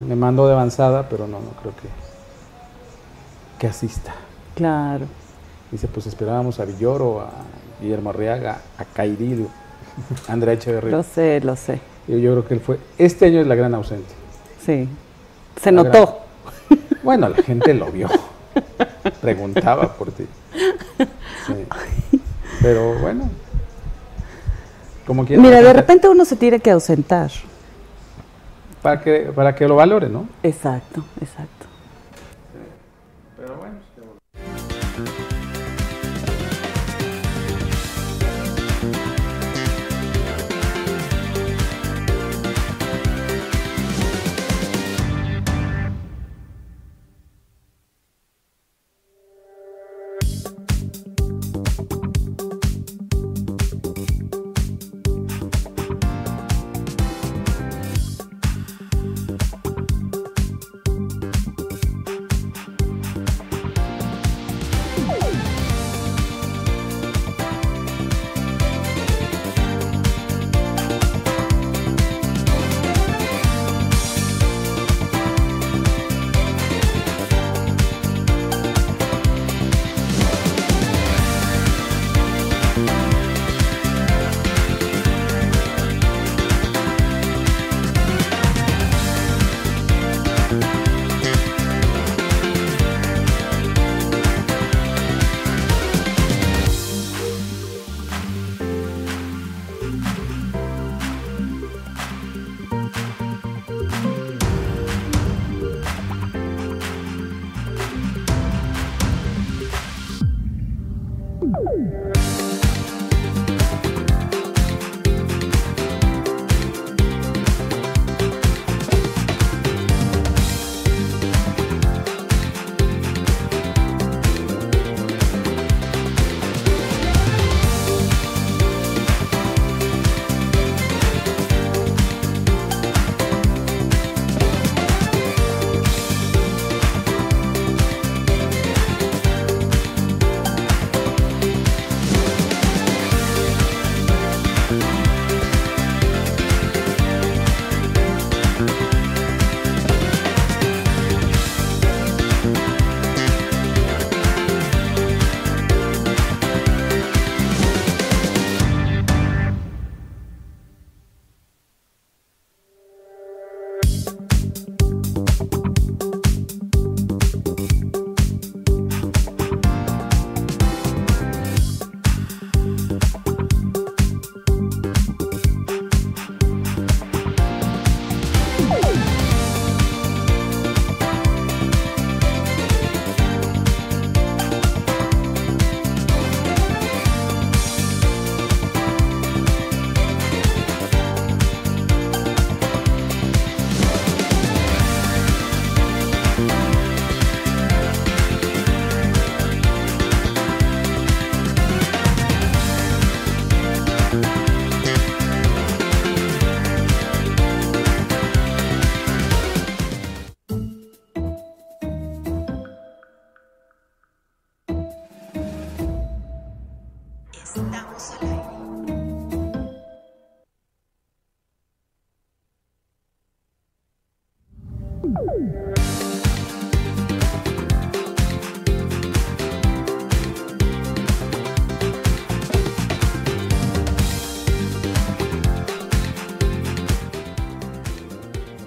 [0.00, 1.88] Me mandó de avanzada, pero no, no creo que,
[3.58, 4.14] que asista.
[4.54, 5.06] Claro.
[5.72, 7.30] Dice, pues esperábamos a Villoro, a
[7.80, 9.48] Guillermo Arriaga, a Cairil,
[10.28, 10.92] a Andrea Echeverría.
[10.92, 11.80] Lo sé, lo sé.
[12.06, 12.78] Yo, yo creo que él fue.
[12.96, 14.14] Este año es la gran ausente.
[14.64, 14.88] Sí.
[15.60, 16.20] Se La notó.
[17.02, 18.08] Bueno, la gente lo vio.
[19.20, 20.26] Preguntaba por ti.
[21.46, 21.54] Sí.
[22.62, 23.28] Pero bueno.
[25.04, 25.24] Como.
[25.24, 27.30] Mira, de repente uno se tiene que ausentar.
[28.82, 30.28] Para que, para que lo valore, ¿no?
[30.42, 31.67] Exacto, exacto.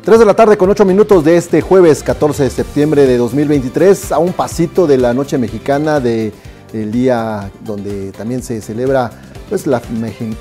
[0.04, 4.12] Tres de la tarde con ocho minutos de este jueves 14 de septiembre de 2023,
[4.12, 6.34] a un pasito de la noche mexicana, de,
[6.74, 9.12] del día donde también se celebra
[9.50, 9.82] pues, la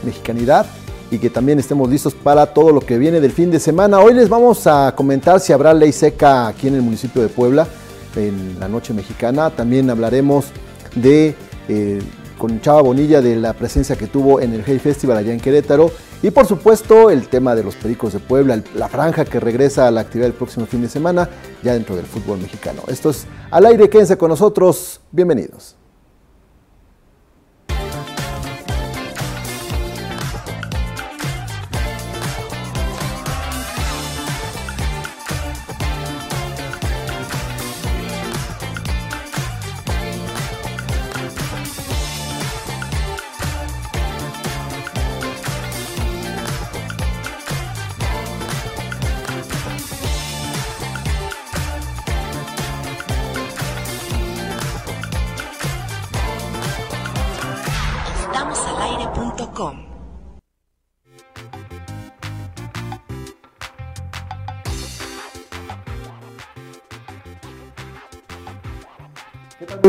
[0.05, 0.67] mexicanidad
[1.11, 3.99] y que también estemos listos para todo lo que viene del fin de semana.
[4.01, 7.67] Hoy les vamos a comentar si habrá ley seca aquí en el municipio de Puebla
[8.15, 9.51] en la noche mexicana.
[9.51, 10.47] También hablaremos
[10.95, 11.35] de
[11.69, 12.01] eh,
[12.39, 15.91] con Chava Bonilla de la presencia que tuvo en el Hey Festival allá en Querétaro.
[16.23, 19.89] Y por supuesto el tema de los Pericos de Puebla, el- la franja que regresa
[19.89, 21.29] a la actividad el próximo fin de semana,
[21.63, 22.83] ya dentro del fútbol mexicano.
[22.89, 25.77] Esto es al aire, quédense con nosotros, bienvenidos.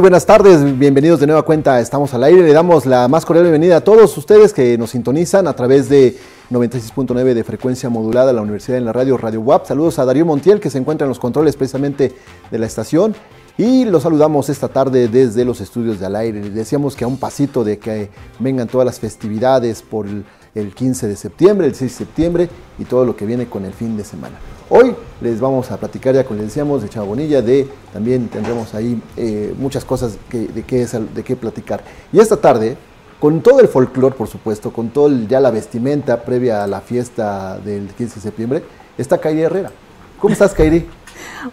[0.01, 3.77] Buenas tardes, bienvenidos de nueva cuenta, estamos al aire, le damos la más cordial bienvenida
[3.77, 6.17] a todos ustedes que nos sintonizan a través de
[6.49, 9.67] 96.9 de frecuencia modulada, la Universidad en la Radio, Radio WAP.
[9.67, 12.15] Saludos a Darío Montiel que se encuentra en los controles precisamente
[12.49, 13.13] de la estación
[13.59, 16.49] y los saludamos esta tarde desde los estudios de al aire.
[16.49, 18.09] Decíamos que a un pasito de que
[18.39, 20.25] vengan todas las festividades por el,
[20.55, 23.73] el 15 de septiembre, el 6 de septiembre y todo lo que viene con el
[23.73, 24.37] fin de semana.
[24.69, 29.01] Hoy les vamos a platicar, ya como les decíamos, de Chabonilla, de también tendremos ahí
[29.17, 31.83] eh, muchas cosas que, de, qué, de qué platicar.
[32.11, 32.77] Y esta tarde,
[33.19, 36.81] con todo el folclore, por supuesto, con todo el, ya la vestimenta previa a la
[36.81, 38.63] fiesta del 15 de septiembre,
[38.97, 39.71] está Kairi Herrera.
[40.19, 40.85] ¿Cómo estás, Kairi?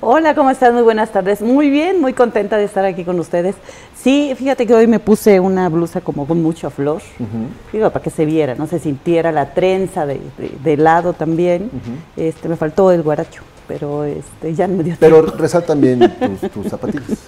[0.00, 0.72] Hola, ¿cómo estás?
[0.72, 1.40] Muy buenas tardes.
[1.40, 3.56] Muy bien, muy contenta de estar aquí con ustedes.
[3.96, 7.02] Sí, fíjate que hoy me puse una blusa como con mucha flor,
[7.72, 11.70] digo, para que se viera, no se sintiera la trenza de, de- de lado también.
[12.16, 15.36] este, me faltó el guaracho, pero este, ya no me dio Pero tiempo.
[15.38, 16.00] resaltan bien
[16.40, 17.18] tus, tus zapatillas.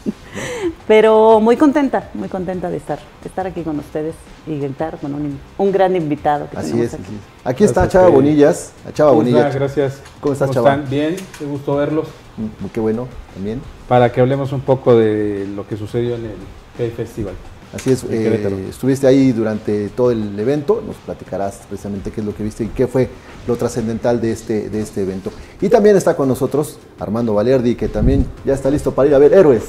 [0.88, 4.14] Pero muy contenta, muy contenta de estar, de estar aquí con ustedes
[4.46, 6.94] y estar con un, un gran invitado que Así es.
[6.94, 7.02] aquí.
[7.04, 7.46] así es.
[7.46, 8.08] Aquí está Chava.
[8.08, 8.72] Bonillas.
[8.88, 9.46] a Chava ¿Cómo Bonilla.
[9.46, 9.58] está?
[9.58, 10.02] Gracias.
[10.20, 10.74] ¿Cómo estás, Chava?
[10.74, 10.90] están?
[10.90, 12.08] Bien, qué gusto verlos.
[12.36, 13.60] Mm, Qué bueno, también.
[13.86, 17.34] Para que hablemos un poco de lo que sucedió en el K Festival.
[17.72, 22.34] Así es, eh, estuviste ahí durante todo el evento, nos platicarás precisamente qué es lo
[22.34, 23.08] que viste y qué fue
[23.46, 25.30] lo trascendental de este, de este evento.
[25.60, 29.18] Y también está con nosotros Armando Valerdi, que también ya está listo para ir a
[29.18, 29.62] ver Héroes.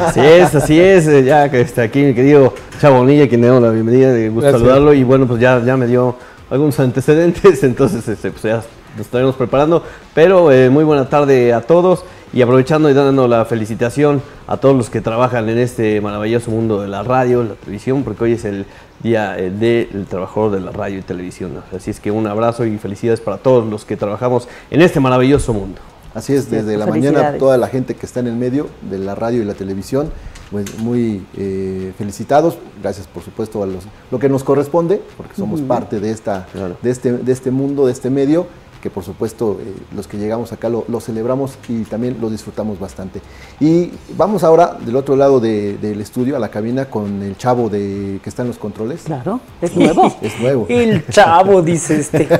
[0.00, 3.62] Así es, así es, eh, ya que está aquí mi querido Chabonilla, quien le damos
[3.62, 4.60] la bienvenida, de gusto Gracias.
[4.60, 6.16] saludarlo y bueno, pues ya, ya me dio
[6.50, 8.64] algunos antecedentes, entonces este, pues ya
[8.96, 13.44] nos estaremos preparando, pero eh, muy buena tarde a todos y aprovechando y dando la
[13.44, 18.04] felicitación a todos los que trabajan en este maravilloso mundo de la radio, la televisión,
[18.04, 18.66] porque hoy es el
[19.02, 22.76] día eh, del trabajador de la radio y televisión, así es que un abrazo y
[22.78, 25.80] felicidades para todos los que trabajamos en este maravilloso mundo.
[26.14, 27.18] Así es, desde la Felicidades.
[27.18, 30.10] mañana toda la gente que está en el medio de la radio y la televisión,
[30.50, 32.58] pues muy eh, felicitados.
[32.82, 36.76] Gracias por supuesto a los, lo que nos corresponde, porque somos parte de, esta, Claro.
[36.82, 38.46] de, este, de este mundo, de este medio,
[38.82, 42.78] que por supuesto eh, los que llegamos acá lo, lo celebramos y también lo disfrutamos
[42.78, 43.20] bastante.
[43.60, 47.68] Y vamos ahora del otro lado de- del estudio, a la cabina, con el chavo
[47.68, 49.02] de, que está en los controles.
[49.04, 50.14] Claro, es nuevo.
[50.22, 50.66] Es nuevo.
[50.68, 52.28] El chavo, dice este.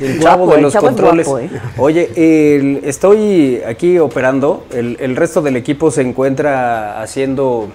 [0.00, 1.26] El chavo Guapo, de los chavo es controles.
[1.26, 1.50] guapo, ¿eh?
[1.78, 2.10] Oye,
[2.56, 4.64] el- estoy aquí operando.
[4.72, 7.68] El, el resto del equipo se encuentra haciendo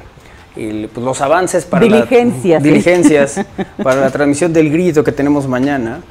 [0.55, 2.69] el- pues, los avances para Diligencias, la, sí.
[2.69, 3.41] diligencias
[3.83, 6.01] para la transmisión del grito que tenemos mañana.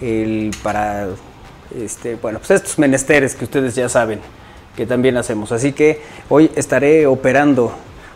[0.00, 1.08] El, para
[1.76, 4.20] este, bueno, pues estos menesteres que ustedes ya saben
[4.76, 5.50] que también hacemos.
[5.52, 7.72] Así que hoy estaré operando.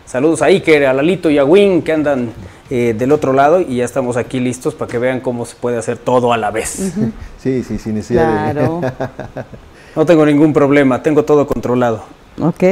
[0.06, 2.31] Saludos a Iker, a Lalito y a Win que andan
[2.70, 5.79] eh, del otro lado y ya estamos aquí listos para que vean cómo se puede
[5.79, 6.93] hacer todo a la vez.
[7.38, 8.81] Sí, sí, sin necesidad de- Claro.
[9.96, 12.05] No tengo ningún problema, tengo todo controlado.
[12.40, 12.62] Ok.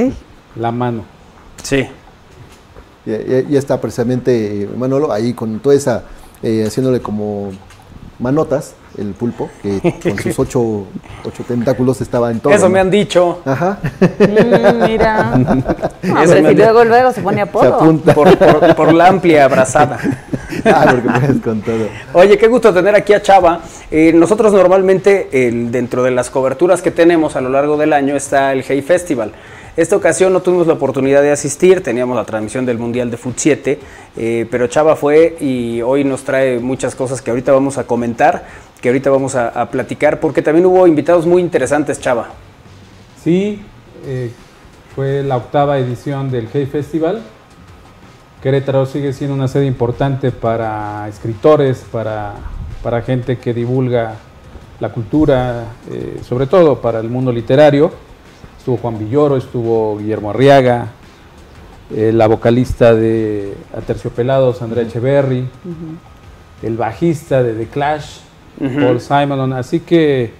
[0.56, 1.04] La mano.
[1.62, 1.86] Sí.
[3.04, 6.04] Ya, ya- ya está precisamente Manolo ahí con toda esa,
[6.42, 7.50] eh, haciéndole como
[8.18, 10.84] manotas, el pulpo, que con sus ocho,
[11.24, 12.52] ocho tentáculos estaba en todo.
[12.52, 12.70] Eso ¿no?
[12.70, 13.40] me han dicho.
[13.44, 13.78] Ajá.
[14.18, 15.32] Mm, mira.
[16.02, 17.74] No, Eso si luego, luego se pone Se apodo.
[17.74, 18.14] apunta.
[18.14, 19.98] Por, por- por la amplia abrazada.
[20.64, 21.86] Ah, porque puedes con todo.
[22.12, 23.60] Oye, qué gusto tener aquí a Chava.
[23.90, 28.16] Eh, nosotros normalmente, el- dentro de las coberturas que tenemos a lo largo del año,
[28.16, 29.32] está el Hey Festival.
[29.76, 33.36] Esta ocasión no tuvimos la oportunidad de asistir, teníamos la transmisión del Mundial de Foot
[33.36, 33.78] 7,
[34.16, 38.46] eh, pero Chava fue y hoy nos trae muchas cosas que ahorita vamos a comentar,
[38.80, 42.30] que ahorita vamos a, platicar, porque también hubo invitados muy interesantes, Chava.
[43.22, 43.62] Sí,
[44.06, 44.32] eh,
[44.96, 47.22] fue la octava edición del Hey Festival.
[48.42, 52.34] Querétaro sigue siendo una sede importante para escritores, para,
[52.82, 54.16] para gente que divulga
[54.80, 58.09] la cultura, eh, sobre todo para el mundo literario.
[58.60, 60.88] Estuvo Juan Villoro, estuvo Guillermo Arriaga,
[61.96, 65.48] eh, la vocalista de Aterciopelados, Andrea Echeverry,
[66.62, 68.20] el bajista de The Clash.
[68.58, 69.52] Paul Simon.
[69.54, 70.32] Así que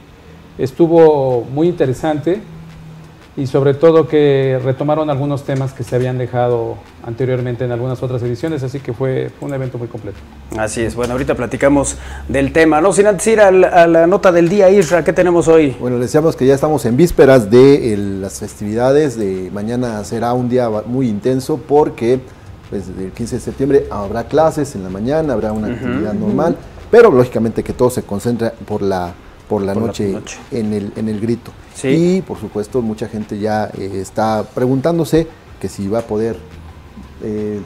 [0.59, 2.41] estuvo muy interesante
[3.41, 8.23] y sobre todo que retomaron algunos temas que se habían dejado anteriormente en algunas otras
[8.23, 10.19] ediciones, así que fue, fue un evento muy completo.
[10.59, 11.97] Así es, bueno, ahorita platicamos
[12.29, 15.13] del tema, no sin antes ir a la, a la nota del día, Isra, ¿qué
[15.15, 15.75] tenemos hoy?
[15.81, 19.17] Bueno, les decíamos que ya estamos en vísperas de el- las festividades.
[19.19, 22.21] De mañana será un día muy intenso porque
[22.69, 26.57] pues, desde el 15 de septiembre habrá clases en la mañana, habrá una actividad normal,
[26.91, 29.15] pero lógicamente que todo se concentra por la,
[29.51, 30.17] por la, Por la noche.
[30.53, 31.51] En, el, en el grito.
[31.75, 31.89] Sí.
[32.19, 35.27] Y por supuesto mucha gente ya eh, está preguntándose
[35.61, 36.37] que si va a poder
[37.23, 37.61] eh,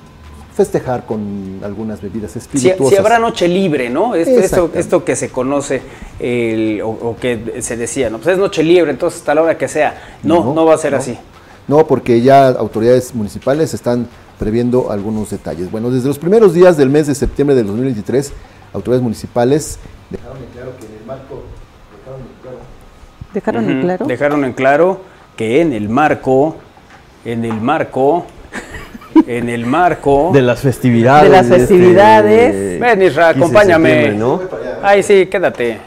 [0.55, 2.89] festejar con algunas bebidas espirituosas.
[2.89, 4.15] si habrá noche libre, ¿no?
[4.15, 5.83] Esto, esto, esto que se conoce
[6.19, 8.19] el- o, o que se decía, ¿no?
[8.19, 10.17] Pues es noche libre, entonces hasta la hora que sea.
[10.23, 10.99] No, no, va a ser no.
[10.99, 11.19] así.
[11.69, 14.07] No, porque ya autoridades municipales están
[14.39, 15.71] previendo algunos detalles.
[15.71, 18.33] Bueno, desde los primeros días del mes de septiembre del 2023,
[18.73, 19.79] autoridades municipales
[20.11, 21.43] dejaron en claro que en el marco
[21.99, 22.59] dejaron en claro
[23.35, 24.07] ¿Dejaron en claro?
[24.07, 25.01] Dejaron en claro
[25.37, 26.57] que en el marco,
[27.25, 28.27] en el marco,
[29.27, 30.31] en el marco.
[30.33, 31.25] De las festividades.
[31.25, 32.81] De las este, festividades.
[32.81, 34.13] Ven, Isra, 15 de acompáñame.
[34.13, 34.41] ¿no?
[34.83, 35.79] Ay, sí, quédate.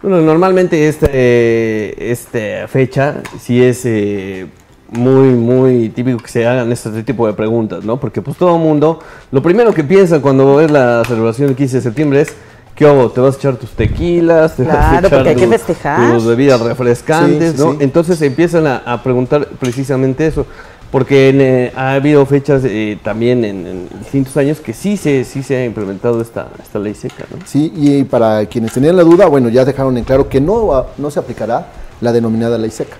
[0.00, 4.46] Bueno, normalmente este, esta fecha sí es eh,
[4.90, 8.00] muy, muy típico que se hagan este tipo de preguntas, ¿no?
[8.00, 11.76] Porque pues todo el mundo, lo primero que piensa cuando es la celebración del 15
[11.76, 12.34] de septiembre es,
[12.74, 13.10] ¿qué hago?
[13.10, 14.56] ¿Te vas a echar tus tequilas?
[14.56, 16.12] ¿Te vas a Claro, echar porque hay que festejar.
[16.14, 17.72] tus bebidas refrescantes, Sí, ¿no?
[17.72, 17.78] sí.
[17.80, 20.46] Entonces empiezan a, a preguntar precisamente eso.
[20.90, 25.24] Porque en, eh, ha habido fechas eh, también en, en distintos años que sí se,
[25.24, 27.38] sí se ha implementado esta, esta ley seca, ¿no?
[27.44, 30.86] Sí, y para quienes tenían la duda, bueno, ya dejaron en claro que no, va-
[30.98, 31.66] no se aplicará
[32.00, 32.96] la denominada ley seca.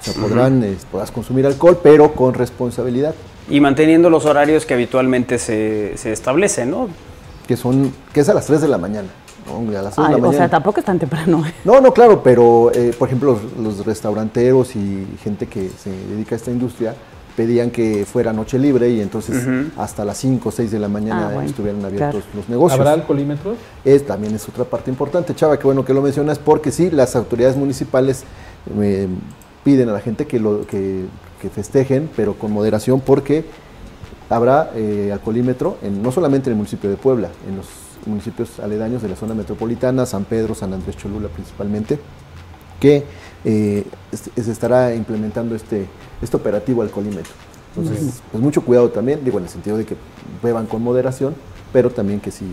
[0.00, 3.12] O sea, podrán, eh, podrás consumir alcohol, pero con responsabilidad,
[3.50, 6.88] Y manteniendo los horarios que habitualmente se, se establecen, ¿no?
[7.46, 9.08] Que son, que es a las 3 de la mañana.
[9.46, 9.76] ¿no?
[9.78, 10.48] A las 3 Ay, de la o sea, mañana.
[10.50, 11.44] tampoco es tan temprano.
[11.46, 11.52] ¿eh?
[11.64, 16.34] No, no, claro, pero eh, por ejemplo los, los restauranteros y gente que se dedica
[16.34, 16.94] a esta industria
[17.36, 19.42] pedían que fuera noche libre y entonces
[19.78, 22.36] hasta las 5 o 6 de la mañana Ah, bueno, estuvieran abiertos claro.
[22.36, 22.78] los negocios.
[22.78, 23.56] ¿Habrá alcoholímetros?
[23.84, 27.16] Es, también es otra parte importante, Chava, que bueno que lo mencionas, porque sí, las
[27.16, 28.24] autoridades municipales
[28.78, 29.08] eh,
[29.64, 31.06] piden a la gente que, lo, que,
[31.40, 33.46] que festejen, pero con moderación, porque
[34.32, 37.66] habrá eh, alcoholímetro en, no solamente en el municipio de Puebla, en los
[38.06, 41.98] municipios aledaños de la zona metropolitana, San Pedro, San Andrés Cholula principalmente,
[42.80, 43.04] que
[43.44, 45.86] eh, se estará implementando este,
[46.20, 47.32] este operativo alcoholímetro.
[47.76, 49.96] Entonces, pues mucho cuidado también, digo, en el sentido de que
[50.42, 51.34] beban con moderación,
[51.72, 52.44] pero también que si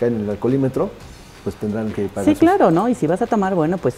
[0.00, 0.90] caen en el alcoholímetro,
[1.44, 2.24] pues tendrán que pagar.
[2.24, 2.88] Sí, sus- claro, ¿no?
[2.88, 3.94] Y si vas a tomar, bueno, pues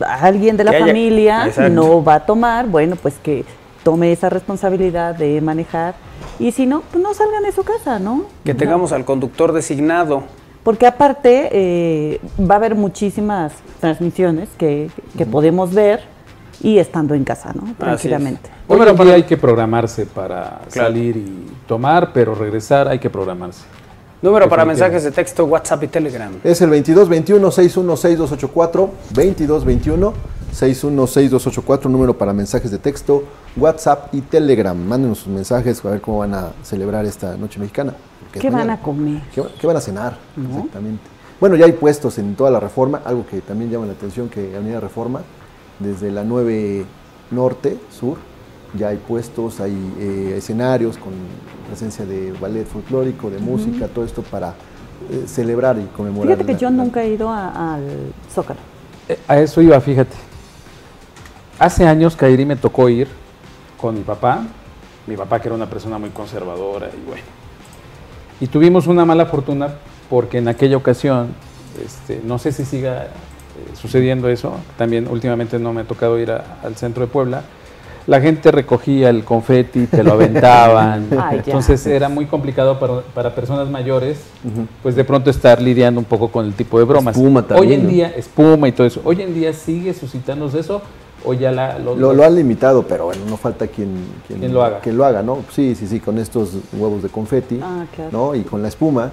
[0.00, 1.72] alguien de la haya- familia Exacto.
[1.74, 3.44] no va a tomar, bueno, pues que
[3.84, 5.94] tome esa responsabilidad de manejar.
[6.40, 8.24] Y si no, pues no salgan de su casa, ¿no?
[8.44, 10.24] Que tengamos al conductor designado.
[10.64, 16.00] Porque aparte eh, va a haber muchísimas transmisiones que, que podemos ver
[16.62, 17.74] y estando en casa, ¿no?
[17.78, 18.48] Tranquilamente.
[18.66, 20.88] Hoy en día hay que programarse para Claro.
[20.88, 23.64] salir y tomar, pero regresar hay que programarse.
[24.22, 26.32] Número para mensajes de texto, WhatsApp y Telegram.
[26.42, 28.88] Es el 2221-616284,
[30.54, 33.24] 2221-616284, número para mensajes de texto,
[33.56, 34.76] WhatsApp y Telegram.
[34.76, 37.94] Mándenos sus mensajes a ver cómo van a celebrar esta noche mexicana.
[38.32, 38.72] ¿Qué van mañana.
[38.74, 39.22] a comer?
[39.34, 40.16] ¿Qué, qué van a cenar?
[40.36, 41.02] Exactamente.
[41.40, 44.54] Bueno, ya hay puestos en toda la reforma, algo que también llama la atención que
[44.56, 45.20] Avenida Reforma,
[45.78, 46.84] desde la 9
[47.32, 48.18] Norte, Sur,
[48.78, 51.12] ya hay puestos, hay eh, escenarios con
[51.68, 54.50] presencia de ballet folclórico, de música, todo esto para
[55.10, 56.28] eh, celebrar y conmemorar.
[56.36, 57.82] Fíjate que la- yo la- nunca he ido a- al
[58.32, 58.60] Zócalo.
[59.08, 60.16] Eh, A eso iba, fíjate.
[61.58, 63.08] Hace años, Kairi me tocó ir
[63.80, 64.42] con mi papá,
[65.06, 67.22] mi papá que era una persona muy conservadora y bueno.
[68.40, 69.68] Y tuvimos una mala fortuna
[70.10, 71.28] porque en aquella ocasión,
[71.84, 73.08] este, no sé si siga eh,
[73.80, 77.42] sucediendo eso, también últimamente no me ha tocado ir a- al centro de Puebla,
[78.06, 83.34] la gente recogía el confeti, te lo aventaban, Ay, entonces era muy complicado para, para
[83.34, 84.20] personas mayores,
[84.82, 87.16] pues de pronto estar lidiando un poco con el tipo de bromas.
[87.16, 87.92] Espuma Hoy también, en ¿no?
[87.92, 90.82] día, espuma y todo eso, hoy en día sigue suscitándose eso
[91.24, 93.90] o ya la, lo, Lo, lo han limitado, pero bueno, no falta quien,
[94.26, 94.80] quien, Quien lo haga.
[94.80, 95.38] quien lo haga, ¿no?
[95.52, 98.10] Sí, sí, sí, con estos huevos de confeti, Ah, claro.
[98.12, 98.34] ¿no?
[98.34, 99.10] Y con la espuma,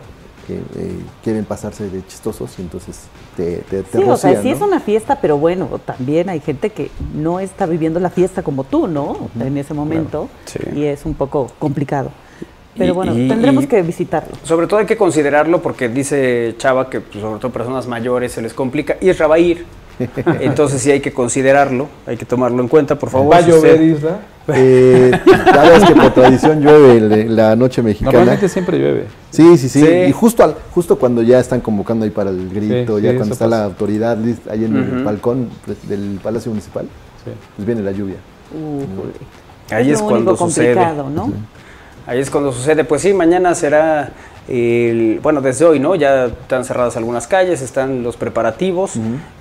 [0.47, 3.01] que eh, quieren pasarse de chistosos y entonces
[3.37, 4.55] te, te, te Sí, o sea, sí ¿no?
[4.55, 8.63] es una fiesta, pero bueno, también hay gente que no está viviendo la fiesta como
[8.63, 9.29] tú, ¿no?
[9.39, 10.29] En ese momento.
[10.45, 10.59] Sí.
[10.75, 12.09] Y es un poco complicado.
[12.75, 14.35] Pero Y- bueno, y- tendremos y- que visitarlo.
[14.43, 18.41] Sobre todo hay que considerarlo porque dice Chava que pues, sobre todo personas mayores se
[18.41, 18.97] les complica.
[18.99, 19.65] Isra va a ir.
[20.41, 23.33] Entonces sí hay que considerarlo, hay que tomarlo en cuenta, por favor.
[23.33, 24.19] ¿Va a llover, usted- Isra?
[24.47, 25.11] Eh,
[25.53, 28.11] ya ves que por tradición llueve la noche mexicana.
[28.11, 29.05] Normalmente siempre llueve.
[29.29, 29.87] Sí, sí, sí, Sí.
[29.87, 33.17] Y justo, al- justo cuando ya están convocando ahí para el grito, Sí, ya sí,
[33.17, 35.47] cuando está la autoridad lista ahí en el balcón
[35.87, 36.85] del Palacio Municipal,
[37.23, 37.31] Sí.
[37.55, 38.15] pues viene la lluvia.
[39.69, 40.73] Ahí es lo cuando único sucede.
[40.73, 41.31] complicado, ¿no?
[42.07, 42.83] Ahí es cuando sucede.
[42.83, 44.09] Pues sí, mañana será,
[44.47, 45.95] el, bueno, desde hoy, ¿no?
[45.95, 48.93] Ya están cerradas algunas calles, están los preparativos.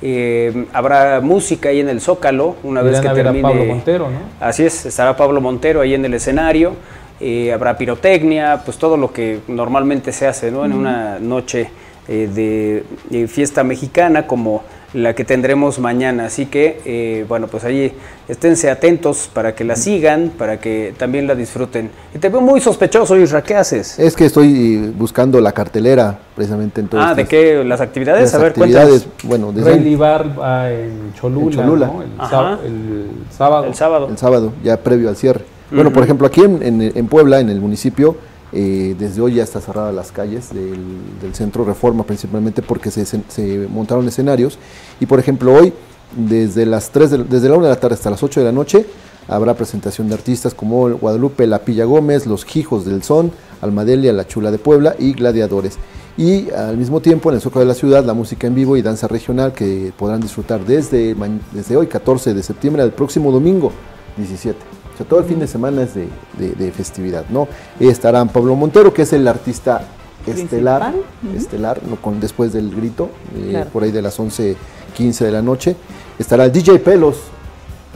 [0.03, 3.43] Eh, habrá música ahí en el Zócalo, una vez que a termine.
[3.43, 4.19] Pablo Montero, ¿no?
[4.47, 6.75] Así es, estará Pablo Montero ahí en el escenario.
[7.21, 10.65] eh, habrá pirotecnia, pues todo lo que normalmente se hace, ¿no?
[10.65, 11.71] En una noche
[12.09, 16.27] eh, de, de fiesta mexicana, como la que tendremos mañana.
[16.27, 17.93] Así que, eh, bueno, pues ahí
[18.29, 21.91] esténse atentos para que la sigan, para que también la disfruten.
[22.15, 23.99] Y te veo muy sospechoso, Isra, ¿qué haces?
[23.99, 27.63] Es que estoy buscando la cartelera, precisamente en ah, ¿de qué?
[27.65, 28.25] ¿Las actividades?
[28.25, 29.25] las A ver, actividades, cuéntanos.
[29.25, 31.87] bueno, desde Rey Libar va en Cholula, En Cholula.
[31.87, 32.03] ¿no?
[32.03, 32.31] el, Ajá.
[32.31, 33.67] sá- el sábado.
[33.67, 34.09] El sábado.
[34.11, 35.45] el sábado, ya previo al cierre.
[35.71, 38.17] Bueno, por ejemplo, aquí en, en- en Puebla, en el municipio,
[38.53, 44.07] eh, desde hoy ya está cerradas las calles del, centro Reforma, principalmente porque se, montaron
[44.09, 44.59] escenarios.
[44.99, 45.73] Y por ejemplo, hoy,
[46.17, 48.53] desde las 3 de, desde la 1 de la tarde hasta las 8 de la
[48.53, 48.87] noche,
[49.29, 53.31] habrá presentación de artistas como Guadalupe La Pilla Gómez, Los Hijos del Son,
[53.61, 55.79] Almadelia, La Chula de Puebla y Gladiadores.
[56.17, 58.83] Y al mismo tiempo en el Zócalo de la ciudad, la música en vivo y
[58.83, 61.15] danza regional que podrán disfrutar desde,
[61.53, 63.73] desde hoy, 14 de septiembre, al próximo domingo,
[64.17, 64.80] 17.
[65.01, 67.49] Sea, todo el fin de semana es de, de- de festividad, ¿no?
[67.79, 69.81] Estarán Pablo Montero, que es el artista
[70.27, 70.93] estelar,
[71.35, 71.97] estelar, ¿no?
[71.97, 73.71] con, después del grito, eh, Claro.
[73.71, 75.75] por ahí de las 11.15 de la noche.
[76.19, 77.17] Estará el DJ Pelos,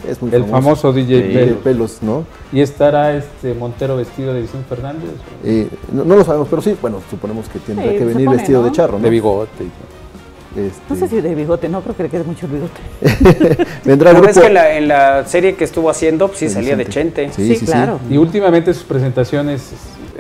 [0.09, 1.29] es muy El famoso DJ Sí.
[1.29, 1.57] DJ Pelo.
[1.61, 2.25] Pelos, ¿no?
[2.53, 5.11] Y estará este Montero vestido de Vicente Fernández,
[5.45, 8.37] Eh, no, no lo sabemos, pero sí, bueno, suponemos que tendrá Sí, que venir pone,
[8.39, 8.67] vestido ¿no?
[8.67, 9.05] de charro, ¿no?
[9.05, 9.65] de bigote.
[9.65, 9.94] y todo.
[10.57, 12.81] Este, No sé si de bigote, no creo que le quede mucho el bigote.
[13.85, 16.49] vendrá el Pero ves que en la, en la serie que estuvo haciendo, pues sí
[16.49, 16.87] salía de.
[16.87, 17.31] Chente.
[17.35, 17.67] Sí, Sí, sí, sí.
[17.67, 17.99] claro.
[18.09, 19.73] Y últimamente sus presentaciones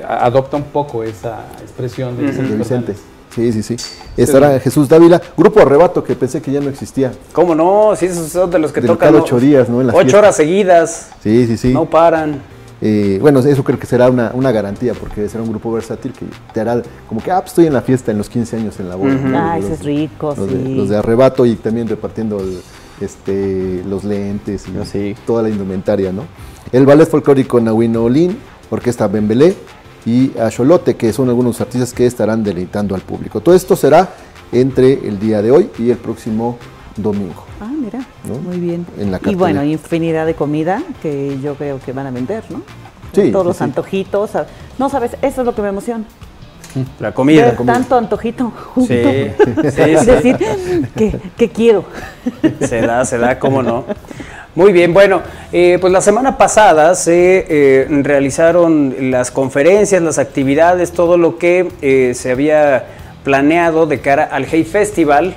[0.06, 2.30] adopta un poco esa expresión de Ujú.
[2.32, 2.50] Vicente.
[2.52, 2.92] de Vicente.
[2.94, 3.14] Fernández.
[3.34, 3.76] Sí, sí, sí.
[4.16, 7.10] Estará Jesús Dávila, grupo Arrebato, que pensé que ya no existía.
[7.32, 7.92] ¿Cómo no?
[7.96, 9.12] Sí, esos son de los que Del tocan.
[9.12, 9.18] ¿no?
[9.22, 9.80] ocho días, ¿no?
[9.80, 11.10] En Ocho horas seguidas.
[11.22, 11.72] Sí, sí, sí.
[11.72, 12.40] No paran.
[12.80, 16.26] Eh, bueno, eso creo que será una, una garantía, porque será un grupo versátil que
[16.52, 18.88] te hará como que, ah, pues estoy en la fiesta en los 15 años en
[18.88, 19.16] la boda.
[19.34, 20.54] Ah, ese es rico, los, sí.
[20.56, 22.60] de, los de Arrebato y también repartiendo el-
[23.00, 25.16] este, los lentes y Así.
[25.26, 26.22] toda la indumentaria, ¿no?
[26.72, 28.36] El ballet folclórico Nahuino Olín,
[28.70, 29.54] Orquesta Bembelé
[30.06, 33.40] y Axolote, que son algunos artistas que estarán deleitando al público.
[33.40, 34.10] Todo esto será
[34.52, 36.56] entre el día de hoy y el próximo
[36.96, 37.44] domingo.
[37.60, 38.34] Ah, mira, ¿No?
[38.36, 38.86] muy bien.
[38.98, 42.62] En la y bueno, infinidad de comida que yo creo que van a vender, ¿no?
[43.12, 43.64] Sí, Todos sí, los sí.
[43.64, 44.30] antojitos.
[44.78, 46.04] No, sabes, eso es lo que me emociona.
[46.98, 47.44] La comida.
[47.44, 48.92] Ver tanto antojito junto.
[48.92, 49.30] Sí,
[49.70, 50.36] sí, decir,
[50.96, 51.84] ¿qué, qué quiero?
[52.60, 53.84] Se da, se da, cómo no.
[54.54, 55.20] Muy bien, bueno,
[55.52, 61.72] eh, pues la semana pasada se eh, realizaron las conferencias, las actividades, todo lo que
[61.82, 62.84] eh, se había
[63.24, 65.34] planeado de cara al Hey Festival,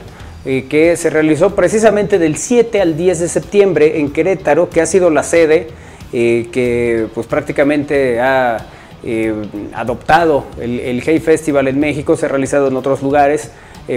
[0.49, 4.85] eh, que se realizó precisamente del 7 al 10 de septiembre en Querétaro, que ha
[4.85, 5.67] sido la sede
[6.13, 8.65] eh, que pues prácticamente ha
[9.03, 9.33] eh,
[9.73, 13.51] adoptado el, el Hey Festival en México, se ha realizado en otros lugares,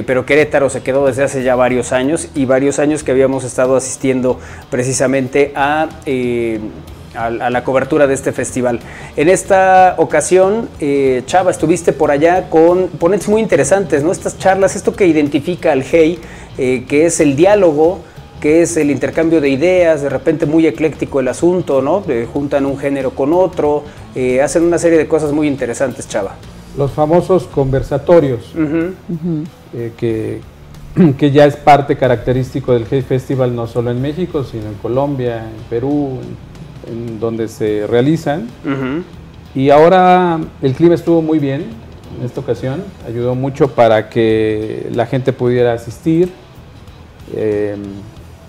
[0.06, 3.76] pero Querétaro se quedó desde hace ya varios años y varios años que habíamos estado
[3.76, 5.88] asistiendo precisamente a,
[7.14, 8.80] a, a la cobertura de este festival.
[9.16, 14.12] En esta ocasión, eh, Chava, estuviste por allá con ponentes muy interesantes, ¿no?
[14.12, 16.18] Estas charlas, esto que identifica al Hey,
[16.58, 18.00] eh, que es el diálogo,
[18.40, 22.02] que es el intercambio de ideas, de repente muy ecléctico el asunto, ¿no?
[22.08, 26.36] Eh, juntan un género con otro, eh, hacen una serie de cosas muy interesantes, Chava.
[26.76, 28.54] Los famosos conversatorios,
[29.74, 30.40] eh, que,
[31.18, 35.44] que ya es parte característico del Hey Festival, no solo en México, sino en Colombia,
[35.44, 36.49] en Perú, en,
[36.86, 38.48] en donde se realizan.
[39.54, 41.66] Y ahora el clima estuvo muy bien
[42.18, 46.30] en esta ocasión, ayudó mucho para que la gente pudiera asistir.
[47.34, 47.76] Eh,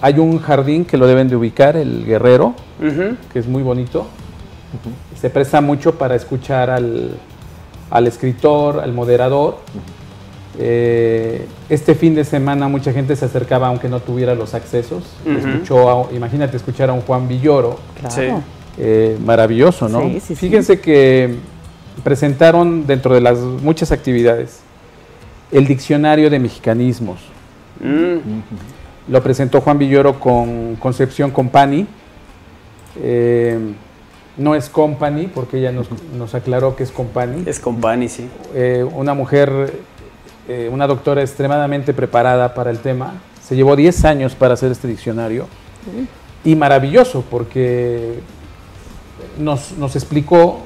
[0.02, 2.56] hay un jardín que lo deben de ubicar, el Guerrero,
[3.32, 4.08] que es muy bonito.
[5.20, 7.18] Se presta mucho para escuchar al,
[7.90, 9.60] al escritor, al moderador.
[10.60, 15.04] Eh, este fin de semana mucha gente se acercaba aunque no tuviera los accesos.
[15.26, 18.16] Escuchó a- imagínate escuchar a un Juan Villoro, Claro.
[18.16, 18.28] Sí.
[18.78, 20.02] eh, maravilloso, ¿no?
[20.02, 20.36] Sí, sí, sí.
[20.36, 21.36] Fíjense que
[22.04, 24.60] presentaron dentro de las muchas actividades
[25.52, 27.20] el diccionario de mexicanismos.
[27.82, 29.12] Mm.
[29.12, 31.86] Lo presentó Juan Villoro con Concepción Company.
[33.02, 33.58] Eh,
[34.38, 35.88] no es Company, porque ella nos,
[36.18, 37.44] nos aclaró que es Company.
[37.46, 38.30] Es company, sí.
[38.56, 39.74] Eh, una mujer,
[40.48, 43.14] eh, una doctora extremadamente preparada para el tema.
[43.42, 45.48] Se llevó 10 años para hacer este diccionario.
[46.44, 48.20] Y maravilloso, porque
[49.38, 50.62] nos, nos explicó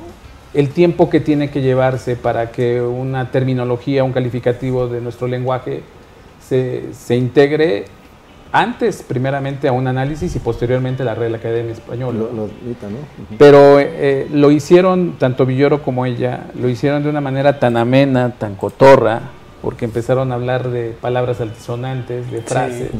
[0.53, 5.83] el tiempo que tiene que llevarse para que una terminología, un calificativo de nuestro lenguaje
[6.39, 7.85] se, se integre
[8.55, 12.19] antes, primeramente, a un análisis y posteriormente a la Real Academia Española.
[13.37, 18.31] Pero eh, lo hicieron, tanto Villoro como ella, lo hicieron de una manera tan amena,
[18.39, 19.23] tan cotorra,
[19.65, 22.91] porque empezaron a hablar de palabras altisonantes, de frases.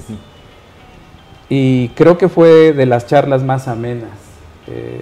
[1.48, 4.10] Y creo que fue de las charlas más amenas,
[4.68, 5.00] eh,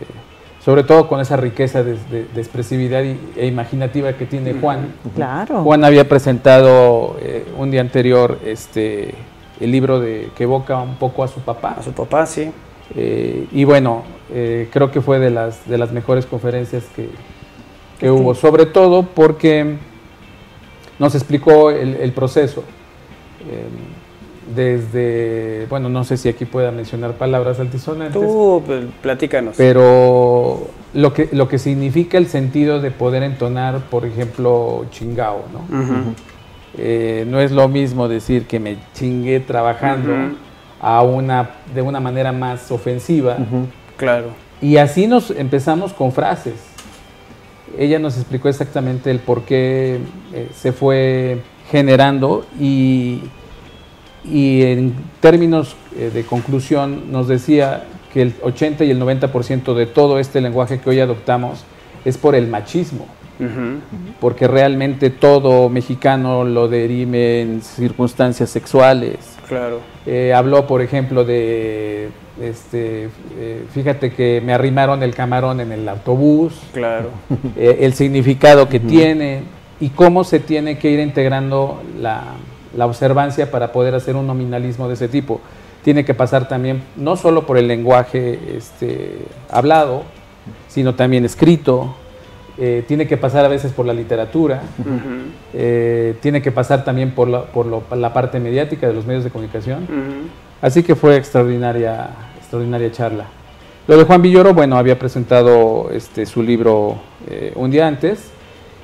[0.63, 4.87] sobre todo con esa riqueza de, de- de expresividad y- e imaginativa que tiene Juan.
[5.15, 5.63] Claro.
[5.63, 9.15] Juan había presentado eh, un día anterior este,
[9.61, 11.77] el libro de, que evoca un poco a su papá.
[11.79, 12.51] A su papá, sí.
[12.93, 17.07] Eh, y bueno, eh, creo que fue de las, de las mejores conferencias que,
[18.01, 19.77] que hubo, sobre todo porque
[20.99, 22.63] nos explicó el, el proceso.
[23.49, 23.67] Eh,
[24.55, 29.55] desde, bueno, no sé si aquí pueda mencionar palabras altisonantes, Tú, pues, platícanos.
[29.57, 36.13] pero lo que, lo que significa el sentido de poder entonar, por ejemplo, chingao, ¿no?
[36.77, 40.11] Eh, no es lo mismo decir que me chingué trabajando
[40.81, 43.37] a una, de una manera más ofensiva.
[43.95, 44.27] Claro.
[44.61, 46.55] Y así nos empezamos con frases.
[47.77, 49.99] Ella nos explicó exactamente el por qué
[50.33, 53.21] eh, se fue generando y,
[54.23, 59.85] y en términos eh, de conclusión nos decía que el 80 y el 90% de
[59.85, 61.63] todo este lenguaje que hoy adoptamos
[62.05, 63.07] es por el machismo
[64.19, 69.17] porque realmente todo mexicano lo derime en circunstancias sexuales.
[69.47, 69.79] Claro.
[70.05, 72.09] Eh, habló, por ejemplo, de,
[72.41, 77.09] este, eh, fíjate que me arrimaron el camarón en el autobús, Claro.
[77.55, 79.41] eh, el significado que tiene
[79.79, 82.23] y cómo se tiene que ir integrando la,
[82.75, 85.41] la observancia para poder hacer un nominalismo de ese tipo.
[85.83, 89.17] Tiene que pasar también no solo por el lenguaje este,
[89.51, 90.03] hablado,
[90.69, 91.95] sino también escrito,
[92.57, 94.61] eh, tiene que pasar a veces por la literatura,
[95.53, 99.23] eh, tiene que pasar también por, la, por lo- la parte mediática de los medios
[99.23, 99.83] de comunicación.
[99.83, 100.27] Ujú.
[100.63, 102.07] Así que fue extraordinaria,
[102.39, 103.25] extraordinaria charla.
[103.85, 106.95] Lo de Juan Villoro, bueno, había presentado este, su libro
[107.29, 108.29] eh, un día antes.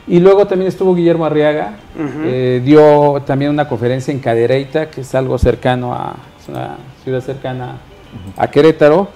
[0.06, 1.76] Y luego también estuvo Guillermo Arriaga,
[2.26, 7.22] eh, dio también una conferencia en Cadereyta, que es algo cercano a, es una ciudad
[7.22, 7.78] cercana
[8.36, 9.08] a Querétaro.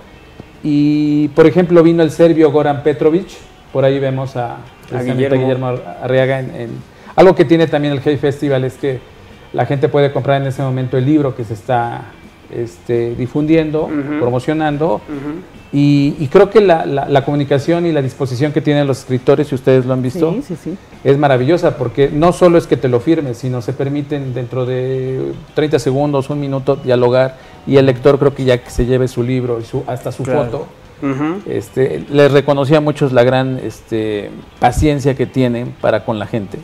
[0.64, 3.28] Y, por ejemplo, vino el serbio Goran Petrovic,
[3.74, 4.58] por ahí vemos a, a
[5.04, 5.42] Guillermo.
[5.42, 5.68] Guillermo
[6.02, 6.40] Arriaga.
[6.40, 9.00] En, en- algo que tiene también el Hey Festival es que
[9.52, 12.06] la gente puede comprar en ese momento el libro que se está
[12.56, 14.20] este, difundiendo, Ujú.
[14.20, 14.96] promocionando.
[14.96, 15.42] Ujú.
[15.76, 19.48] Y, y creo que la, la- la comunicación y la disposición que tienen los escritores,
[19.48, 20.78] si ustedes lo han visto, Sí, sí, sí.
[21.04, 25.34] es maravillosa porque no solo es que te lo firmes, sino se permiten dentro de
[25.56, 29.24] 30 segundos, un minuto, dialogar y el lector creo que ya que se lleve su
[29.24, 30.44] libro y su, hasta su Claro.
[30.46, 30.68] foto,
[31.02, 31.42] Ujú.
[31.50, 36.60] este, les reconocía a muchos la gran este, paciencia que tienen para con la gente.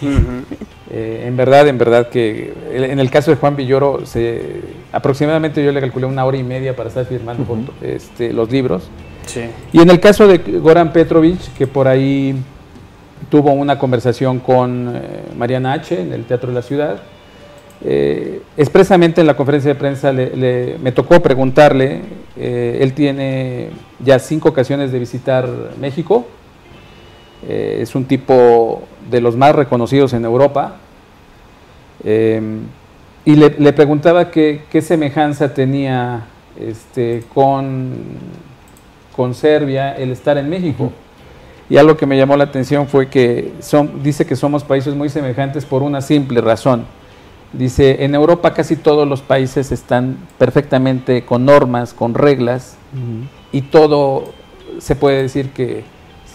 [0.00, 0.56] Ujú.
[0.90, 4.60] Eh, en verdad, en verdad que en el caso de Juan Villoro, se,
[4.92, 7.44] aproximadamente yo le calculé una hora y media para estar firmando
[7.82, 8.84] este, los libros.
[9.26, 9.40] Sí.
[9.72, 12.36] Y en el caso de Goran Petrovic, que por ahí
[13.28, 15.00] tuvo una conversación con eh,
[15.36, 16.00] Mariana H.
[16.00, 17.00] en el Teatro de la Ciudad,
[17.84, 22.00] eh, expresamente en la conferencia de prensa le- le- me tocó preguntarle,
[22.36, 23.70] él tiene
[24.04, 25.48] ya cinco ocasiones de visitar
[25.80, 26.26] México,
[27.48, 30.76] eh, es un tipo de los más reconocidos en Europa,
[32.04, 32.40] eh,
[33.24, 36.26] y le, le preguntaba qué, qué semejanza tenía
[36.58, 37.94] este, con,
[39.14, 40.92] con Serbia el estar en México.
[41.68, 45.08] Y algo que me llamó la atención fue que son, dice que somos países muy
[45.08, 46.84] semejantes por una simple razón.
[47.52, 52.76] Dice, en Europa casi todos los países están perfectamente con normas, con reglas,
[53.50, 54.32] y todo
[54.78, 55.82] se puede decir que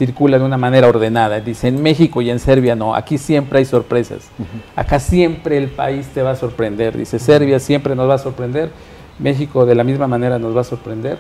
[0.01, 1.39] circula de una manera ordenada.
[1.41, 4.31] Dice, en México y en Serbia no, aquí siempre hay sorpresas.
[4.75, 6.97] Acá siempre el país te va a sorprender.
[6.97, 8.71] Dice, Serbia siempre nos va a sorprender,
[9.19, 11.19] México de la misma manera nos va a sorprender.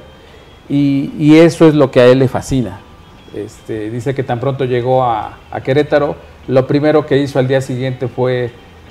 [0.67, 2.79] Y, y eso es lo que a él le fascina.
[3.35, 6.15] Este, dice que tan pronto llegó a, a Querétaro,
[6.47, 8.49] lo primero que hizo al día siguiente fue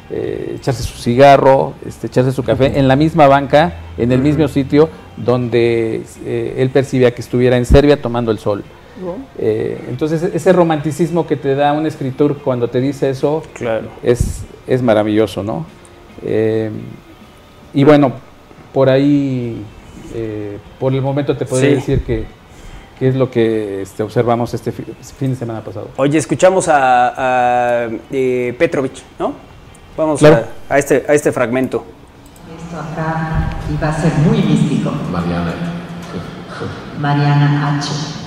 [0.09, 4.46] eh, echarse su cigarro, este, echarse su café en la misma banca, en el mismo
[4.46, 8.62] sitio donde eh, él percibía que estuviera en Serbia tomando el sol.
[9.38, 13.88] Eh, entonces ese romanticismo que te da un escritor cuando te dice eso Claro.
[14.02, 15.64] es, es maravilloso, ¿no?
[16.22, 16.70] Eh,
[17.74, 18.12] y bueno,
[18.72, 19.62] por ahí,
[20.14, 21.74] eh, por el momento te podría Sí.
[21.76, 22.24] decir que,
[22.98, 24.84] que es lo que este, observamos este fi-
[25.18, 25.88] fin de semana pasado.
[25.96, 29.32] Oye, escuchamos a, a, eh, Petrovic, ¿no?
[29.96, 30.44] Vamos Claro.
[30.68, 31.84] a, a este, a este fragmento.
[32.64, 34.90] Esto acá iba a ser muy místico.
[35.10, 35.54] Marijana,
[37.00, 38.19] Mariana H.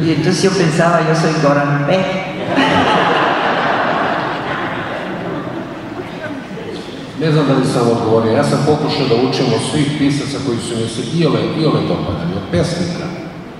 [0.00, 1.92] Y entonces yo pensaba, yo soy Goran P.
[7.20, 10.58] Ne znam da li sam odgovorio, ja sam pokušao da učim od svih pisaca koji
[10.58, 13.06] su mi se iole, iole dopadali, od pesnika.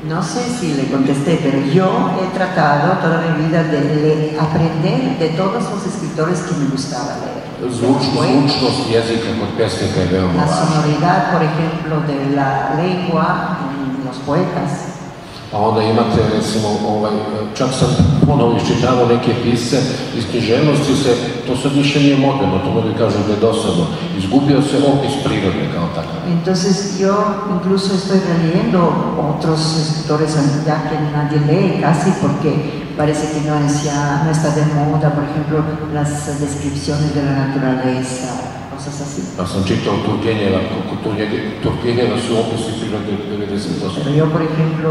[0.08, 5.28] No sé si le contesté, pero yo he tratado toda mi vida de aprender de
[5.40, 7.45] todos los escritores que me gustaba leer.
[7.60, 8.90] Zvučnost
[10.46, 13.56] sonoridad, por ejemplo, de la lengua,
[14.26, 14.95] poetas.
[15.52, 16.76] Onda imate recimo.
[26.26, 27.14] Entonces yo
[27.54, 33.84] incluso estoy releyendo otros escritores ya que nadie lee casi porque parece que no, es
[34.24, 38.65] no está de moda, por ejemplo, las descripciones de la naturaleza,
[39.06, 39.20] así.
[39.38, 40.60] Ja sam čitao Turgenjeva,
[41.62, 44.04] Turgenjeva su opisi prirode 90%.
[44.04, 44.90] Pero yo, por ejemplo,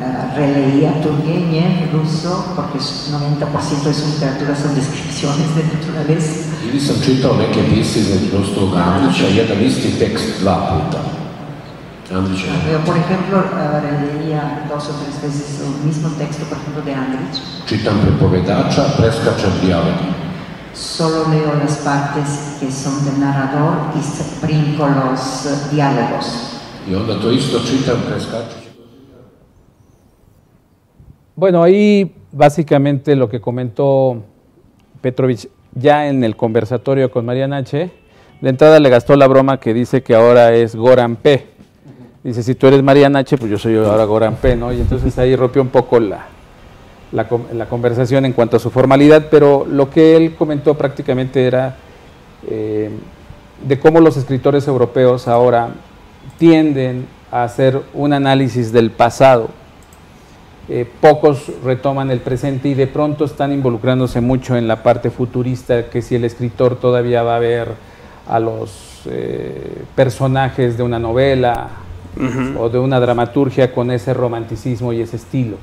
[0.00, 6.32] eh, releía Turgenev ruso porque es 90% de su literatura son descripciones de naturaleza.
[6.68, 10.98] Ili sam čitao neke pise između Rostog Andrića, jedan isti tekst dva puta.
[12.18, 12.46] Andrića.
[12.72, 16.94] Yo, por ejemplo, eh, releía dos o tres veces el mismo texto, por ejemplo, de
[16.94, 17.36] Andrich.
[17.68, 20.15] Čitam prepovedača, preskačem dijalogi.
[20.76, 26.60] Solo leo las partes que son del narrador y se brinco los eh, diálogos.
[26.86, 28.66] I onda to isto čitam preskačući.
[31.34, 34.22] Bueno, ahí básicamente lo que comentó
[35.00, 37.90] Petrovich ya en el conversatorio con María Nache,
[38.40, 41.46] de entrada le gastó la broma que dice que ahora es Goran P.
[42.22, 44.72] Dice, si tú eres María Nache, pues yo soy ahora Goran P, ¿no?
[44.72, 46.26] Y entonces ahí rompió un poco la,
[47.12, 51.46] la, con- la conversación en cuanto a su formalidad, pero lo que él comentó prácticamente
[51.46, 51.76] era
[52.48, 52.90] eh,
[53.66, 55.70] de cómo los escritores europeos ahora
[56.38, 59.48] tienden a hacer un análisis del pasado.
[60.68, 65.88] Eh, pocos retoman el presente y de pronto están involucrándose mucho en la parte futurista,
[65.90, 67.68] que si el escritor todavía va a ver
[68.28, 71.68] a los eh, personajes de una novela
[72.58, 75.56] o de una dramaturgia con ese romanticismo y ese estilo.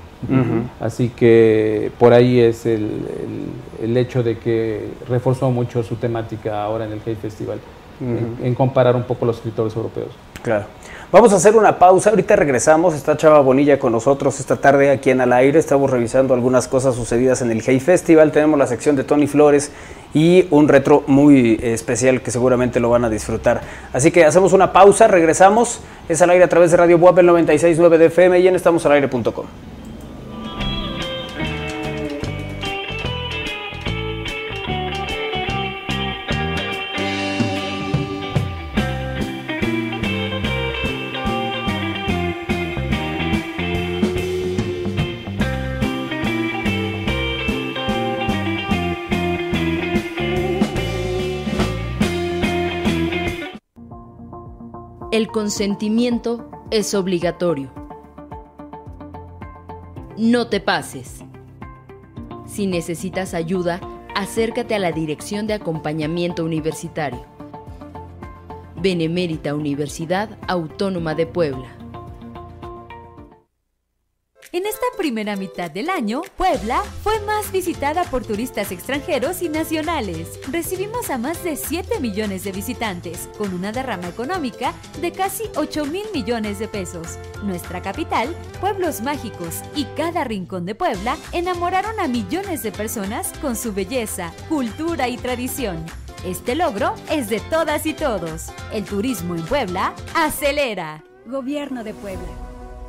[0.80, 6.64] Así que por ahí es el, el- el hecho de que reforzó mucho su temática
[6.64, 7.60] ahora en el Hay Festival,
[8.00, 10.10] en, en comparar un poco los escritores europeos.
[10.44, 10.66] Claro.
[11.14, 15.12] Vamos a hacer una pausa, ahorita regresamos, está Chava Bonilla con nosotros esta tarde aquí
[15.12, 18.96] en Al Aire, estamos revisando algunas cosas sucedidas en el Hey Festival, tenemos la sección
[18.96, 19.72] de Tony Flores
[20.16, 23.62] y un retro muy especial que seguramente lo van a disfrutar.
[23.94, 27.30] Así que hacemos una pausa, regresamos, es Al Aire a través de Radio Buap el
[27.30, 29.73] 96.9 de FM y en estamosalaire.com.
[55.34, 57.70] consentimiento es obligatorio.
[60.16, 61.26] No te pases.
[62.46, 63.82] Si necesitas ayuda,
[64.16, 67.26] acércate a la Dirección de Acompañamiento Universitario.
[68.78, 71.83] Benemérita Universidad Autónoma de Puebla.
[74.54, 80.40] En esta primera mitad del año, Puebla fue más visitada por turistas extranjeros y nacionales.
[80.52, 85.88] Recibimos a más de 7 millones de visitantes, con una derrama económica de casi 8
[85.88, 87.18] mil millones de pesos.
[87.44, 93.56] Nuestra capital, pueblos mágicos y cada rincón de Puebla enamoraron a millones de personas con
[93.56, 95.84] su belleza, cultura y tradición.
[96.28, 98.52] Este logro es de todas y todos.
[98.72, 101.04] El turismo en Puebla acelera.
[101.26, 102.43] Gobierno de Puebla.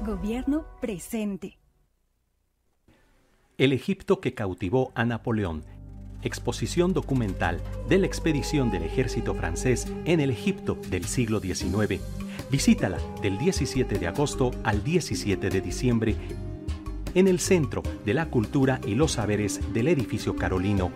[0.04, 1.58] Gobierno presente.
[3.56, 5.64] El Egipto que cautivó a Napoleón.
[6.20, 12.02] Exposición documental de la expedición del ejército francés en el Egipto del siglo XIX.
[12.50, 16.16] Visítala del 17 de agosto al 17 de diciembre
[17.14, 20.90] en el Centro de la Cultura y los Saberes del Edificio Carolino.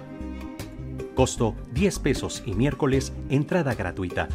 [1.15, 4.29] Costo 10 pesos y miércoles entrada gratuita.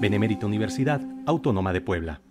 [0.00, 2.22] Benemérita Universidad Autónoma de Puebla.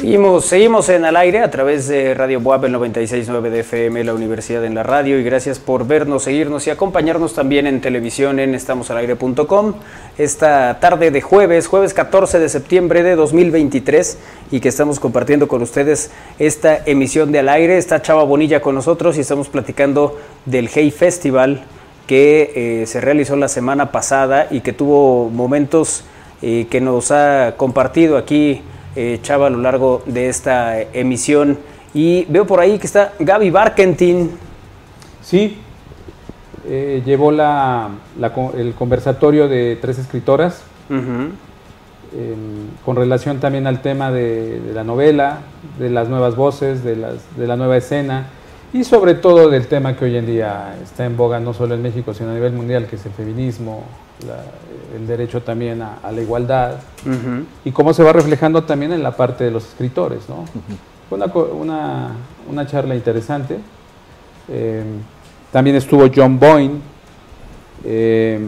[0.00, 4.14] Seguimos, seguimos en al aire a través de Radio Buab, el 96.9 de FM, la
[4.14, 5.18] Universidad en la Radio.
[5.18, 9.74] Y gracias por vernos, seguirnos y acompañarnos también en televisión en estamosalaire.com.
[10.16, 14.16] Esta tarde de jueves, jueves 14 de septiembre de 2023,
[14.50, 17.76] y que estamos compartiendo con ustedes esta emisión de al aire.
[17.76, 21.64] Está Chava Bonilla con nosotros y estamos platicando del Hey Festival
[22.06, 26.04] que eh, se realizó la semana pasada y que tuvo momentos
[26.40, 28.62] eh, que nos ha compartido aquí
[28.96, 31.58] eh, Chava a lo largo de esta emisión.
[31.92, 34.30] Y veo por ahí que está Gaby Barkentin.
[35.22, 35.58] Sí,
[36.66, 41.30] eh, llevó la, la, el conversatorio de tres escritoras uh -huh.
[42.14, 42.34] eh,
[42.84, 45.38] con relación también al tema de, de, la novela,
[45.78, 48.26] de las nuevas voces, de, las, de la nueva escena
[48.72, 51.82] y sobre todo del tema que hoy en día está en boga no solo en
[51.82, 53.84] México, sino a nivel mundial, que es el feminismo,
[54.26, 54.44] la,
[54.96, 56.74] el derecho también a, a la igualdad
[57.06, 57.44] uh -huh.
[57.64, 60.28] y cómo se va reflejando también en la parte de los escritores.
[60.28, 60.36] ¿no?
[60.36, 60.76] Uh -huh.
[61.08, 62.12] Fue una, una,
[62.48, 63.58] una, charla interesante.
[64.48, 64.84] Eh,
[65.52, 66.74] también estuvo John Boyne,
[67.84, 68.38] eh,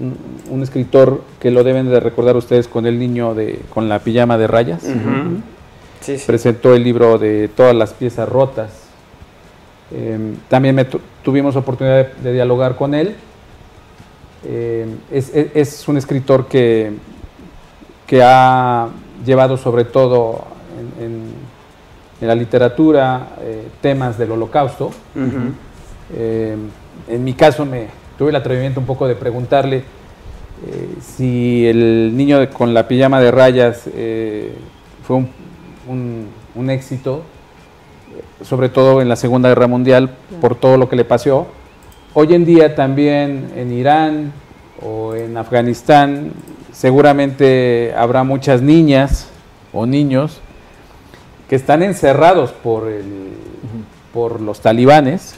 [0.00, 0.16] un,
[0.50, 4.38] un, escritor que lo deben de recordar ustedes con el niño de, con la pijama
[4.38, 4.82] de rayas.
[4.84, 5.42] Uh -huh.
[6.00, 6.24] sí, sí.
[6.26, 8.70] Presentó el libro de todas las piezas rotas.
[9.92, 13.14] Eh, también me tu tuvimos oportunidad de, de, dialogar con él.
[14.44, 16.92] Eh, es, es, es, un escritor que,
[18.06, 18.88] que ha
[19.24, 20.44] llevado sobre todo
[20.98, 21.22] en, en,
[22.20, 24.90] en la literatura eh, temas del holocausto.
[25.14, 25.52] Uh -huh.
[27.08, 29.84] en mi caso me tuve el atrevimiento un poco de preguntarle
[30.66, 34.52] eh, si el niño con la pijama de rayas eh,
[35.06, 35.28] fue un,
[35.86, 37.22] un, un éxito
[38.42, 41.48] sobre todo en la Segunda Guerra Mundial, por todo lo que le pasó.
[42.14, 44.32] Hoy en día también en Irán
[44.82, 46.32] o en Afganistán
[46.72, 49.28] seguramente habrá muchas niñas
[49.74, 50.40] o niños
[51.50, 53.04] que están encerrados por, el,
[54.14, 55.34] por los talibanes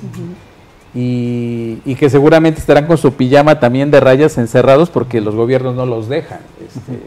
[0.94, 5.86] y, que seguramente estarán con su pijama también de rayas encerrados porque los gobiernos no
[5.86, 7.00] los dejan este,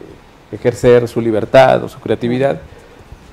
[0.51, 2.59] ejercer su libertad o su creatividad.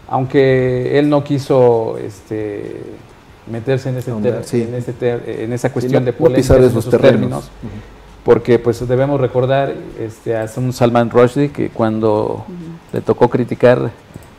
[0.09, 2.83] Aunque él no quiso este,
[3.51, 4.63] meterse en, ese Hombre, sí.
[4.63, 8.25] en, ese ter en, esa cuestión sí, de polémica en esos términos, términos uh -huh.
[8.25, 12.95] porque pues debemos recordar este, a un Salman Rushdie que cuando uh -huh.
[12.95, 13.91] le tocó criticar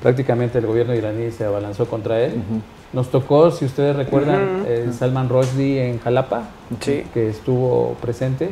[0.01, 2.33] prácticamente el gobierno iraní se abalanzó contra él.
[2.35, 2.61] Uh -huh.
[2.93, 6.49] Nos tocó, si ustedes recuerdan, eh, Salman Rushdie en Jalapa,
[6.81, 7.03] sí.
[7.13, 8.49] que estuvo presente.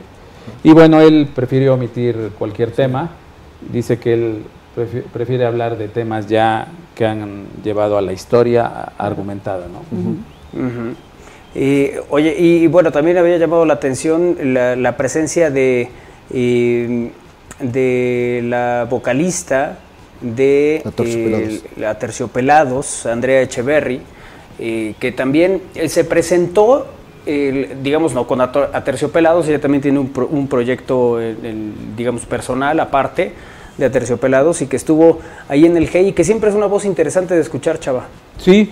[0.63, 3.09] Y bueno, él prefirió omitir cualquier tema.
[3.71, 4.43] Dice que él
[5.11, 8.65] prefiere hablar de temas ya que han llevado a la historia
[8.97, 9.81] argumentada, ¿no?
[10.53, 10.95] Uh -huh.
[11.55, 15.89] Y, oye, y bueno, también había llamado la atención la, la presencia de,
[16.31, 17.09] eh,
[17.59, 19.79] de la vocalista
[20.21, 24.01] de Aterciopelados, eh, Aterciopelados Andrea Echeverry,
[24.59, 26.87] eh, que también se presentó
[27.25, 32.25] el, digamos, no con Aterciopelados, ella también tiene un, pro, un proyecto, el, el, digamos,
[32.25, 33.33] personal aparte,
[33.77, 36.85] de Aterciopelados y que estuvo ahí en el GEI y que siempre es una voz
[36.85, 38.07] interesante de escuchar, Chava.
[38.37, 38.71] Sí,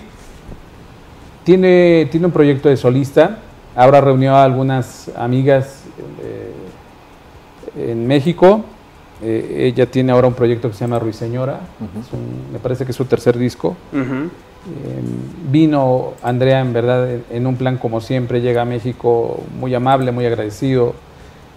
[1.48, 3.38] tiene, tiene un proyecto de solista,
[3.74, 5.84] ahora reunió a algunas amigas
[6.22, 8.66] eh, en México,
[9.22, 12.14] eh, ella tiene ahora un proyecto que se llama Ruiseñora, uh -huh.
[12.18, 13.74] un, me parece que es su tercer disco.
[13.94, 14.24] Uh -huh.
[14.26, 14.30] eh,
[15.50, 20.12] vino Andrea en verdad en, en un plan como siempre, llega a México muy amable,
[20.12, 20.92] muy agradecido,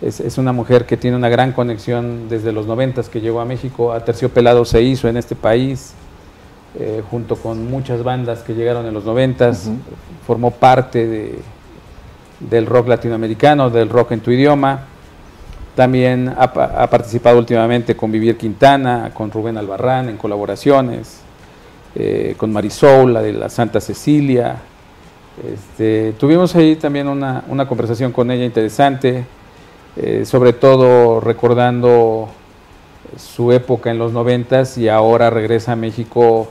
[0.02, 3.46] es, es, una mujer que tiene una gran conexión desde los noventas que llegó a
[3.46, 3.92] México.
[3.92, 5.96] A Terciopelado se hizo en este país,
[6.80, 9.68] eh, junto con muchas bandas que llegaron en los noventas.
[9.68, 9.78] Uh -huh.
[10.26, 11.40] Formó parte de,
[12.40, 14.88] del rock latinoamericano, del rock en tu idioma.
[15.76, 21.22] También ha, ha, participado últimamente con Vivir Quintana, con Rubén Albarrán en colaboraciones,
[21.96, 24.58] eh, con Marisol, la de la Santa Cecilia.
[25.54, 29.26] Este, tuvimos ahí también una, una conversación con ella interesante
[29.98, 32.30] eh, sobre todo recordando
[33.18, 36.48] su época en los noventas y ahora regresa a México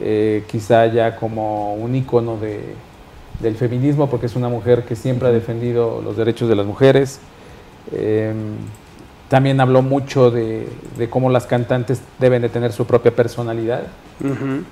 [0.00, 2.74] eh, quizá ya como un ícono de,
[3.40, 7.20] del feminismo porque es una mujer que siempre ha defendido los derechos de las mujeres.
[7.92, 8.32] Eh,
[9.28, 13.82] también habló mucho de, de, cómo las cantantes deben de tener su propia personalidad.
[14.22, 14.62] Uh -huh.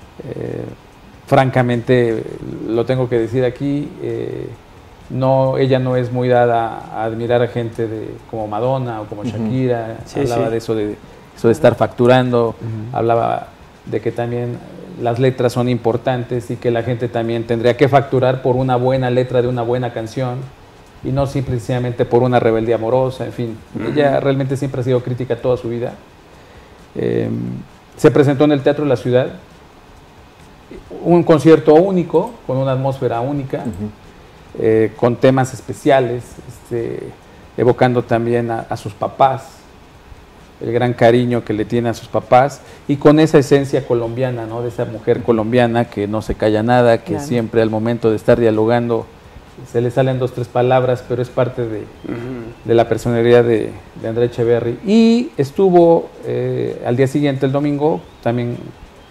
[1.27, 2.23] francamente,
[2.69, 3.89] lo tengo que decir aquí,
[5.11, 9.25] no, ella no es muy dada a admirar a gente de, como Madonna o como
[9.25, 10.07] Shakira, uh -huh.
[10.07, 10.51] sí, hablaba sí.
[10.53, 10.97] de eso de
[11.37, 12.97] eso de estar facturando, uh -huh.
[12.97, 13.49] hablaba
[13.87, 14.59] de que también
[15.01, 19.11] las letras son importantes y que la gente también tendría que facturar por una buena
[19.11, 20.39] letra de una buena canción
[21.03, 25.37] y no simplemente por una rebeldía amorosa, en fin, ella realmente siempre ha sido crítica
[25.37, 25.93] toda su vida.
[26.95, 27.29] Eh,
[27.97, 29.29] se presentó en el Teatro de la Ciudad,
[31.03, 33.65] un concierto único, con una atmósfera única,
[34.59, 37.11] eh, con temas especiales, este,
[37.57, 39.64] evocando también a, a sus papás,
[40.65, 44.63] el gran cariño que le tiene a sus papás y con esa esencia colombiana, ¿no?
[44.63, 47.27] De esa mujer colombiana que no se calla nada, que Claro.
[47.27, 49.07] siempre al momento de estar dialogando
[49.71, 51.83] se le salen dos, tres palabras, pero es parte de,
[52.65, 53.71] de la personalidad de,
[54.03, 54.79] de André Echeverry.
[54.85, 58.57] Y estuvo eh, al día siguiente, el domingo, también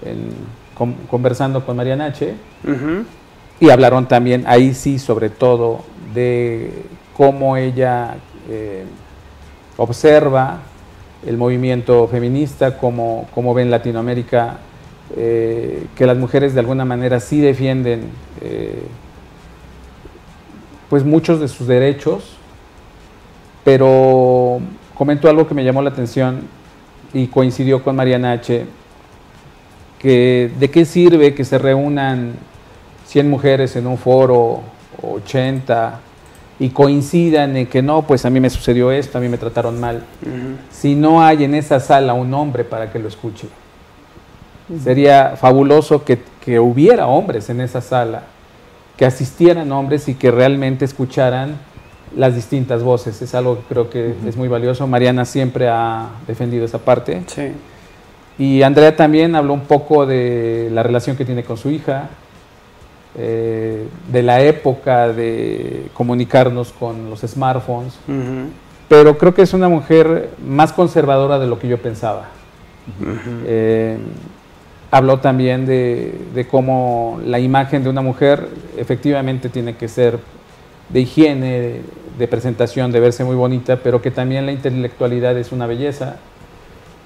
[0.03, 0.31] en-
[0.77, 2.33] con- conversando con Mariana H.
[2.65, 3.05] Ujú.
[3.61, 5.79] Y hablaron también, ahí sí, sobre todo,
[6.13, 6.71] de
[7.15, 8.15] cómo ella
[8.49, 8.83] eh,
[9.77, 10.59] observa
[11.25, 14.57] el movimiento feminista, cómo, cómo ve en Latinoamérica
[15.15, 18.09] eh, que las mujeres de alguna manera sí defienden
[18.41, 18.83] eh,
[20.89, 22.35] pues muchos de sus derechos,
[23.63, 24.59] pero
[24.95, 26.41] comentó algo que me llamó la atención
[27.13, 28.65] y coincidió con Mariana H.,
[29.99, 32.33] que de qué sirve que se reúnan
[33.05, 34.61] 100 mujeres en un foro,
[35.01, 35.99] o 80,
[36.63, 39.81] y coincidan en que no, pues a mí me sucedió esto, a mí me trataron
[39.81, 40.01] mal,
[40.71, 43.49] si no hay en esa sala un hombre para que lo escuche.
[44.81, 48.23] Sería fabuloso que, que hubiera hombres en esa sala,
[48.95, 51.57] que asistieran hombres y que realmente escucharan
[52.15, 53.21] las distintas voces.
[53.21, 54.87] Es algo que creo que es muy valioso.
[54.87, 57.23] Mariana siempre ha defendido esa parte.
[57.27, 57.51] Sí.
[58.39, 62.09] Y Andrea también habló un poco de la relación que tiene con su hija,
[63.17, 67.93] eh, de la época de comunicarnos con los smartphones,
[68.87, 72.29] pero creo que es una mujer más conservadora de lo que yo pensaba.
[73.45, 73.97] Eh,
[74.91, 78.47] habló también de, de cómo la imagen de una mujer
[78.77, 80.19] efectivamente tiene que ser
[80.89, 81.81] de higiene,
[82.17, 86.17] de presentación, de verse muy bonita, pero que también la intelectualidad es una belleza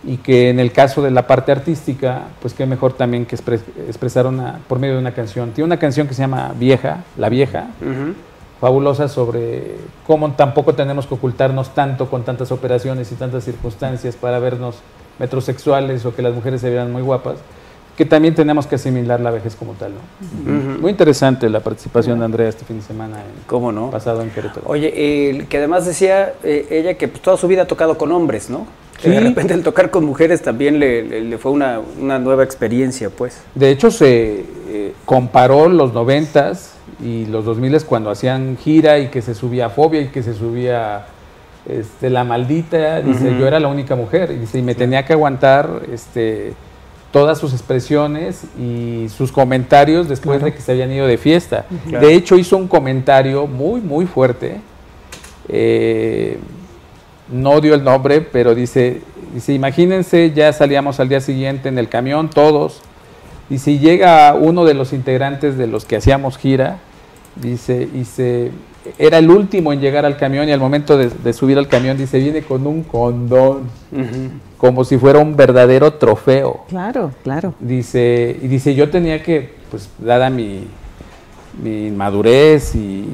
[0.08, 3.62] y que en el caso de la parte artística, pues qué mejor también que expres-
[3.88, 5.52] expresar una, por medio de una canción.
[5.52, 7.68] Tiene una canción que se llama Vieja, La Vieja,
[8.62, 9.76] fabulosa sobre
[10.08, 14.78] cómo tampoco tenemos que ocultarnos tanto con tantas operaciones y tantas circunstancias para vernos
[15.20, 17.36] metrosexuales o que las mujeres se vean muy guapas,
[17.98, 19.92] que también tenemos que asimilar la vejez como tal.
[20.46, 20.80] ¿no?
[20.80, 23.90] Muy interesante la participación de Andrea este fin de semana en, ¿Cómo no?
[23.90, 24.62] pasado en Querétaro.
[24.68, 28.12] Oye, eh, que además decía eh, ella que pues, toda su vida ha tocado con
[28.12, 28.68] hombres, ¿no?
[29.02, 29.24] Que de Sí.
[29.24, 33.42] repente el tocar con mujeres también le, le- le fue una, una nueva experiencia, pues.
[33.56, 36.74] De hecho, se eh, comparó los noventas
[37.04, 41.06] y los 2000 cuando hacían gira y que se subía Fobia y que se subía
[41.68, 43.02] este, La Maldita.
[43.02, 44.32] Dice, yo era la única mujer.
[44.32, 46.54] Y dice, y me tenía que aguantar este,
[47.18, 51.66] todas sus expresiones y sus comentarios después de que se habían ido de fiesta.
[51.88, 52.06] Claro.
[52.06, 54.62] De hecho, hizo un comentario muy, muy fuerte.
[55.50, 56.38] eh,
[57.30, 59.02] no dio el nombre, pero dice,
[59.34, 62.82] dice, imagínense, ya salíamos al día siguiente en el camión todos,
[63.50, 66.78] y si llega uno de los integrantes de los que hacíamos gira,
[67.36, 68.52] dice, y se,
[68.98, 71.98] era el último en llegar al camión y al momento de, de subir al camión,
[71.98, 73.64] dice, viene con un condón,
[74.58, 76.62] como si fuera un verdadero trofeo.
[76.70, 77.54] Claro, claro.
[77.60, 80.64] Dice, y dice, yo tenía que, pues, dada mi,
[81.64, 83.06] mi madurez y,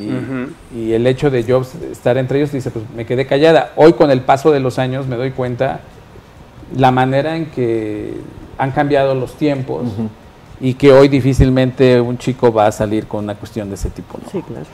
[0.00, 1.62] y- y el hecho de yo
[1.92, 3.72] estar entre ellos, dice, pues me quedé callada.
[3.76, 5.80] Hoy con el paso de los años me doy cuenta
[6.76, 8.12] la manera en que
[8.58, 9.84] han cambiado los tiempos
[10.60, 14.18] y que hoy difícilmente un chico va a salir con una cuestión de ese tipo.
[14.24, 14.30] ¿no?
[14.30, 14.66] Sí, claro.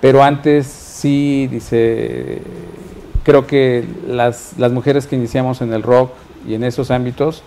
[0.00, 2.42] Pero antes sí, dice,
[3.24, 6.10] creo que las, las mujeres que iniciamos en el rock
[6.46, 7.42] y en esos ámbitos,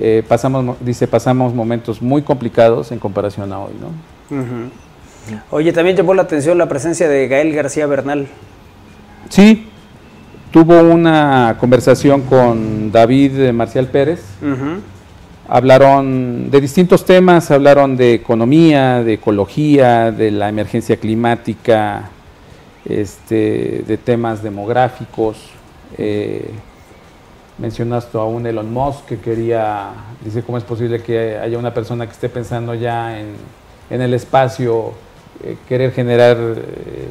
[0.00, 3.88] eh, pasamos, mo- dice, pasamos momentos muy complicados en comparación a hoy, ¿no?
[5.50, 8.26] Oye, también llamó la atención la presencia de Gael García Bernal.
[9.28, 9.68] Sí,
[10.50, 14.20] tuvo una conversación con David eh, Marcial Pérez.
[14.40, 14.80] Ujú.
[15.48, 22.10] Hablaron de distintos temas, hablaron de economía, de ecología, de la emergencia climática,
[22.84, 25.38] este, de temas demográficos.
[25.98, 26.48] Eh,
[27.58, 29.90] mencionaste a un Elon Musk que quería,
[30.24, 33.34] dice, ¿cómo es posible que haya una persona que esté pensando ya en,
[33.90, 34.92] en el espacio,
[35.42, 36.36] eh, querer generar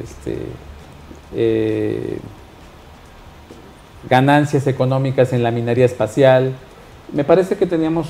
[0.02, 0.38] este,
[1.34, 2.18] eh,
[4.08, 6.54] ganancias económicas en la minería espacial?
[7.12, 8.08] Me parece que teníamos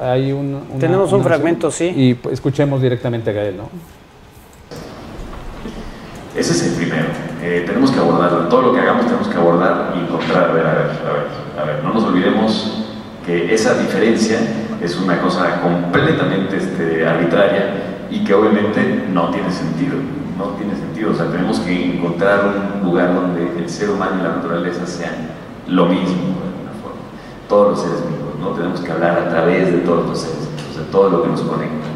[0.00, 0.54] ahí un...
[0.70, 1.92] una- Tenemos un una- fragmento, sí.
[1.94, 3.68] Y pues, escuchemos directamente a Gael, ¿no?
[6.36, 7.06] Ese es el primero.
[7.42, 8.48] Eh, tenemos que abordarlo.
[8.48, 10.50] Todo lo que hagamos tenemos que abordar y encontrar.
[10.50, 11.26] A ver, a ver, a ver,
[11.60, 11.84] a ver.
[11.84, 12.84] No nos olvidemos
[13.26, 14.38] que esa diferencia
[14.82, 19.96] es una cosa completamente este, arbitraria y que obviamente no tiene sentido.
[20.38, 21.10] No tiene sentido.
[21.10, 22.40] O sea, tenemos que encontrar
[22.80, 25.14] un lugar donde el ser humano y la naturaleza sean
[25.68, 26.98] lo mismo, de alguna forma.
[27.48, 28.48] Todos los seres vivos, ¿no?
[28.50, 30.18] Tenemos que hablar a través de todos los.
[30.18, 31.86] O sea, todo lo que nos conecta.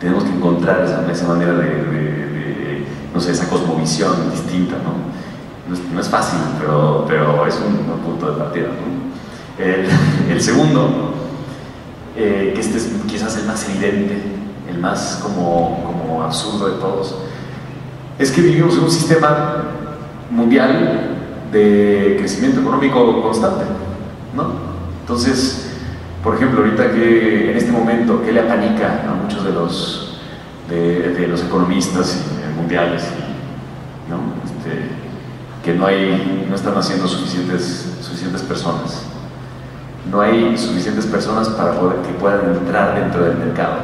[0.00, 5.12] Tenemos que encontrar esa, esa manera de, de, no sé, esa cosmovisión distinta, ¿no?
[5.94, 9.64] No es, fácil, pero, pero es un, un punto de partida, ¿no?
[9.64, 9.86] El,
[10.30, 11.14] el segundo,
[12.16, 14.20] eh, que este es quizás el más evidente,
[14.68, 17.14] el más como, como absurdo de todos,
[18.18, 19.64] es que vivimos en un sistema
[20.30, 21.16] mundial
[21.52, 23.64] de crecimiento económico constante,
[24.34, 24.72] ¿no?
[25.02, 25.71] Entonces,
[26.22, 30.20] por ejemplo, ahorita que en este momento, ¿qué le apanica a muchos de los,
[30.68, 32.24] economistas
[32.56, 33.02] mundiales?
[34.08, 34.18] ¿no?
[34.44, 34.88] Este,
[35.64, 39.02] que no, hay, no están haciendo suficientes, suficientes personas.
[40.10, 43.74] No hay suficientes personas para poder, que puedan entrar dentro del mercado.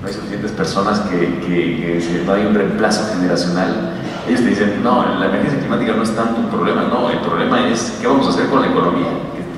[0.00, 3.92] No, hay suficientes personas que, que, que, no hay un reemplazo generacional.
[4.26, 7.68] Ellos te dicen, no, la emergencia climática no es tanto un problema, no, el problema
[7.68, 9.08] es qué vamos a hacer con la economía,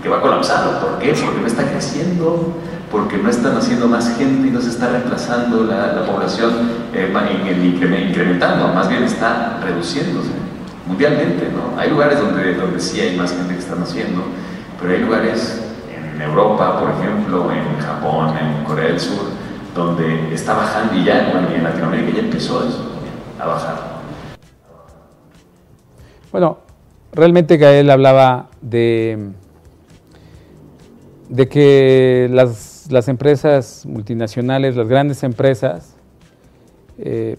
[0.07, 0.81] que, va a colapsar.
[0.81, 1.13] ¿Por qué?
[1.13, 2.55] Porque no está creciendo,
[2.91, 6.53] porque no están haciendo más gente y no se está reemplazando la, la población,
[6.95, 7.13] eh,
[8.09, 10.31] incrementando, más bien está reduciéndose
[10.87, 11.51] mundialmente.
[11.51, 11.79] ¿no?
[11.79, 14.23] Hay lugares donde, donde sí hay más gente que están haciendo,
[14.81, 19.25] pero hay lugares en Europa, por ejemplo, en Japón, en Corea del Sur,
[19.75, 22.93] donde está bajando y ya, bueno, y en Latinoamérica ya empezó eso
[23.41, 23.97] a bajar.
[26.31, 26.59] Bueno,
[27.13, 29.33] realmente Gael hablaba de,
[31.29, 35.97] de que las, las empresas multinacionales, las grandes empresas,
[36.99, 37.37] eh,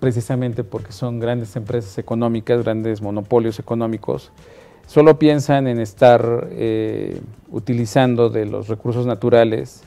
[0.00, 4.30] precisamente porque son grandes empresas económicas, grandes monopolios económicos,
[4.86, 9.82] solo piensan en estar eh, utilizando de los recursos naturales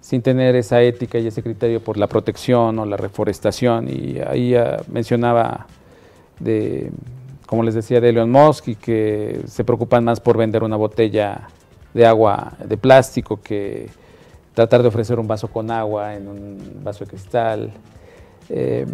[0.00, 3.88] sin tener esa ética y ese criterio por la protección o la reforestación.
[3.88, 4.54] Y ahí
[4.90, 5.66] mencionaba
[6.38, 6.90] de,
[7.46, 11.48] como les decía, de Elon Musk y que se preocupan más por vender una botella
[11.94, 13.88] de agua de plástico que
[14.54, 17.72] tratar de ofrecer un vaso con agua en un vaso de cristal.
[18.48, 18.86] Eh,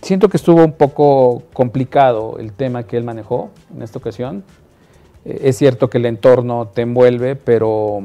[0.00, 4.42] siento que estuvo un poco complicado el tema que él manejó en esta ocasión.
[5.24, 8.00] Eh, es cierto que el entorno te envuelve, pero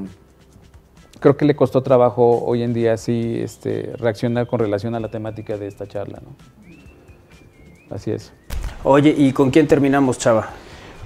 [1.19, 5.09] creo que le costó trabajo hoy en día sí este, reaccionar con relación a la
[5.09, 6.21] temática de esta charla.
[6.21, 7.95] ¿no?
[7.95, 8.33] Así es.
[8.83, 10.49] Oye, ¿y con quién terminamos, Chava?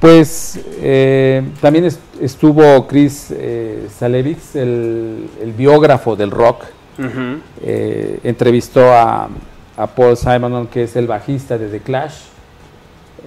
[0.02, 6.64] Pues eh, también est estuvo Chris eh, Salevitz, el, el, biógrafo del rock.
[6.98, 7.40] Uh -huh.
[7.62, 9.30] eh, entrevistó a,
[9.78, 12.16] a, Paul Simon, que es el bajista de The Clash.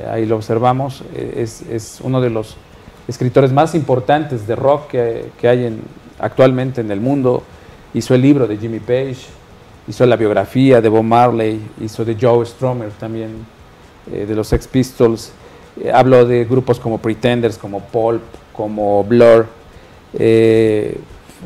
[0.00, 1.04] Eh, ahí lo observamos.
[1.14, 2.56] Es, es, uno de los
[3.06, 5.80] escritores más importantes de rock que, que hay en,
[6.18, 7.44] actualmente en el mundo.
[7.94, 9.26] Hizo el libro de Jimmy Page,
[9.86, 13.30] hizo la biografía de Bob Marley, hizo de Joe Strummer también,
[14.12, 15.32] eh, de los Sex Pistols.
[15.82, 18.22] Eh, hablo de grupos como Pretenders, como Pulp,
[18.52, 19.46] como Blur.
[20.18, 20.98] Eh,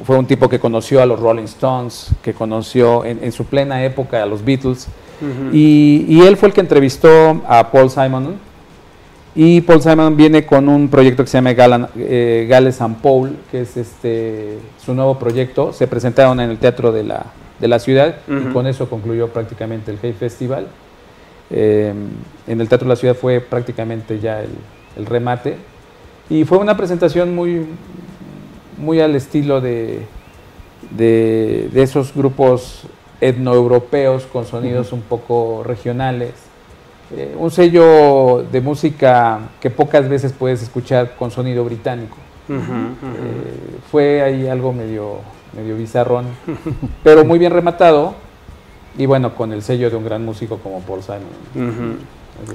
[0.04, 3.84] fue un tipo que conoció a los Rolling Stones, que conoció en, en su plena
[3.84, 4.88] época a los Beatles.
[5.20, 5.50] Uh -huh.
[5.52, 8.36] y, y, él fue el que entrevistó a Paul Simon.
[9.34, 13.36] Y Paul Simon viene con un proyecto que se llama Galan, eh, Gales and Paul,
[13.50, 15.72] que es este, su nuevo proyecto.
[15.72, 17.26] Se presentaron en el Teatro de la,
[17.58, 18.50] de la Ciudad uh -huh.
[18.50, 20.66] y con eso concluyó prácticamente el Hey Festival.
[21.50, 21.94] Eh,
[22.46, 24.50] en el Teatro de la Ciudad fue prácticamente ya el,
[24.96, 25.56] el, remate
[26.28, 27.64] y fue una presentación muy,
[28.76, 30.02] muy al estilo de,
[30.90, 32.82] de, de esos grupos
[33.20, 34.98] etnoeuropeos con sonidos uh -huh.
[34.98, 36.34] un poco regionales.
[37.16, 42.16] Eh, un sello de música que pocas veces puedes escuchar con sonido británico.
[42.48, 45.20] Uh -huh, eh, fue ahí algo medio,
[45.56, 46.26] medio bizarrón,
[47.02, 48.14] pero muy bien rematado
[48.98, 51.22] y bueno, con el sello de un gran músico como Paul Simon.
[51.54, 51.94] Uh -huh.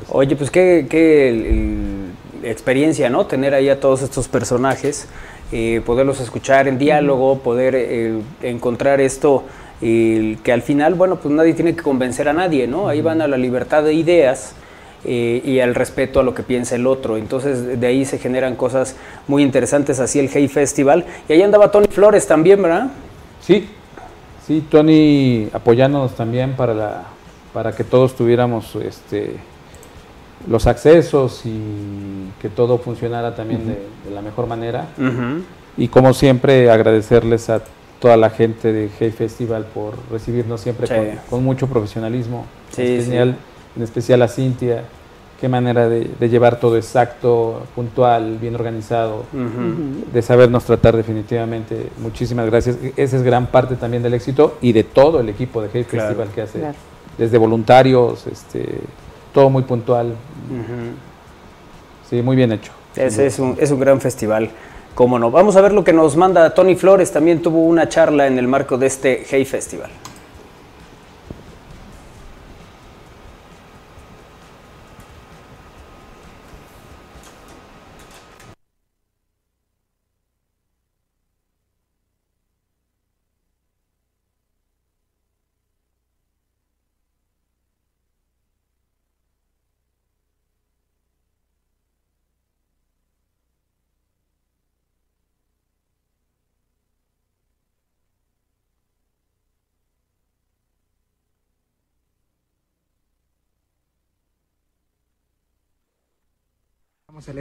[0.09, 3.25] Oye, pues qué, qué el, el experiencia, ¿no?
[3.25, 5.07] Tener ahí a todos estos personajes,
[5.51, 8.13] eh, poderlos escuchar en diálogo, poder eh,
[8.43, 9.43] encontrar esto
[9.81, 12.87] que al final, bueno, pues nadie tiene que convencer a nadie, ¿no?
[12.87, 14.55] Ahí van a la libertad de ideas.
[15.05, 17.17] Eh, y al respeto a lo que piensa el otro.
[17.17, 18.95] Entonces de ahí se generan cosas
[19.27, 21.03] muy interesantes, así el Hey Festival.
[21.27, 22.87] Y ahí andaba Tony Flores también, ¿verdad?
[23.41, 23.67] Sí,
[24.45, 27.03] Sí, Tony apoyándonos también para, la,
[27.53, 29.37] para que todos tuviéramos este,
[30.47, 33.67] los accesos y que todo funcionara también uh -huh.
[33.67, 34.87] de, de, la mejor manera.
[34.97, 35.41] Uh -huh.
[35.77, 37.61] Y como siempre, agradecerles a
[37.99, 40.93] toda la gente de Hey Festival por recibirnos siempre sí.
[40.93, 42.45] con, con, mucho profesionalismo.
[42.71, 43.77] Sí, genial, sí.
[43.77, 44.83] en especial a Cintia.
[45.43, 50.05] Qué manera de, de, llevar todo exacto, puntual, bien organizado, uh -huh.
[50.13, 51.89] de sabernos tratar definitivamente.
[51.97, 52.77] Muchísimas gracias.
[52.95, 56.07] Esa es gran parte también del éxito y de todo el equipo de Hey claro.
[56.07, 56.59] Festival que hace.
[56.59, 56.75] Claro.
[57.17, 58.79] Desde voluntarios, este,
[59.33, 60.07] todo muy puntual.
[60.07, 62.09] Uh -huh.
[62.09, 62.71] Sí, muy bien hecho.
[62.95, 64.49] Ese es un, es un gran festival.
[64.95, 65.29] Cómo no.
[65.29, 67.11] Vamos a ver lo que nos manda Tony Flores.
[67.11, 69.91] También tuvo una charla en el marco de este Hey Festival.
[107.25, 107.35] El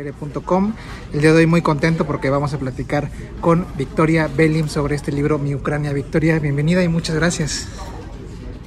[1.21, 3.11] día de hoy muy contento porque vamos a platicar
[3.41, 5.93] con Victoria Belim sobre este libro Mi Ucrania.
[5.93, 7.67] Victoria, bienvenida y muchas gracias.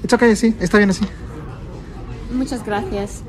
[0.04, 1.06] It's okay, sí, está bien así.
[2.34, 3.24] Muchas gracias.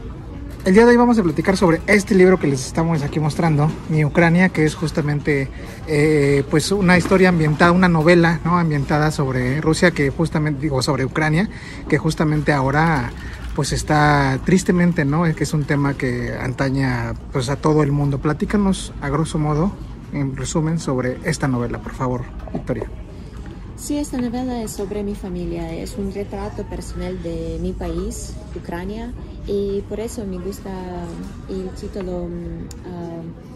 [0.65, 3.71] El día de hoy vamos a platicar sobre este libro que les estamos aquí mostrando,
[3.89, 5.49] Mi Ucrania, que es justamente
[5.87, 8.59] eh, pues una historia ambientada, una novela ¿no?
[8.59, 11.49] ambientada sobre Rusia, que justamente, digo, sobre Ucrania,
[11.89, 13.13] que justamente ahora
[13.57, 15.25] pues está tristemente, ¿no?
[15.25, 18.19] Es que es un tema que antaña pues a todo el mundo.
[18.19, 19.73] Platícanos a grosso modo,
[20.13, 22.85] en resumen, sobre esta novela, por favor, Victoria.
[23.77, 29.13] Sí, esta novela es sobre mi familia, es un retrato personal de mi país, Ucrania,
[29.47, 30.71] y por eso me gusta
[31.49, 32.25] el título.
[32.25, 33.56] Uh,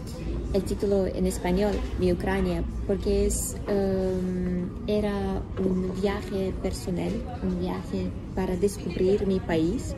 [0.53, 7.11] el título en español, Mi Ucrania, porque es, um, era un viaje personal,
[7.41, 9.95] un viaje para descubrir mi país.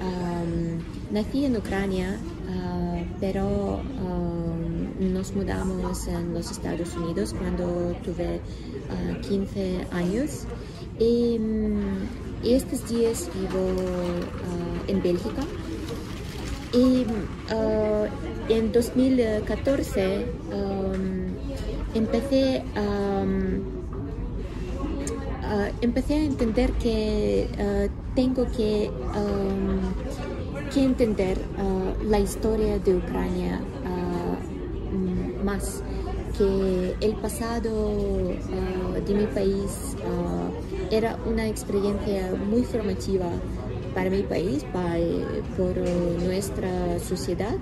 [0.00, 0.80] Um,
[1.12, 2.18] nací en Ucrania,
[2.48, 8.40] uh, pero um, nos mudamos en los Estados Unidos cuando tuve
[9.28, 10.46] 15 uh, años.
[10.98, 11.38] Y,
[12.42, 15.42] estos días vivo uh, en Bélgica.
[16.72, 17.04] Y
[18.50, 23.60] en 2014 um, empecé a, um,
[25.80, 33.60] empecé a entender que uh, tengo que, um, que entender uh, la historia de Ucrania
[33.84, 35.82] uh, más
[36.36, 37.70] que el pasado
[39.06, 39.96] de mi país
[40.90, 43.26] era una experiencia muy formativa
[43.94, 44.98] para mi país, para,
[45.56, 45.76] por
[46.22, 47.56] nuestra sociedad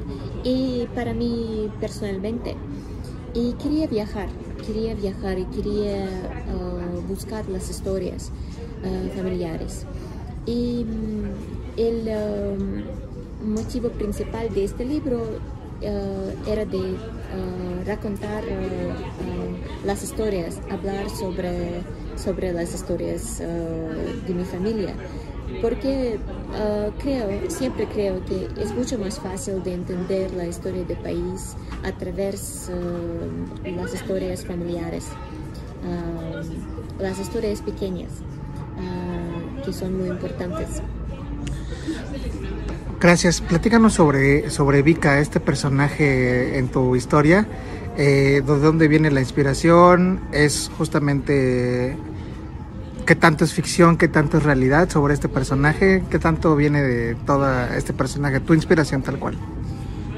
[0.45, 2.55] y para mí personalmente.
[3.35, 4.29] Y quería viajar,
[4.67, 6.09] quería viajar y quería
[6.53, 8.31] uh, buscar las historias
[8.83, 9.85] uh, familiares.
[10.47, 12.09] Y mm, el
[13.43, 16.97] um, motivo principal de este libro era de
[17.87, 18.43] racontar
[19.87, 21.83] las historias, hablar sobre,
[22.17, 24.93] sobre las historias de mi familia
[25.61, 26.19] porque
[26.51, 31.57] uh, creo, siempre creo que es mucho más fácil de entender la historia del país
[31.85, 35.07] a través de uh, las historias familiares,
[35.85, 38.11] uh, las historias pequeñas,
[39.65, 40.83] que son muy importantes.
[43.01, 43.41] Gracias.
[43.41, 47.47] Platícanos sobre, sobre Vika, este personaje en tu historia.
[47.97, 50.21] Eh, ¿De dónde viene la inspiración?
[50.33, 51.97] ¿Es justamente
[53.09, 57.15] qué tanto es ficción, qué tanto es realidad sobre este personaje, qué tanto viene de
[57.15, 59.35] todo este personaje, tu inspiración tal cual.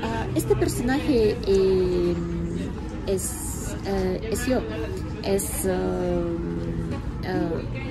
[0.03, 2.14] Ah, este personaje eh,
[3.07, 4.61] es, eh, es, yo,
[5.22, 6.26] es uh,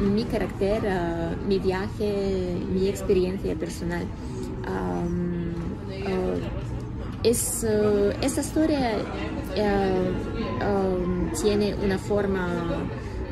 [0.04, 4.04] mi carácter, uh, mi viaje, mi experiencia personal.
[4.68, 5.54] Um,
[7.24, 7.66] es,
[8.22, 8.98] esa historia
[9.56, 12.50] um, tiene una forma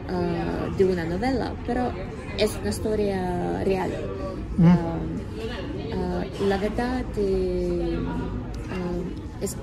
[0.10, 1.92] uh, de una novela, pero
[2.38, 3.92] es una historia real.
[4.58, 4.66] Mm.
[4.66, 4.76] Uh,
[5.96, 7.04] uh, la verdad
[9.42, 9.56] es,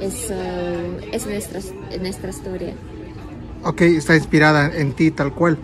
[0.00, 0.32] es,
[1.12, 1.60] es nuestra,
[2.00, 2.74] nuestra historia.
[3.64, 5.56] Ok, está inspirada en ti tal cual.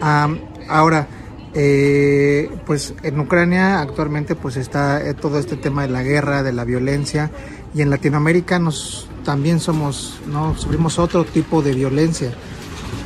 [0.00, 1.08] Um, ahora,
[1.52, 6.52] eh, pues en Ucrania actualmente pues está eh, todo este tema de la guerra, de
[6.52, 7.30] la violencia
[7.74, 12.32] y en Latinoamérica nos también somos, no sufrimos otro tipo de violencia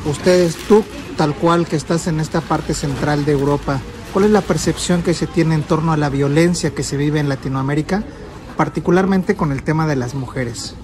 [0.06, 0.84] ustedes, tú
[1.16, 3.80] tal cual que estás en esta parte central de Europa,
[4.12, 7.20] ¿cuál es la percepción que se tiene en torno a la violencia que se vive
[7.20, 8.04] en Latinoamérica,
[8.56, 10.74] particularmente con el tema de las mujeres?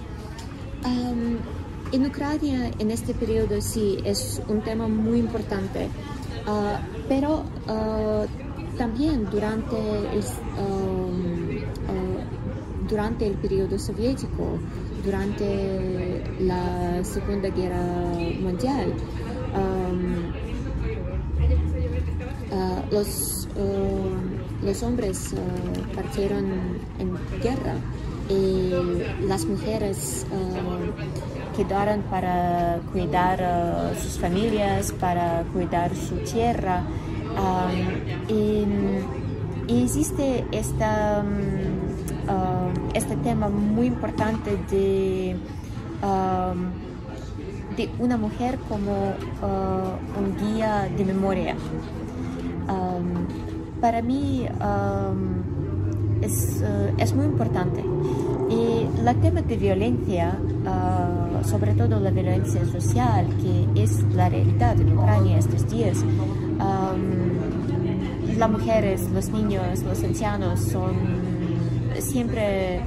[1.93, 5.89] en Ucrania en este periodo sí es un tema muy importante,
[6.47, 8.25] ah, pero ah,
[8.79, 11.11] también durante ah,
[12.89, 14.59] durante el periodo soviético
[15.05, 17.83] durante la Segunda Guerra
[18.41, 18.93] Mundial,
[19.55, 20.33] um,
[22.51, 26.45] uh, los, uh, los hombres uh, partieron
[26.99, 27.75] en guerra
[28.29, 28.71] y
[29.27, 30.25] las mujeres
[31.57, 36.85] quedaron para cuidar sus familias, para cuidar su tierra.
[37.31, 38.67] Um, y,
[39.67, 41.70] y, existe esta, um,
[42.31, 45.37] uh, este tema muy importante de,
[46.03, 49.15] um, de una mujer como
[50.19, 51.57] un guía de memoria.
[53.81, 54.47] para mí
[56.23, 56.63] es,
[56.99, 57.83] es muy importante.
[58.51, 64.79] Y el tema de violencia, uh, sobre todo la violencia social, que es la realidad
[64.81, 67.31] en Ucrania estos días, um,
[68.37, 71.30] las mujeres, los niños, los ancianos son
[72.01, 72.81] siempre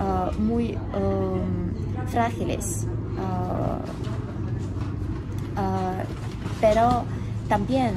[0.00, 1.72] uh, muy um,
[2.08, 2.86] frágiles.
[3.16, 3.80] Uh,
[6.60, 7.04] pero
[7.48, 7.94] también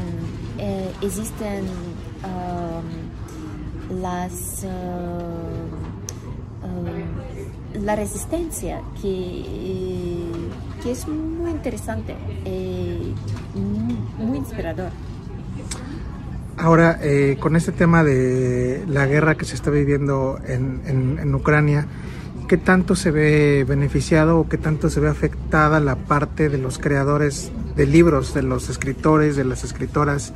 [0.57, 1.65] eh, existen
[2.23, 4.65] um, las
[7.73, 9.43] la resistencia que,
[10.83, 12.15] que, es muy interesante,
[12.45, 13.13] eh,
[14.17, 14.91] muy inspirador.
[16.57, 21.85] Ahora, eh, con este tema de la guerra que se está viviendo en, en, Ucrania,
[22.47, 26.79] ¿qué tanto se ve beneficiado o qué tanto se ve afectada la parte de los
[26.79, 30.33] creadores de libros, de los escritores, de las escritoras?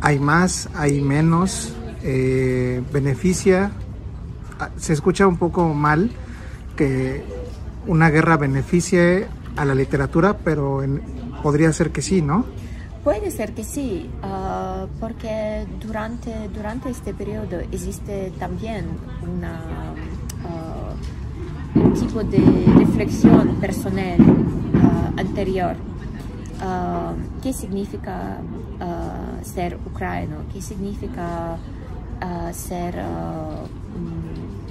[0.00, 0.68] ¿Hay más?
[0.76, 1.74] ¿Hay menos?
[2.04, 3.72] Eh, ¿Beneficia?
[4.60, 6.12] Ah, se escucha un poco mal,
[6.76, 7.24] que
[7.88, 10.84] una guerra beneficie a la literatura, pero
[11.42, 12.46] podría ser que sí, ¿no?
[13.06, 18.84] Puede ser que sí, ah, porque durante, durante este periodo existe también
[19.22, 19.60] una,
[20.42, 22.40] uh, un tipo de
[22.76, 25.76] reflexión personal uh, anterior.
[27.44, 28.38] ¿Qué significa
[29.42, 30.38] ser ucraniano?
[30.52, 31.58] ¿Qué significa
[32.52, 33.00] ser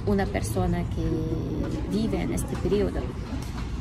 [0.06, 3.00] una persona que vive en este periodo.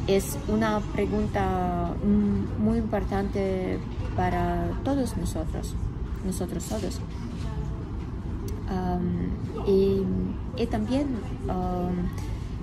[0.07, 3.79] Es una pregunta mm, muy importante
[4.15, 5.75] para todos nosotros,
[6.25, 6.99] nosotros todos.
[9.67, 11.07] y, también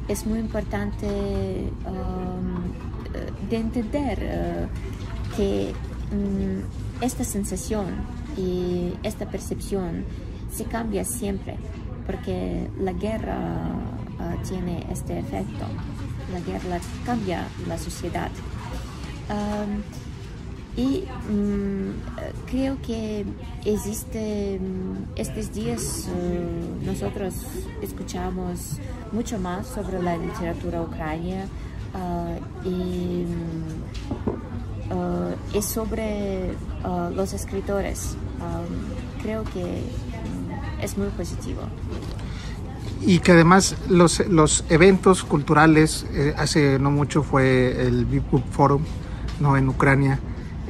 [0.08, 1.06] es muy importante
[3.48, 4.66] de entender eh,
[5.36, 5.72] que
[6.14, 7.86] mm, esta sensación
[8.36, 10.04] y esta percepción
[10.50, 11.56] se cambia siempre
[12.06, 13.36] porque la guerra
[14.18, 15.66] ah, tiene este efecto.
[16.32, 18.30] La guerra cambia la sociedad.
[20.76, 23.24] Y mm, creo que
[23.64, 27.34] existe, mm, estos días uh, nosotros
[27.82, 28.78] escuchamos
[29.12, 31.46] mucho más sobre la literatura ucraniana
[31.94, 33.26] uh, y,
[34.90, 36.50] uh, sobre
[37.14, 38.16] los escritores.
[39.22, 39.82] creo que
[40.82, 41.62] es muy positivo.
[43.00, 48.44] Y que además los, los eventos culturales, eh, hace no mucho fue el Big Book
[48.50, 48.82] Forum
[49.40, 49.56] ¿no?
[49.56, 50.20] en Ucrania,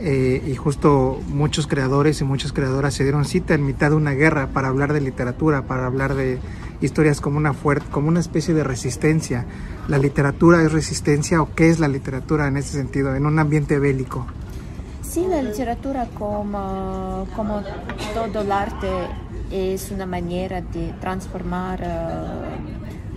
[0.05, 4.11] eh, y justo muchos creadores y muchas creadoras se dieron cita en mitad de una
[4.11, 6.41] guerra para hablar de literatura, para hablar de
[6.81, 9.47] historias como una, fuerte, como una especie de resistencia.
[9.87, 13.79] ¿La literatura es resistencia o qué es la literatura en ese sentido, en un ambiente
[13.79, 14.27] bélico?
[15.03, 17.63] Sí, la literatura como, como
[18.13, 18.89] todo el arte
[19.53, 21.81] es una manera de transformar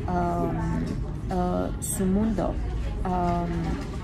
[0.07, 2.53] uh, um, uh, su mundo,
[3.05, 3.94] um,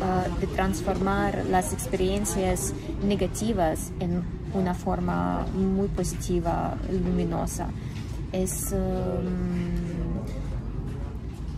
[0.00, 2.72] uh, de transformar las experiencias
[3.02, 4.22] negativas en
[4.54, 7.68] una forma muy positiva, luminosa.
[8.32, 10.22] Es, um,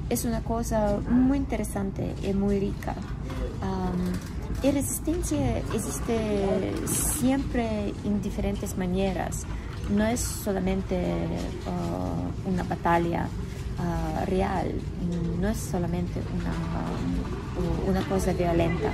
[0.09, 2.95] es una cosa muy interesante y muy rica.
[4.62, 9.47] y resistencia existe siempre en diferentes maneras
[9.91, 10.97] no es solamente
[11.66, 13.26] uh, una batalla
[13.78, 14.72] uh, real,
[15.41, 16.53] no es solamente una,
[17.87, 18.91] una, cosa violenta,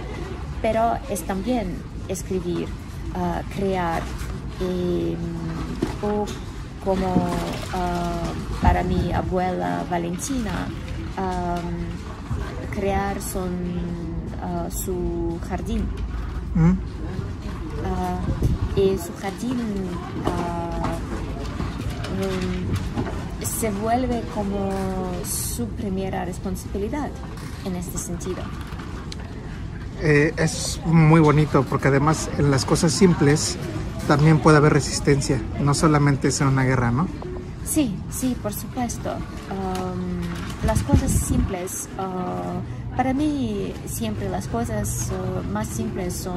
[0.62, 1.76] pero es también
[2.08, 2.68] escribir,
[3.54, 4.02] crear,
[4.60, 5.16] y,
[6.02, 6.26] o
[6.84, 7.30] como
[8.62, 10.68] para mi abuela Valentina,
[11.18, 13.50] um, crear son,
[14.70, 15.86] su jardín.
[16.54, 16.72] ¿Mm?
[18.76, 19.58] y su jardín
[23.42, 24.70] se vuelve como
[25.24, 27.10] su primera responsabilidad
[27.66, 28.42] en este sentido.
[30.02, 33.56] Eh, es muy bonito porque además en las cosas simples
[34.06, 37.08] también puede haber resistencia, no solamente es en una guerra, ¿no?
[37.64, 39.10] Sí, sí, por supuesto.
[39.10, 46.36] Um, las cosas simples, uh, para mí siempre las cosas uh, más simples son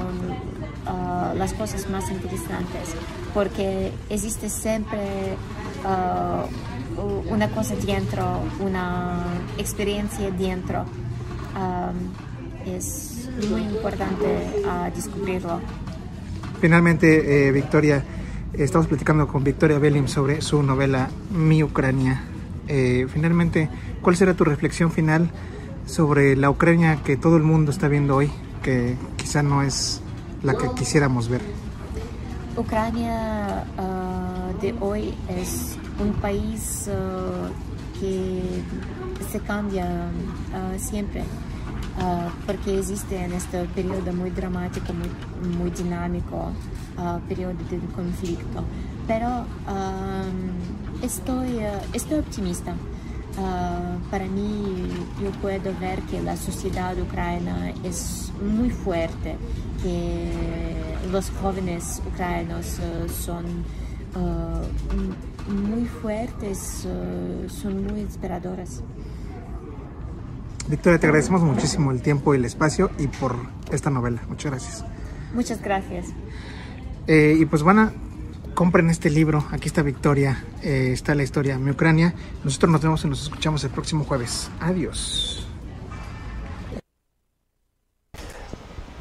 [0.88, 2.96] uh, las cosas más interesantes
[3.34, 5.38] porque existe siempre
[5.86, 9.24] uh, una cosa dentro, una
[9.58, 10.86] experiencia dentro.
[11.60, 12.14] Um,
[12.66, 15.60] es muy importante ah, descubrirlo.
[16.62, 18.04] Finalmente, eh, Victoria,
[18.54, 22.22] estamos platicando con Victoria Belim sobre su novela Mi Ucrania.
[22.68, 23.70] Eh, finalmente,
[24.02, 25.32] ¿cuál será tu reflexión final
[25.86, 28.32] sobre la Ucrania que todo el mundo está viendo hoy,
[28.64, 30.02] que quizá no es
[30.44, 31.42] la que quisiéramos ver?
[32.56, 37.50] Ucrania ah, de hoy es un país ah,
[38.00, 38.62] que
[39.32, 40.10] se cambia
[40.54, 41.24] ah, siempre
[42.00, 46.52] ah, porque existe en este periodo muy dramático, muy, dinámico,
[46.98, 48.64] ah, periodo de conflicto.
[49.08, 50.24] Pero ah,
[51.02, 51.60] estoy,
[51.94, 52.74] estoy optimista.
[54.12, 54.90] Para mí
[55.24, 59.38] yo puedo ver que la sociedad ucraniana es muy fuerte,
[59.82, 60.30] que
[61.10, 62.66] los jóvenes ucranianos
[63.24, 63.64] son
[65.48, 66.86] muy fuertes,
[67.48, 68.84] son muy inspiradoras.
[70.70, 73.36] Victoria, te agradecemos muchísimo el tiempo y el espacio y por
[73.72, 74.22] esta novela.
[74.30, 74.86] Muchas gracias.
[75.34, 76.06] Muchas gracias.
[77.08, 77.94] Eh, y pues van a
[78.54, 79.44] compren este libro.
[79.52, 80.44] Aquí está Victoria.
[80.62, 82.14] eh, está la historia Mi Ucrania.
[82.44, 84.52] Nosotros nos vemos y nos escuchamos el próximo jueves.
[84.60, 85.48] Adiós.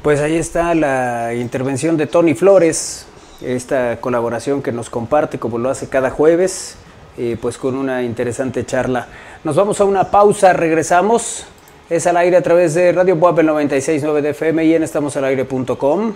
[0.01, 3.05] Pues ahí está la intervención de Tony Flores,
[3.41, 6.77] esta colaboración que nos comparte como lo hace cada jueves,
[7.17, 9.07] eh, pues con una interesante charla.
[9.43, 11.45] Nos vamos a una pausa, regresamos.
[11.89, 16.13] Es al aire a través de Radio el 96.9 de FM y en estamosalaire.com.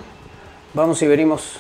[0.76, 1.60] Vamos y venimos.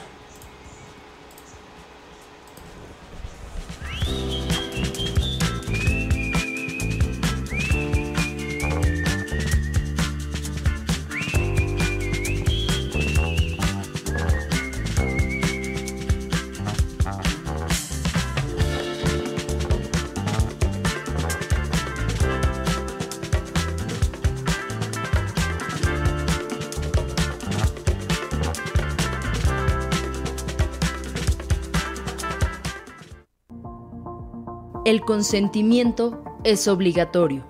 [34.94, 37.44] El consentimiento es obligatorio.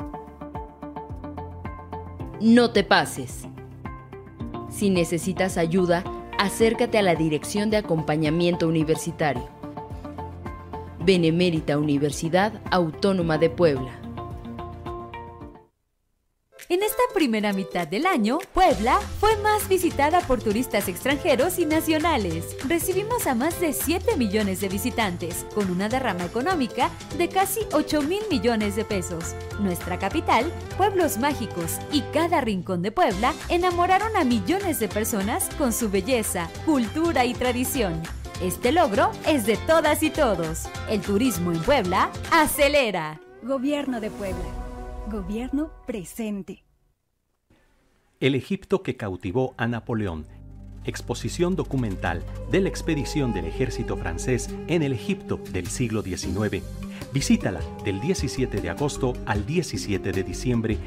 [2.39, 3.50] No te pases.
[4.70, 6.06] Si necesitas ayuda,
[6.39, 9.44] acércate a la Dirección de Acompañamiento Universitario.
[11.02, 14.03] Benemérita Universidad Autónoma de Puebla.
[16.70, 22.55] En esta primera mitad del año, Puebla fue más visitada por turistas extranjeros y nacionales.
[22.66, 28.03] Recibimos a más de 7 millones de visitantes, con una derrama económica de casi 8
[28.03, 29.36] mil millones de pesos.
[29.59, 35.74] Nuestra capital, pueblos mágicos y cada rincón de Puebla enamoraron a millones de personas con
[35.74, 38.01] su belleza, cultura y tradición.
[38.41, 40.64] Este logro es de todas y todos.
[40.89, 43.20] El turismo en Puebla acelera.
[43.41, 44.62] Gobierno de Puebla.
[45.14, 46.64] Gobierno presente.
[48.20, 50.26] El Egipto que cautivó a Napoleón.
[50.86, 56.64] Exposición documental de la expedición del ejército francés en el Egipto del siglo XIX.
[57.14, 60.78] Visítala del 17 de agosto al 17 de diciembre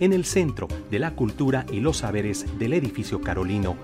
[0.00, 3.76] en el Centro de la Cultura y los Saberes del Edificio Carolino.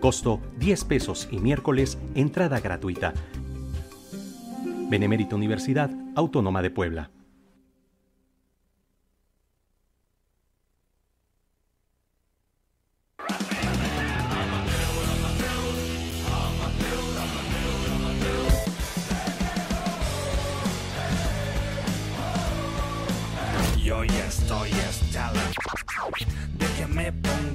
[0.00, 3.12] Costo 10 pesos y miércoles entrada gratuita.
[4.88, 7.10] Benemérita Universidad Autónoma de Puebla.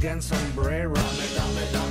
[0.05, 1.84] Me pongan sombrero.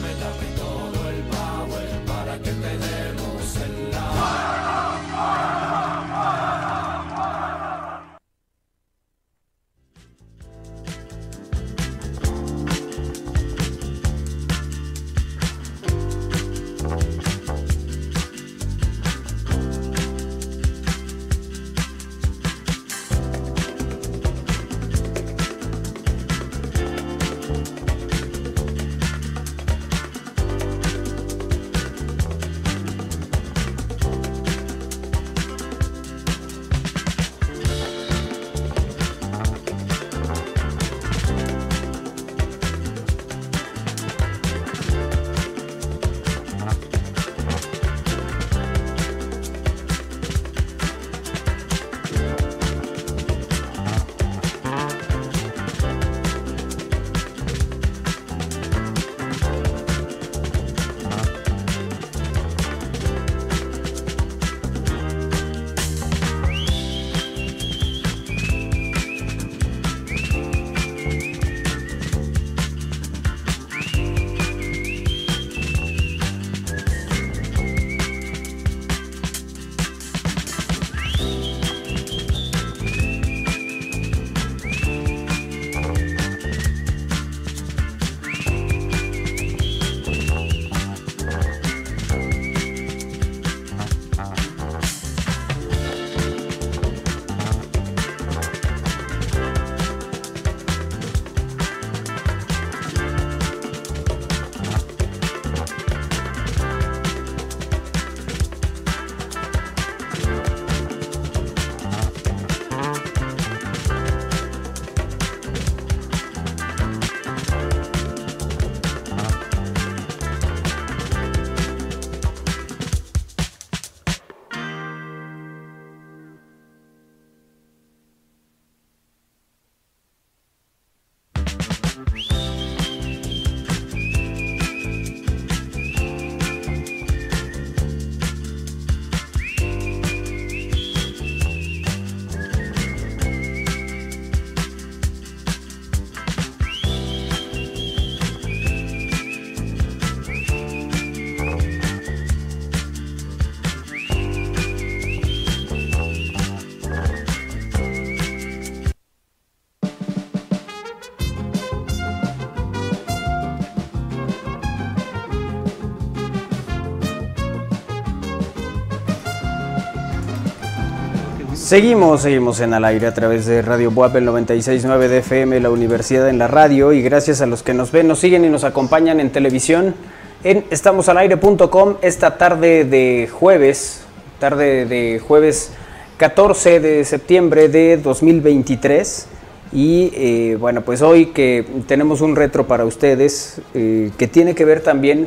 [171.74, 175.70] Seguimos, seguimos en al aire a través de Radio Buap, el 96.9 de FM, la
[175.70, 178.62] Universidad en la Radio, y gracias a los que nos ven, nos siguen y nos
[178.62, 179.96] acompañan en televisión
[180.44, 184.04] en estamosalaire.com esta tarde de jueves,
[184.38, 185.72] tarde de jueves
[186.18, 189.26] 14 de septiembre de 2023.
[189.72, 194.64] Y eh, bueno, pues hoy que tenemos un retro para ustedes eh, que tiene que
[194.64, 195.26] ver también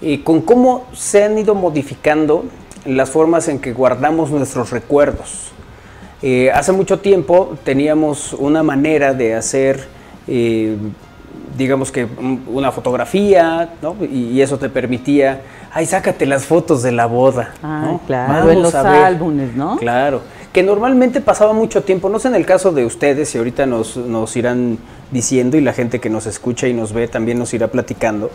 [0.00, 2.46] eh, con cómo se han ido modificando
[2.86, 5.52] las formas en que guardamos nuestros recuerdos.
[6.22, 9.86] Eh, hace mucho tiempo teníamos una manera de hacer,
[10.26, 10.76] eh,
[11.58, 13.96] digamos que un- una fotografía, ¿no?
[14.00, 15.40] y, y eso te permitía,
[15.72, 17.52] ay, sácate las fotos de la boda.
[17.62, 18.00] Ah, ¿no?
[18.06, 19.02] claro, Vamos en los a ver".
[19.04, 19.76] álbumes, ¿no?
[19.76, 23.66] Claro, que normalmente pasaba mucho tiempo, no sé en el caso de ustedes, y ahorita
[23.66, 24.78] nos, nos irán
[25.10, 28.30] diciendo y la gente que nos escucha y nos ve también nos irá platicando.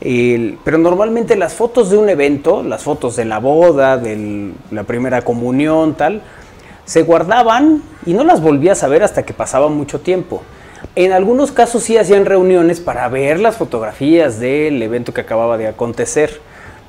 [0.00, 4.84] El- pero normalmente las fotos de un evento, las fotos de la boda, de la
[4.84, 6.22] primera comunión, tal,
[6.86, 10.42] se guardaban y no las volvías a ver hasta que pasaba mucho tiempo.
[10.94, 15.66] En algunos casos sí hacían reuniones para ver las fotografías del evento que acababa de
[15.66, 16.40] acontecer.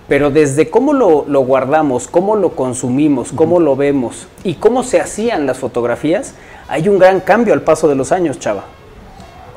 [0.07, 5.01] Pero desde cómo lo, lo guardamos, cómo lo consumimos, cómo lo vemos y cómo se
[5.01, 6.35] hacían las fotografías,
[6.69, 8.63] hay un gran cambio al paso de los años, chava.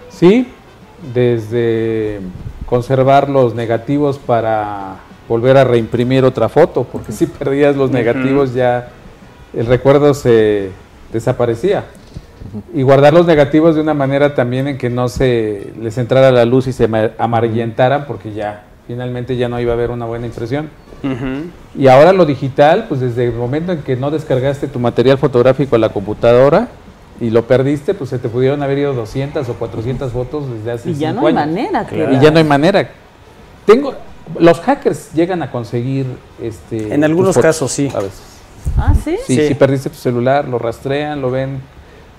[0.08, 0.48] Sí,
[1.14, 2.20] desde
[2.66, 4.96] conservar los negativos para
[5.28, 8.90] volver a reimprimir otra foto, porque si perdías los negativos ya
[9.54, 10.70] el recuerdo se
[11.12, 11.84] desaparecía.
[12.74, 16.44] Y guardar los negativos de una manera también en que no se les entrara la
[16.44, 20.26] luz y se ama- amarillentaran, porque ya finalmente ya no iba a haber una buena
[20.26, 20.68] impresión.
[21.78, 25.76] Y ahora lo digital, pues desde el momento en que no descargaste tu material fotográfico
[25.76, 26.68] a la computadora
[27.20, 30.90] y lo perdiste, pues se te pudieron haber ido 200 o 400 fotos desde hace
[30.90, 31.46] Y ya no hay años.
[31.46, 32.90] manera, que Y ya no hay manera.
[33.64, 33.94] Tengo,
[34.38, 36.06] los hackers llegan a conseguir
[36.42, 36.92] este.
[36.92, 37.88] En algunos fotos casos, sí.
[37.94, 38.20] A veces.
[38.76, 39.16] Ah, sí.
[39.26, 41.60] Sí, si perdiste tu celular, lo rastrean, lo ven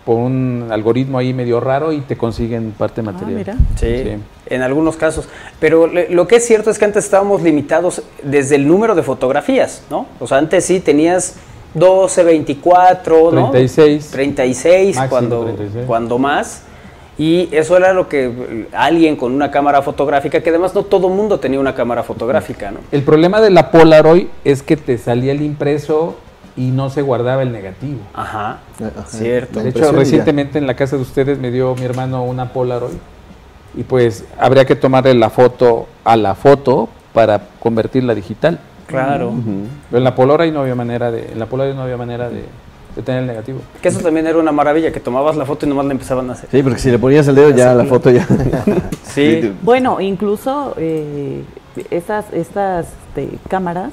[0.05, 3.33] por un algoritmo ahí medio raro y te consiguen parte material.
[3.35, 3.55] mira.
[3.75, 4.03] Sí,
[4.47, 5.27] en algunos casos.
[5.59, 9.03] Pero le- lo que es cierto es que antes estábamos limitados desde el número de
[9.03, 10.07] fotografías, ¿no?
[10.19, 11.35] O sea, antes sí tenías
[11.75, 13.51] 12, 24, ¿no?
[13.51, 14.09] 36.
[14.11, 15.85] 36, Máximo cuando, 36.
[15.85, 16.63] cuando más.
[17.17, 21.39] Y eso era lo que alguien con una cámara fotográfica, que además no todo mundo
[21.39, 22.79] tenía una cámara fotográfica, ¿no?
[22.91, 26.15] El problema de la Polaroid es que te salía el impreso
[26.61, 27.99] y no se guardaba el negativo.
[28.13, 29.05] Ajá, Ajá.
[29.07, 29.61] cierto.
[29.61, 32.97] De hecho, recientemente en la casa de ustedes me dio mi hermano una Polaroid
[33.75, 38.59] y pues habría que tomarle la foto a la foto para convertirla digital.
[38.85, 39.33] Claro.
[39.89, 42.43] Pero en la Polaroid no había manera de, en la Polaroid no había manera de,
[42.95, 43.59] de tener el negativo.
[43.81, 46.33] Que eso también era una maravilla, que tomabas la foto y nomás la empezaban a
[46.33, 46.49] hacer.
[46.51, 48.27] Sí, porque si le ponías el dedo ya la foto ya.
[49.03, 49.53] Sí.
[49.61, 51.43] Bueno, incluso eh,
[51.89, 53.91] esas, estas este, cámaras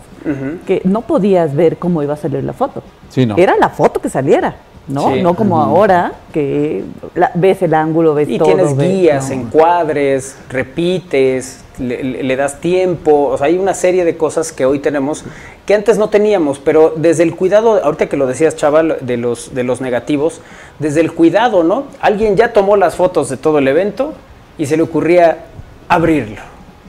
[0.66, 2.82] que no podías ver cómo iba a salir la foto.
[3.08, 3.36] Sí, no.
[3.36, 4.56] Era la foto que saliera,
[4.86, 5.12] ¿no?
[5.14, 5.22] Sí.
[5.22, 8.48] No como ahora que la- ves el ángulo, ves Y todo.
[8.48, 9.34] tienes ves- guías, no.
[9.34, 14.64] encuadres, repites, le, le- le das tiempo, o sea, hay una serie de cosas que
[14.66, 15.24] hoy tenemos
[15.64, 19.54] que antes no teníamos, pero desde el cuidado, ahorita que lo decías, chaval, de los,
[19.54, 20.40] de los negativos,
[20.78, 21.84] desde el cuidado, ¿no?
[22.00, 24.14] Alguien ya tomó las fotos de todo el evento
[24.56, 25.44] y se le ocurría
[25.88, 26.40] abrirlo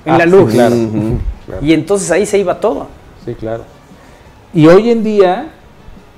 [0.10, 0.52] en Ah, la sí, luz.
[0.52, 0.76] claro.
[1.62, 2.88] Y entonces ahí se iba todo.
[3.26, 3.64] Sí, claro.
[4.54, 5.50] Y hoy en día,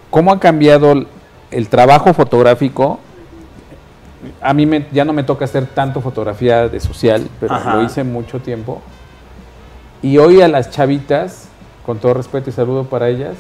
[0.10, 1.08] ¿cómo ha cambiado el,
[1.52, 3.00] el trabajo fotográfico?
[4.42, 7.76] A mí me- ya no me toca hacer tanto fotografía de social, pero Ajá.
[7.76, 8.82] lo hice mucho tiempo.
[10.02, 11.48] Y hoy a las chavitas,
[11.86, 13.36] con todo respeto y saludo para ellas,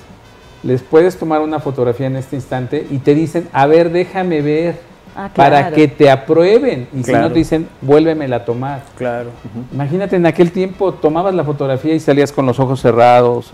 [0.63, 4.79] les puedes tomar una fotografía en este instante y te dicen, a ver, déjame ver,
[5.15, 6.87] Ah, para que te aprueben.
[6.93, 8.83] Y si no te dicen, vuélvemela a tomar.
[8.97, 9.29] Claro.
[9.73, 13.51] Imagínate, en aquel tiempo tomabas la fotografía y salías con los ojos cerrados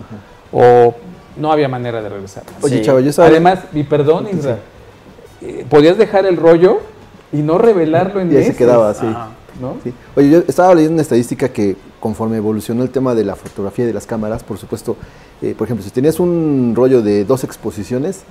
[0.52, 0.94] o
[1.36, 2.44] no había manera de regresar.
[2.62, 4.58] Oye, chavo, yo estaba- Además, y perdón, Isra,
[5.42, 6.80] eh, podías dejar el rollo
[7.32, 9.06] y no revelarlo en Y ahí se quedaba así.
[9.60, 9.76] ¿no?
[9.82, 9.92] Sí.
[10.16, 13.88] Oye, yo estaba leyendo una estadística que conforme evolucionó el tema de la fotografía y
[13.88, 14.96] de las cámaras, por supuesto,
[15.42, 18.22] eh, por ejemplo, si tenías un rollo de dos exposiciones,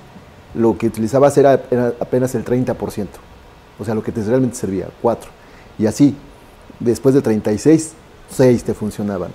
[0.54, 3.06] lo que utilizabas era, era apenas el 30%.
[3.78, 5.30] O sea, lo que te realmente servía, 4.
[5.78, 6.14] Y así,
[6.80, 7.92] después de 36,
[8.30, 9.30] 6 te funcionaban.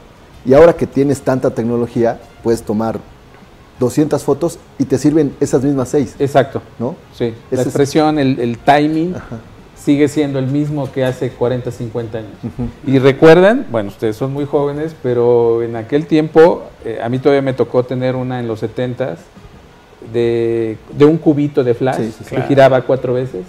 [0.45, 2.99] Y ahora que tienes tanta tecnología, puedes tomar
[3.79, 6.15] 200 fotos y te sirven esas mismas 6.
[6.19, 6.61] Exacto.
[6.79, 6.95] ¿No?
[7.17, 9.15] Sí, Ese la es- expresión, el, el timing
[9.75, 12.31] sigue siendo el mismo que hace 40, 50 años.
[12.85, 17.41] Y recuerdan, bueno, ustedes son muy jóvenes, pero en aquel tiempo, eh, a mí todavía
[17.41, 19.17] me tocó tener una en los 70s
[20.11, 22.23] de, de un cubito de flash Sí, sí, sí.
[22.25, 22.47] que Claro.
[22.47, 23.45] giraba cuatro veces.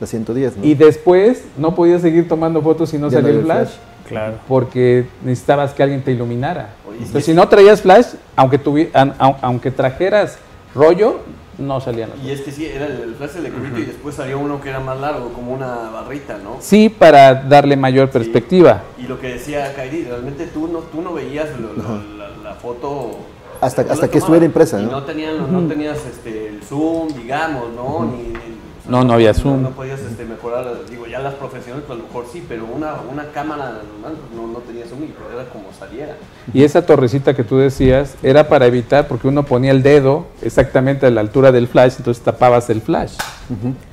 [0.00, 0.64] La 110, ¿no?
[0.64, 3.68] Y después no podías seguir tomando fotos si no Ya no salía el flash.
[3.68, 3.76] flash.
[4.08, 4.34] Claro.
[4.48, 6.70] Porque necesitabas que alguien te iluminara.
[6.90, 10.38] Entonces, si no traías flash, aunque, tuvi- an- aunque trajeras
[10.74, 11.20] rollo,
[11.58, 14.14] no salían las Y es que sí, era el, el flash de cubito y después
[14.16, 16.56] salió uno que era más largo, como una barrita, ¿no?
[16.60, 18.82] Sí, para darle mayor perspectiva.
[18.98, 21.74] Y lo que decía Kairi, realmente tú no, tú no veías lo-
[22.18, 23.18] la, la foto.
[23.62, 24.90] Hasta- hasta que estuviera impresa, y ¿no?
[24.90, 28.04] no, tenían, no tenías este, el zoom, digamos, ¿no?
[28.04, 29.62] Ni, ni- o sea, No, no había zoom.
[29.62, 32.96] No, podías este, mejorar, digo, ya las profesionales pues, a lo mejor sí, pero una,
[33.08, 36.16] una cámara normal pues, no, no tenía zoom y pues, era como saliera.
[36.52, 41.06] Y esa torrecita que tú decías era para evitar, porque uno ponía el dedo exactamente
[41.06, 43.12] a la altura del flash, entonces tapabas el flash.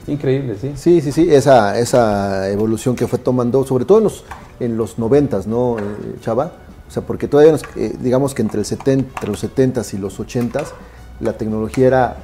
[0.08, 0.72] Increíble, sí.
[0.76, 4.24] Sí, sí, sí, esa, esa evolución que fue tomando, sobre todo en los,
[4.60, 5.82] en los 90, ¿no, eh,
[6.22, 6.52] Chava?
[6.90, 9.98] O sea, porque todavía, nos- eh, digamos que entre, el 70, entre los 70s y
[10.00, 10.74] los 80s,
[11.20, 12.18] la tecnología era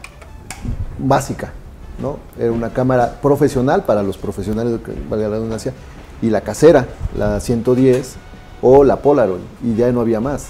[0.98, 1.54] básica,
[2.02, 2.18] ¿no?
[2.40, 5.74] Era una cámara profesional para los profesionales, valga la redundancia,
[6.22, 6.88] y la casera,
[7.18, 8.16] la 110
[8.62, 10.48] o la Polaroid, y ya no había más.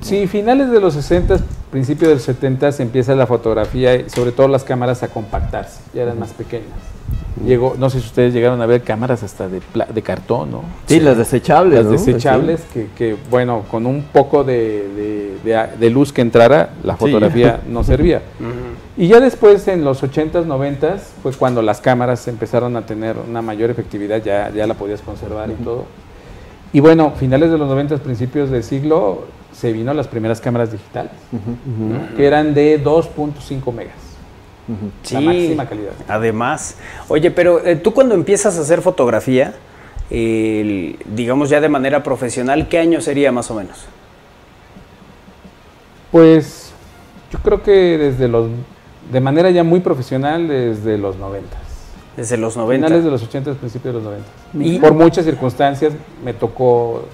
[0.00, 1.38] Sí, finales de los 60,
[1.72, 6.18] principios de los 70 empieza la fotografía sobre todo las cámaras a compactarse, ya eran
[6.20, 6.68] más pequeñas.
[7.44, 10.62] Llegó, no sé si ustedes llegaron a ver cámaras hasta de, pla- de cartón, ¿no?
[10.86, 11.92] Sí, las desechables, Las ¿no?
[11.92, 16.70] desechables, que, que, bueno, con un poco de, de- de a- de luz que entrara,
[16.82, 17.00] la Sí.
[17.00, 18.22] fotografía no servía.
[18.96, 23.42] Y ya después, en los 80s, 90s, fue cuando las cámaras empezaron a tener una
[23.42, 25.84] mayor efectividad, ya, ya la podías conservar y todo.
[26.72, 31.12] Y bueno, finales de los 90s, principios del siglo, se vino las primeras cámaras digitales,
[31.32, 32.16] ¿no?
[32.16, 33.94] que eran de 2.5 megas.
[35.12, 35.92] La máxima calidad.
[36.08, 36.76] Además,
[37.08, 39.54] oye, pero eh, tú cuando empiezas a hacer fotografía,
[40.10, 43.86] digamos ya de manera profesional, ¿qué año sería más o menos?
[46.10, 46.72] Pues
[47.32, 48.48] yo creo que desde los,
[49.12, 51.48] de manera ya muy profesional, desde los 90.
[52.16, 52.86] Desde los 90.
[52.86, 54.28] Finales de los 80, principios de los 90.
[54.76, 55.92] Y- por muchas circunstancias
[56.24, 57.04] me tocó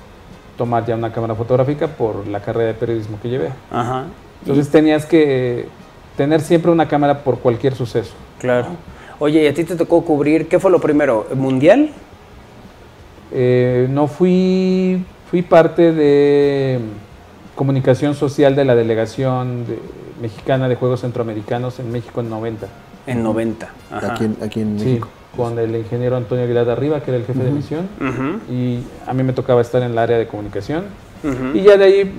[0.57, 3.51] tomar ya una cámara fotográfica por la carrera de periodismo que llevé.
[3.70, 4.05] Ajá.
[4.43, 5.66] Entonces tenías que
[6.17, 8.13] tener siempre una cámara por cualquier suceso.
[8.39, 8.69] Claro.
[9.19, 11.27] Oye, ¿y a ti te tocó cubrir, qué fue lo primero?
[11.35, 11.91] ¿Mundial?
[13.33, 16.81] Eh, no fui, fui parte de
[17.55, 19.79] comunicación social de la delegación de-
[20.21, 22.67] mexicana de Juegos Centroamericanos en México en 90.
[23.07, 23.69] En 90.
[23.91, 24.13] Ajá.
[24.15, 25.09] Aquí en, aquí en Sí, México.
[25.37, 27.89] con el ingeniero Antonio Aguilar de Arriba, que era el jefe de misión,
[28.51, 30.85] y a mí me tocaba estar en el área de comunicación.
[31.55, 32.13] Y ya de ahí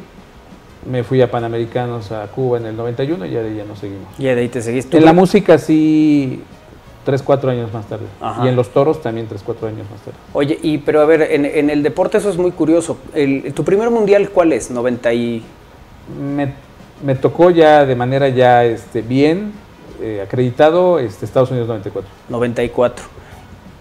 [0.89, 3.75] me fui a Panamericanos a Cuba en el 91 y ya de ahí ya no
[3.75, 4.07] seguimos.
[4.17, 4.97] Y de ahí te seguiste.
[4.97, 6.41] En la música sí,
[7.05, 8.05] 3, 4 años más tarde.
[8.21, 8.45] Ajá.
[8.45, 10.17] Y en los toros también 3, 4 años más tarde.
[10.33, 12.97] Oye, y pero a ver, en, en el deporte eso es muy curioso.
[13.13, 14.69] El- ¿Tu primer mundial cuál es?
[14.71, 15.43] 90 y...
[16.21, 16.53] Me,
[17.03, 19.53] me tocó ya de manera ya este, bien
[20.01, 22.09] eh, acreditado este, Estados Unidos 94.
[22.29, 23.05] 94.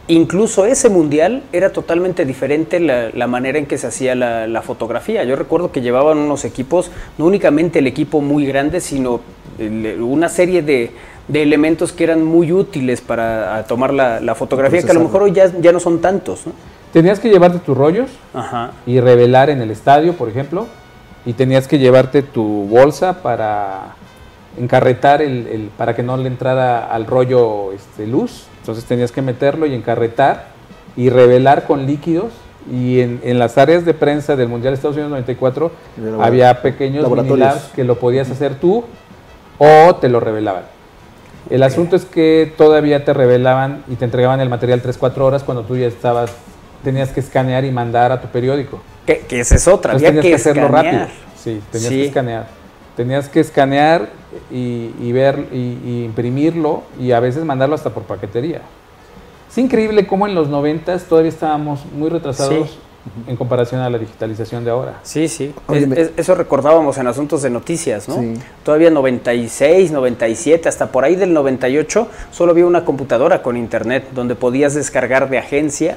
[0.09, 4.61] Incluso ese mundial era totalmente diferente la, la manera en que se hacía la, la
[4.62, 5.23] fotografía.
[5.24, 9.20] Yo recuerdo que llevaban unos equipos, no únicamente el equipo muy grande, sino
[10.01, 10.91] una serie de,
[11.29, 15.23] de elementos que eran muy útiles para tomar la, la fotografía, que a lo mejor
[15.23, 16.47] hoy ya, ya no son tantos.
[16.47, 16.53] ¿no?
[16.93, 18.73] Tenías que llevarte tus rollos Ajá.
[18.87, 20.66] y revelar en el estadio, por ejemplo,
[21.24, 23.95] y tenías que llevarte tu bolsa para
[24.59, 28.47] encarretar el, el- para que no le entrara al rollo este, luz.
[28.63, 30.47] Entonces tenías que meterlo y encarretar
[30.97, 32.33] y revelar con líquidos.
[32.73, 36.27] Y en, en las áreas de prensa del Mundial de Estados Unidos 94 De labora-
[36.29, 37.39] había pequeños laboratorios.
[37.39, 38.85] minilabs que lo podías hacer tú
[39.59, 40.63] o te lo revelaban.
[41.51, 45.65] El asunto es que todavía te revelaban y te entregaban el material 3-4 horas cuando
[45.65, 46.31] tú ya estabas,
[46.85, 48.81] tenías que escanear y mandar a tu periódico.
[49.07, 50.95] Que, que esa es otra, Entonces había tenías que, que hacerlo escanear.
[51.09, 51.19] rápido.
[51.43, 51.97] Sí, tenías Sí.
[51.97, 52.47] que escanear.
[52.97, 54.10] Tenías que escanear
[54.51, 58.60] y, y ver y, y imprimirlo y a veces mandarlo hasta por paquetería.
[59.51, 62.78] Es increíble cómo en los 90 todavía estábamos muy retrasados Sí.
[63.31, 65.01] en comparación a la digitalización de ahora.
[65.02, 65.52] Sí, sí.
[65.73, 68.16] Es- es- eso recordábamos en asuntos de noticias, ¿no?
[68.20, 68.35] Sí.
[68.62, 74.35] Todavía 96, 97, hasta por ahí del 98, solo había una computadora con internet donde
[74.36, 75.97] podías descargar de agencia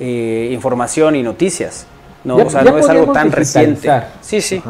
[0.00, 1.86] eh, información y noticias.
[2.24, 3.90] No, Ya- o sea, no es algo tan reciente.
[4.22, 4.62] Sí, sí.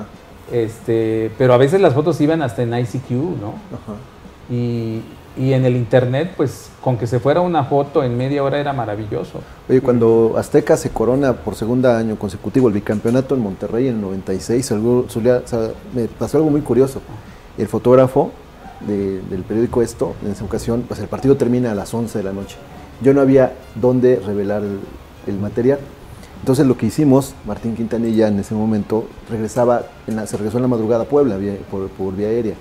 [0.53, 3.55] Este, pero a veces las fotos iban hasta en ICQ, ¿no?
[4.51, 5.03] Y,
[5.37, 8.73] y en el internet, pues con que se fuera una foto en media hora era
[8.73, 9.41] maravilloso.
[9.69, 14.01] Oye, cuando Azteca se corona por segundo año consecutivo el bicampeonato en Monterrey en el
[14.01, 17.03] 96, algo, solía- o sea, me pasó algo muy curioso.
[17.59, 18.31] El fotógrafo
[18.87, 22.25] de- del periódico Esto, en esa ocasión, pues el partido termina a las 11 de
[22.25, 22.57] la noche.
[23.03, 24.79] Yo no había dónde revelar el,
[25.27, 25.79] el material.
[26.41, 30.63] Entonces lo que hicimos, Martín Quintanilla en ese momento regresaba, en la- se regresó en
[30.63, 32.55] la madrugada a Puebla vía- por, por vía aérea.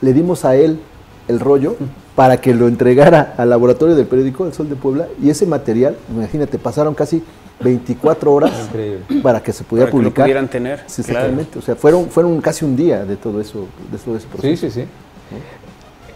[0.00, 0.78] Le dimos a él
[1.26, 1.76] el rollo
[2.14, 5.96] para que lo entregara al laboratorio del periódico El Sol de Puebla y ese material,
[6.14, 7.22] imagínate, pasaron casi
[7.60, 9.22] 24 horas Increíble.
[9.22, 10.24] para que se pudiera Para que lo publicar.
[10.26, 11.20] pudieran tener, Sí, claro.
[11.20, 11.58] exactamente.
[11.58, 14.66] O sea, fueron, fueron casi un día de todo eso, de todo ese proceso.
[14.66, 14.86] Sí, sí, sí.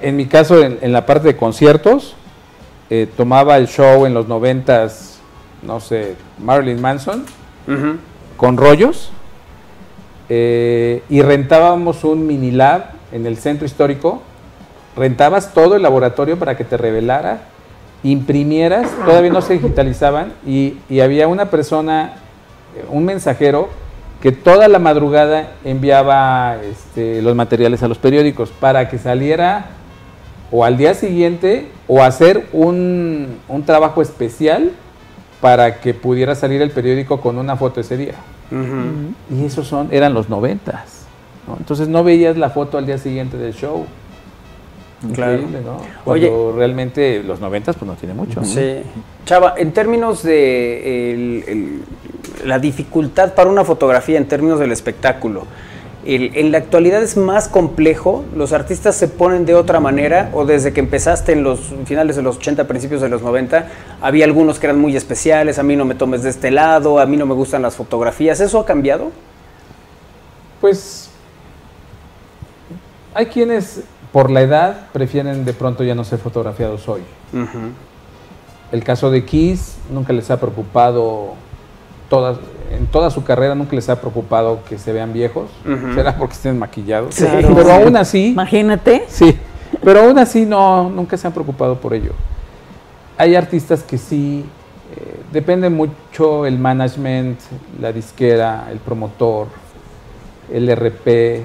[0.01, 2.15] En mi caso, en, en la parte de conciertos,
[2.91, 5.08] eh, tomaba el show en los noventas,
[5.63, 7.25] no sé, Marilyn Manson,
[8.37, 9.11] con rollos,
[10.29, 14.23] eh, y rentábamos un mini lab en el centro histórico,
[14.97, 17.43] rentabas todo el laboratorio para que te revelara,
[18.03, 22.15] imprimieras, todavía no se digitalizaban, y, y había una persona,
[22.77, 23.69] eh, un mensajero,
[24.23, 29.67] que toda la madrugada enviaba este, los materiales a los periódicos para que saliera
[30.51, 34.73] o al día siguiente o hacer un, un trabajo especial
[35.40, 38.15] para que pudiera salir el periódico con una foto ese día.
[39.31, 41.06] Y esos son, eran los noventas.
[41.47, 41.56] ¿no?
[41.59, 43.86] Entonces no veías la foto al día siguiente del show.
[45.15, 45.35] Claro.
[45.35, 45.77] Increíble, ¿no?
[46.10, 46.28] Oye.
[46.28, 48.40] Cuando realmente los noventas pues no tiene mucho.
[48.40, 48.47] ¿no?
[48.47, 48.78] Sí.
[49.27, 51.82] Chava, en términos de el- el-
[52.48, 55.44] la dificultad para una fotografía en términos del espectáculo,
[56.15, 60.45] el- en la actualidad es más complejo, los artistas se ponen de otra manera o
[60.47, 63.69] desde que empezaste en los finales de los 80, principios de los 90,
[64.01, 67.07] había algunos que eran muy especiales, a mí no me tomes de este lado, a
[67.07, 69.11] mí no me gustan las fotografías, ¿eso ha cambiado?
[70.61, 71.11] Pues
[73.15, 73.83] hay quienes
[74.13, 77.03] por la edad prefieren de pronto ya no ser fotografiados hoy.
[78.73, 81.35] El caso de Kiss nunca les ha preocupado,
[82.09, 82.39] todas,
[82.71, 85.51] en toda su carrera nunca les ha preocupado que se vean viejos.
[85.95, 87.15] Será porque estén maquillados.
[87.15, 87.25] Sí.
[87.25, 87.55] Claro.
[87.55, 88.29] Pero aún así.
[88.29, 89.05] Imagínate.
[89.09, 89.39] Sí,
[89.83, 92.13] pero aún así no, nunca se han preocupado por ello.
[93.17, 94.45] Hay artistas que sí,
[94.97, 97.41] eh, depende mucho el management,
[97.81, 99.49] la disquera, el promotor,
[100.53, 101.07] el RP.
[101.09, 101.45] Eh,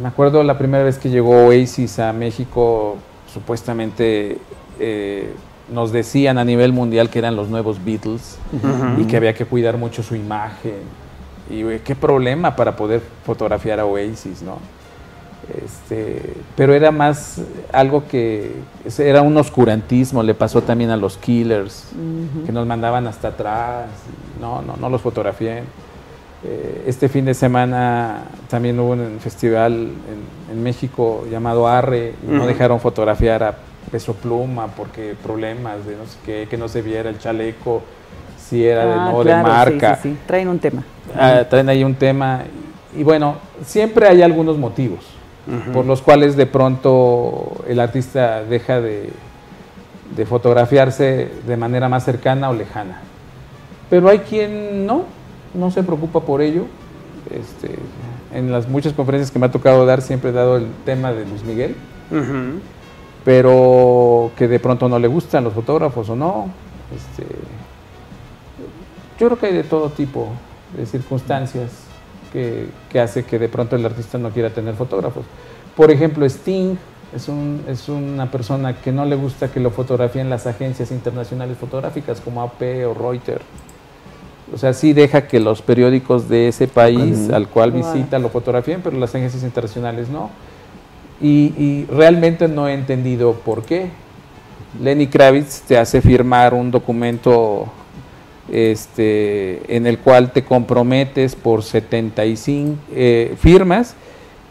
[0.00, 2.96] me acuerdo la primera vez que llegó Oasis a México,
[3.32, 4.38] supuestamente
[4.78, 5.32] eh,
[5.70, 8.38] nos decían a nivel mundial que eran los nuevos Beatles
[8.98, 10.80] y que había que cuidar mucho su imagen.
[11.50, 14.58] Y qué problema para poder fotografiar a Oasis, ¿no?
[15.64, 18.52] Este, pero era más algo que
[18.98, 21.88] era un oscurantismo, le pasó también a los Killers,
[22.46, 23.86] que nos mandaban hasta atrás,
[24.40, 25.64] no, no, no los fotografié.
[26.44, 32.30] Eh, este fin de semana también hubo un festival en, en México llamado Arre y
[32.30, 33.56] no dejaron fotografiar a
[33.90, 37.82] Peso Pluma porque problemas de no sé qué, que no se viera el chaleco,
[38.38, 39.96] si era de Ah, no claro, de marca.
[39.96, 40.18] Sí, sí, sí.
[40.26, 40.82] Traen un tema.
[41.16, 42.42] Ah, traen ahí un tema.
[42.96, 45.00] Y, bueno, siempre hay algunos motivos
[45.46, 45.72] Ujú.
[45.72, 49.10] por los cuales de pronto el artista deja de,
[50.16, 53.00] de fotografiarse de manera más cercana o lejana.
[53.90, 55.04] Pero hay quien no,
[55.54, 56.66] no se preocupa por ello.
[57.30, 57.76] Este,
[58.34, 61.24] en las muchas conferencias que me ha tocado dar siempre he dado el tema de
[61.24, 61.76] Luis Miguel,
[63.24, 66.48] pero que de pronto no le gustan los fotógrafos o no.
[66.94, 67.26] Este,
[69.18, 70.28] yo creo que hay de todo tipo
[70.76, 71.70] de circunstancias
[72.32, 75.24] que, que hace que de pronto el artista no quiera tener fotógrafos.
[75.76, 76.76] Por ejemplo, Sting
[77.14, 81.56] es, un, es una persona que no le gusta que lo fotografíen las agencias internacionales
[81.58, 83.44] fotográficas como AP o Reuters.
[84.52, 88.80] O sea, sí deja que los periódicos de ese país al cual visita lo fotografíen,
[88.82, 90.30] pero las agencias internacionales no.
[91.22, 93.90] Y, realmente no he entendido por qué.
[94.82, 97.66] Lenny Kravitz te hace firmar un documento
[98.50, 103.94] este, en el cual te comprometes por 75 eh, firmas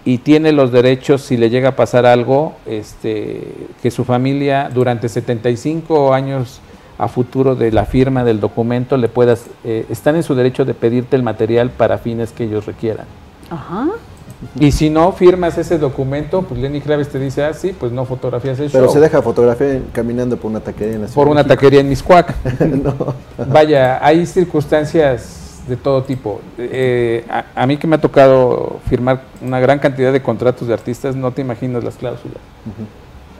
[0.05, 3.43] y tiene los derechos, si le llega a pasar algo, este,
[3.81, 6.61] que su familia durante 75 años
[6.97, 10.73] a futuro de la firma del documento le puedas, eh, están en su derecho de
[10.73, 13.05] pedirte el material para fines que ellos requieran.
[13.49, 13.89] Ajá.
[14.59, 18.05] Y si no firmas ese documento, pues Lenny Kravitz te dice, ah, sí, pues no
[18.05, 18.93] fotografías el Pero show.
[18.93, 22.33] se deja fotografiar caminando por una taquería en la Ciudad por una taquería en Miscuac.
[22.59, 22.95] No.
[23.47, 26.41] Vaya, hay circunstancias de todo tipo.
[26.57, 30.73] Eh, a, a mí que me ha tocado firmar una gran cantidad de contratos de
[30.73, 32.37] artistas, no te imaginas las cláusulas.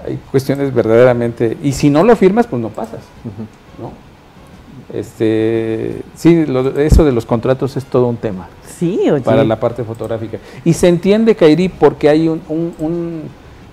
[0.06, 1.57] Hay cuestiones verdaderamente...
[1.64, 3.02] Y si no lo firmas, pues no pasas.
[3.80, 3.91] ¿no?
[4.94, 8.49] Este, sí, lo- eso de los contratos es todo un tema.
[8.82, 9.22] Sí, oye.
[9.22, 10.40] Para la parte fotográfica.
[10.66, 12.41] Y se entiende, Kairi, porque hay un...
[12.49, 13.22] un- un-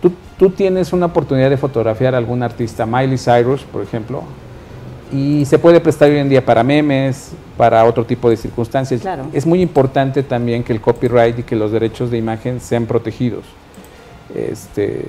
[0.03, 4.23] tú, tú tienes una oportunidad de fotografiar a algún artista, Miley Cyrus, por ejemplo,
[5.11, 9.01] y se puede prestar hoy en día para memes, para otro tipo de circunstancias.
[9.01, 9.25] Claro.
[9.33, 13.45] Es muy importante también que el copyright y que los derechos de imagen sean protegidos.
[14.35, 15.05] Este,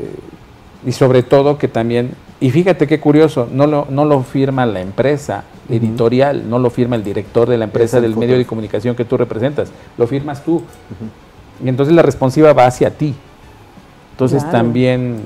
[0.88, 4.80] y sobre todo que también, y fíjate qué curioso, no lo, no lo firma la
[4.82, 8.96] empresa editorial, no lo firma el director de la empresa el del medio de comunicación
[8.96, 10.64] que tú representas, lo firmas tú.
[11.64, 13.14] Y entonces la responsiva va hacia ti.
[14.12, 14.58] Entonces Claro.
[14.58, 15.22] también...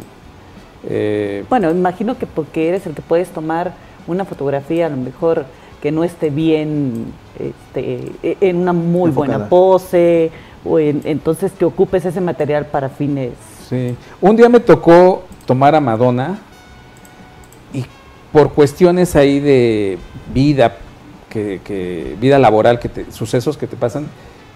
[0.90, 3.74] eh, Bueno, imagino que porque eres el que puedes tomar
[4.08, 5.46] una fotografía a lo mejor
[5.82, 7.06] que no esté bien
[7.40, 10.32] este, e- en una muy buena pose,
[10.66, 13.32] o en- entonces que ocupes ese material para fines
[13.70, 13.96] Sí.
[14.22, 16.38] Un día me tocó tomar a Madonna
[18.34, 19.98] por cuestiones ahí de
[20.34, 20.76] vida,
[21.30, 24.08] que, que- vida laboral, que te- sucesos que te pasan,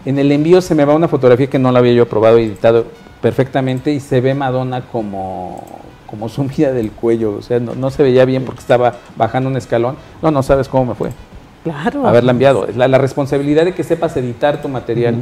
[0.06, 2.44] en el envío se me va una fotografía que no la había yo probado y
[2.44, 2.86] editado
[3.22, 5.64] perfectamente y se ve Madonna como,
[6.08, 9.58] como sumida del cuello, o sea, no, no se veía bien porque estaba bajando un
[9.58, 9.96] escalón.
[10.22, 11.10] No, no sabes cómo me fue
[11.64, 12.08] Claro.
[12.08, 12.68] haberla enviado.
[12.76, 15.16] La, la responsabilidad de que sepas editar tu material,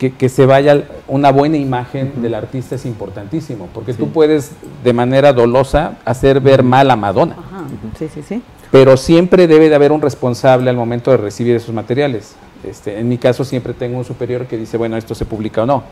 [0.00, 4.52] que, que se vaya una buena imagen del artista es importantísimo, porque tú puedes
[4.82, 7.64] de manera dolosa hacer ver mal a Madonna, Ajá.
[7.98, 8.42] Sí, sí, sí.
[8.70, 12.34] pero siempre debe de haber un responsable al momento de recibir esos materiales.
[12.64, 15.66] Este, en mi caso siempre tengo un superior que dice, bueno, esto se publica o
[15.66, 15.82] no,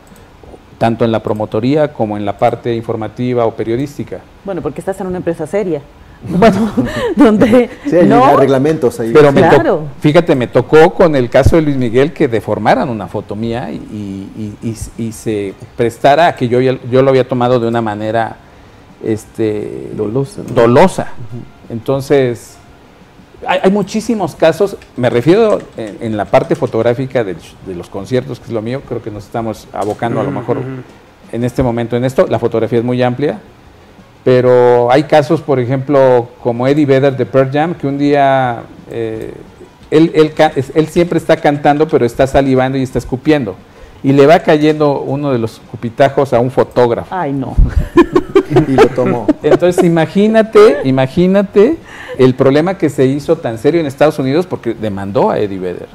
[0.79, 4.21] tanto en la promotoría como en la parte informativa o periodística.
[4.43, 5.83] Bueno, porque estás en una empresa seria.
[6.27, 6.69] Bueno,
[7.15, 9.11] donde Sí, hay no, reglamentos ahí.
[9.13, 9.83] Pero me Claro.
[10.01, 13.75] fíjate, me tocó con el caso de Luis Miguel que deformaran una foto mía y,
[13.77, 18.35] y- y- y se prestara a que yo, yo lo había tomado de una manera
[19.03, 20.53] este, Dolosa, ¿no?
[20.53, 21.07] dolosa.
[21.69, 22.57] Entonces,
[23.47, 27.37] hay, hay muchísimos casos, me refiero en, en la parte fotográfica de,
[27.73, 30.57] los conciertos, que es lo mío, creo que nos estamos abocando a lo mejor
[31.31, 33.39] en este momento en esto, la fotografía es muy amplia,
[34.23, 39.33] pero hay casos, por ejemplo, como Eddie Vedder de Pearl Jam, que un día eh,
[39.89, 40.33] él,
[40.75, 43.55] él siempre está cantando, pero está salivando y está escupiendo.
[44.03, 47.13] Y le va cayendo uno de los cupitajos a un fotógrafo.
[47.13, 47.55] Ay, no.
[48.67, 49.27] Y lo tomó.
[49.43, 51.77] Entonces, imagínate, imagínate
[52.17, 55.87] el problema que se hizo tan serio en Estados Unidos porque demandó a Eddie Vedder.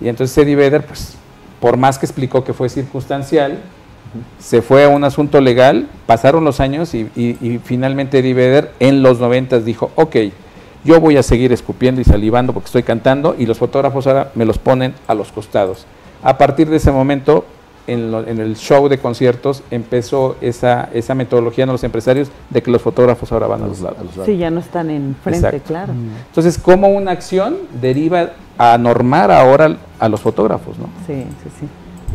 [0.00, 1.14] Y entonces Eddie Vedder, pues,
[1.60, 3.60] por más que explicó que fue circunstancial,
[4.38, 8.72] se fue a un asunto legal, pasaron los años y, y- y finalmente Eddie Vedder
[8.80, 10.16] en los noventas dijo, ok,
[10.84, 14.44] yo voy a seguir escupiendo y salivando porque estoy cantando y los fotógrafos ahora me
[14.44, 15.84] los ponen a los costados.
[16.22, 17.44] A partir de ese momento,
[17.86, 22.62] en, lo- en el show de conciertos, empezó esa, esa metodología en los empresarios de
[22.62, 23.98] que los fotógrafos ahora van a los lados.
[24.24, 25.66] Sí, ya no están enfrente, Exacto.
[25.68, 25.92] claro.
[26.28, 30.78] Entonces, ¿cómo una acción deriva a normar ahora a los fotógrafos?
[30.78, 30.86] ¿no?
[31.06, 31.66] Sí, sí, sí.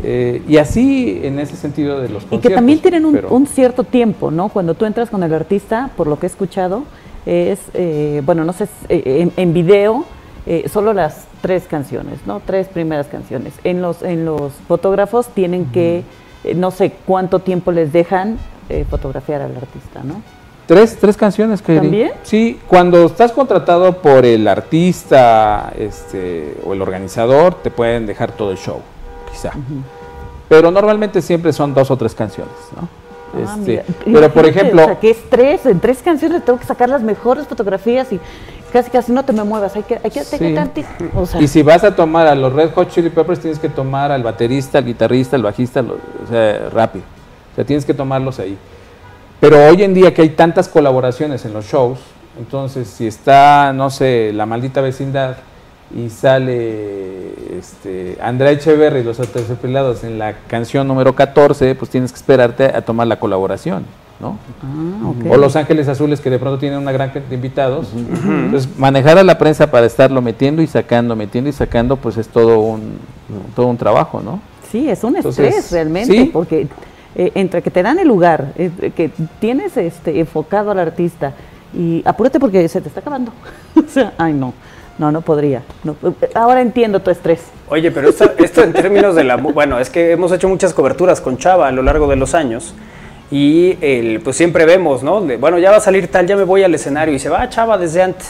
[0.02, 3.28] Eh, y así, en ese sentido de los Y que conciertos, también tienen un, pero-
[3.30, 4.48] un cierto tiempo, ¿no?
[4.50, 6.84] Cuando tú entras con el artista, por lo que he escuchado,
[7.24, 10.04] es, eh, bueno, no sé, eh, en, en video,
[10.46, 12.40] eh, solo las tres canciones, ¿no?
[12.44, 13.54] Tres primeras canciones.
[13.64, 16.04] En los, en los fotógrafos tienen que,
[16.44, 18.38] eh, no sé cuánto tiempo les dejan
[18.90, 20.22] fotografiar al artista, ¿no?
[20.66, 21.82] Tres, tres canciones, Kairi.
[21.82, 22.10] ¿También?
[22.24, 28.50] Sí, cuando estás contratado por el artista este, o el organizador, te pueden dejar todo
[28.50, 28.80] el show,
[29.30, 29.52] quizá.
[30.48, 32.88] Pero normalmente siempre son dos o tres canciones, ¿no?
[33.46, 36.64] Ah, Este, pero por ejemplo, O sea, que es tres, en tres canciones tengo que
[36.64, 38.20] sacar las mejores fotografías y
[38.72, 40.54] casi casi no te me muevas, hay que, hay que, que Sí.
[40.54, 40.88] tantito.
[41.14, 43.68] O sea, y si vas a tomar a los Red Hot Chili Peppers, tienes que
[43.68, 47.04] tomar al baterista, al guitarrista, al bajista, o sea, rápido.
[47.52, 48.56] O sea, tienes que tomarlos ahí.
[49.40, 51.98] Pero hoy en día que hay tantas colaboraciones en los shows,
[52.38, 55.36] entonces si está, no sé, la maldita vecindad
[55.94, 62.12] y sale este, Andrea Echeverry y los Aterciopelados en la canción número 14, pues tienes
[62.12, 63.84] que esperarte a tomar la colaboración,
[64.18, 64.38] ¿no?
[64.62, 65.30] Ah.
[65.30, 67.88] O Los Ángeles Azules que de pronto tienen una gran cantidad de invitados.
[67.94, 72.28] Entonces, manejar a la prensa para estarlo metiendo y sacando, metiendo y sacando, pues es
[72.28, 72.98] todo un,
[73.54, 74.40] todo un trabajo, ¿no?
[74.70, 76.30] Sí, es un Entonces, estrés realmente, sí.
[76.32, 76.66] porque
[77.14, 81.32] eh, entre que te dan el lugar, eh, que tienes este enfocado al artista
[81.72, 83.32] y apúrate porque se te está acabando.
[83.76, 84.52] o sea, ay no,
[84.98, 85.62] no, no podría.
[86.34, 87.40] ahora entiendo tu estrés.
[87.68, 89.36] Oye, pero esto, en términos de la...
[89.36, 92.74] Bueno, es que hemos hecho muchas coberturas con Chava a lo largo de los años
[93.30, 95.20] y el, pues siempre vemos, ¿no?
[95.20, 97.76] Bueno, ya va a salir tal, ya me voy al escenario y se va Chava
[97.76, 98.28] desde antes.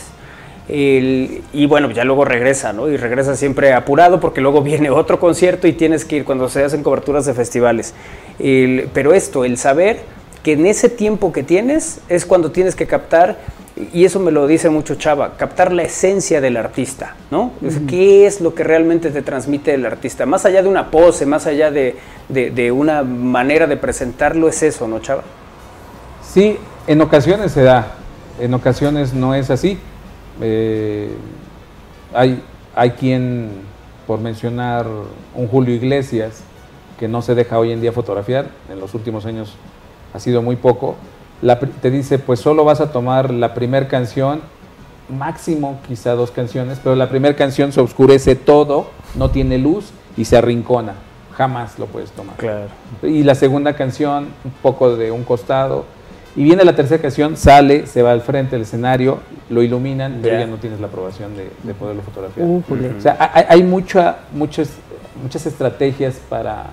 [0.69, 2.89] Y bueno, ya luego regresa, ¿no?
[2.89, 6.65] Y regresa siempre apurado porque luego viene otro concierto y tienes que ir cuando se
[6.65, 7.95] hacen coberturas de festivales.
[8.39, 10.01] Pero esto, el saber
[10.43, 13.37] que en ese tiempo que tienes es cuando tienes que captar,
[13.93, 17.53] y eso me lo dice mucho Chava, captar la esencia del artista, ¿no?
[17.89, 20.25] ¿Qué es lo que realmente te transmite el artista?
[20.25, 21.97] Más allá de una pose, más allá de,
[22.29, 25.23] de- de una manera de presentarlo, es eso, ¿no, Chava?
[26.23, 27.95] Sí, en ocasiones se da,
[28.41, 29.79] en ocasiones no es así.
[30.41, 31.11] Eh,
[32.15, 32.43] hay,
[32.75, 33.51] hay quien,
[34.07, 34.87] por mencionar
[35.35, 36.41] un Julio Iglesias,
[36.99, 39.55] que no se deja hoy en día fotografiar, en los últimos años
[40.15, 40.97] ha sido muy poco,
[41.43, 44.41] la te dice, pues solo vas a tomar la primera canción,
[45.09, 50.25] máximo quizá dos canciones, pero la primera canción se oscurece todo, no tiene luz y
[50.25, 50.95] se arrincona,
[51.37, 52.37] jamás lo puedes tomar.
[52.37, 52.67] Claro.
[53.03, 55.85] Y la segunda canción, un poco de un costado.
[56.35, 60.35] Y viene la tercera canción, sale, se va al frente del escenario, lo iluminan, pero
[60.35, 60.41] Ya.
[60.41, 62.47] ya no tienes la aprobación de, de poderlo fotografiar.
[62.47, 62.91] Újule.
[62.91, 64.71] O sea, hay, hay mucha, muchas,
[65.23, 66.65] muchas estrategias para...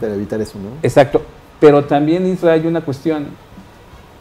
[0.00, 0.70] Para evitar eso, ¿no?
[0.82, 1.22] Exacto.
[1.60, 3.28] Pero también Israel, hay una cuestión.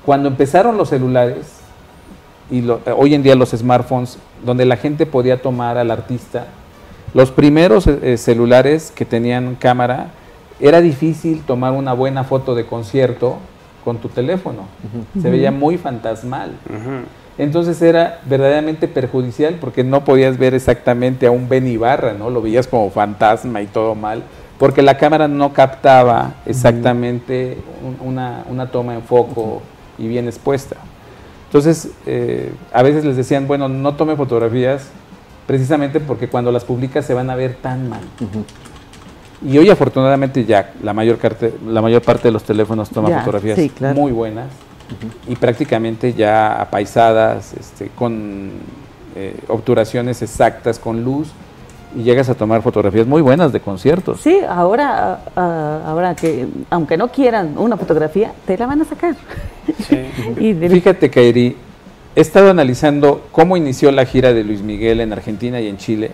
[0.06, 1.60] Cuando empezaron los celulares,
[2.52, 6.48] y lo- eh, hoy en día los smartphones, donde la gente podía tomar al artista,
[7.14, 10.08] los primeros eh, eh, celulares que tenían cámara,
[10.60, 13.38] era difícil tomar una buena foto de concierto
[13.84, 14.64] con tu teléfono.
[15.22, 16.52] Se veía muy fantasmal.
[17.38, 22.30] Entonces era verdaderamente perjudicial porque no podías ver exactamente a un Ben Ibarra, ¿no?
[22.30, 24.24] Lo veías como fantasma y todo mal,
[24.60, 29.62] porque la cámara no captaba exactamente un- una, una toma en foco
[29.98, 30.76] y bien expuesta.
[31.48, 34.88] Entonces, eh, a veces les decían, bueno, no tome fotografías
[35.46, 38.02] precisamente porque cuando las publicas se van a ver tan mal.
[39.46, 43.20] Y hoy afortunadamente ya la mayor, carte- la mayor parte de los teléfonos toman Ya,
[43.20, 43.94] fotografías sí, claro.
[44.00, 44.48] muy buenas
[45.28, 48.52] y prácticamente ya apaisadas, este, con
[49.16, 51.28] eh, obturaciones exactas, con luz,
[51.96, 54.22] y llegas a tomar fotografías muy buenas de conciertos.
[54.22, 59.16] Sí, ahora, ah, ahora que, aunque no quieran una fotografía, te la van a sacar.
[60.40, 61.56] Y de- Fíjate, Kairi,
[62.16, 66.12] he estado analizando cómo inició la gira de Luis Miguel en Argentina y en Chile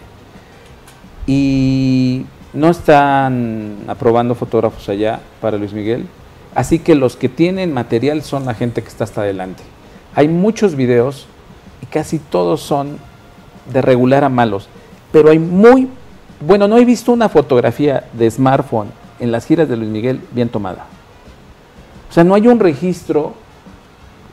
[1.27, 6.07] y no están aprobando fotógrafos allá para Luis Miguel,
[6.56, 9.64] así que los que tienen material son la gente que está hasta adelante.
[10.15, 11.27] Hay muchos videos
[11.81, 12.97] y casi todos son
[13.72, 14.68] de regular a malos,
[15.11, 15.90] pero hay muy,
[16.40, 20.49] bueno, no he visto una fotografía de smartphone en las giras de Luis Miguel bien
[20.49, 20.86] tomada.
[22.10, 23.34] O sea, no hay un registro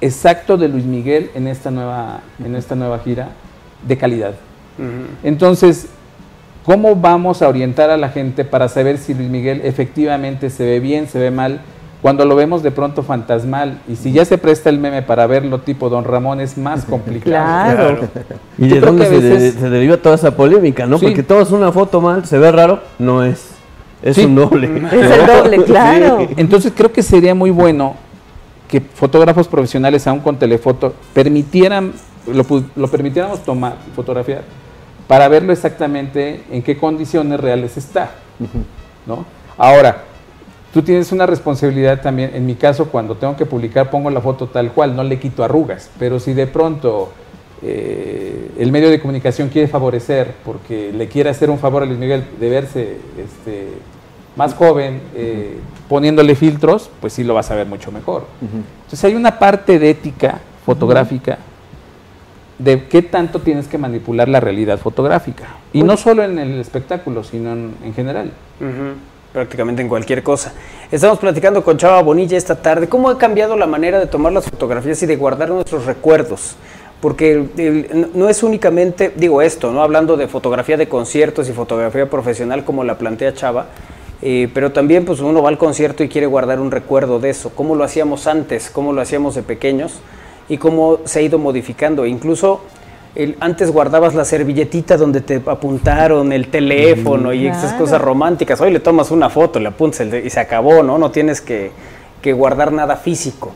[0.00, 3.30] exacto de Luis Miguel en esta nueva, en esta nueva gira
[3.86, 4.34] de calidad.
[5.22, 5.88] Entonces,
[6.64, 10.80] ¿cómo vamos a orientar a la gente para saber si Luis Miguel efectivamente se ve
[10.80, 11.60] bien, se ve mal?
[12.02, 15.60] Cuando lo vemos de pronto fantasmal y si ya se presta el meme para verlo
[15.60, 17.98] tipo Don Ramón es más complicado.
[18.58, 20.98] ¿Y Yo de dónde se, veces- de- se deriva toda esa polémica, no?
[20.98, 21.06] Sí.
[21.06, 23.48] Porque tomas una foto mal, se ve raro, no es.
[24.02, 24.24] Es Sí.
[24.26, 24.68] un doble.
[24.90, 26.34] Sí.
[26.36, 27.94] Entonces creo que sería muy bueno
[28.68, 31.92] que fotógrafos profesionales, aún con telefoto, permitieran,
[32.32, 34.42] lo, pu- lo permitiéramos tomar, fotografiar,
[35.08, 38.10] para verlo exactamente en qué condiciones reales está.
[39.06, 39.24] ¿no?
[39.56, 40.02] Ahora,
[40.72, 44.46] tú tienes una responsabilidad también, en mi caso, cuando tengo que publicar, pongo la foto
[44.48, 47.12] tal cual, no le quito arrugas, pero si de pronto
[47.62, 51.98] eh, el medio de comunicación quiere favorecer, porque le quiere hacer un favor a Luis
[51.98, 53.68] Miguel de verse este,
[54.36, 58.26] más joven, eh, poniéndole filtros, pues sí lo vas a ver mucho mejor.
[58.42, 61.38] Entonces hay una parte de ética fotográfica
[62.58, 65.56] de qué tanto tienes que manipular la realidad fotográfica.
[65.72, 68.32] Y no solo en el espectáculo, sino en, en general.
[69.36, 70.54] Prácticamente en cualquier cosa.
[70.90, 72.88] Estamos platicando con Chava Bonilla esta tarde.
[72.88, 76.56] ¿Cómo ha cambiado la manera de tomar las fotografías y de guardar nuestros recuerdos?
[77.02, 82.64] Porque no es únicamente, digo esto, no hablando de fotografía de conciertos y fotografía profesional
[82.64, 83.66] como la plantea Chava,
[84.22, 87.50] eh, pero también pues uno va al concierto y quiere guardar un recuerdo de eso.
[87.54, 88.70] ¿Cómo lo hacíamos antes?
[88.70, 90.00] ¿Cómo lo hacíamos de pequeños?
[90.48, 92.06] Y cómo se ha ido modificando.
[92.06, 92.62] Incluso
[93.16, 97.78] el- antes guardabas la servilletita donde te apuntaron el teléfono y esas Claro.
[97.78, 98.60] cosas románticas.
[98.60, 100.98] Hoy le tomas una foto, le apuntas el y se acabó, ¿no?
[100.98, 101.70] No tienes que,
[102.22, 103.52] que guardar nada físico.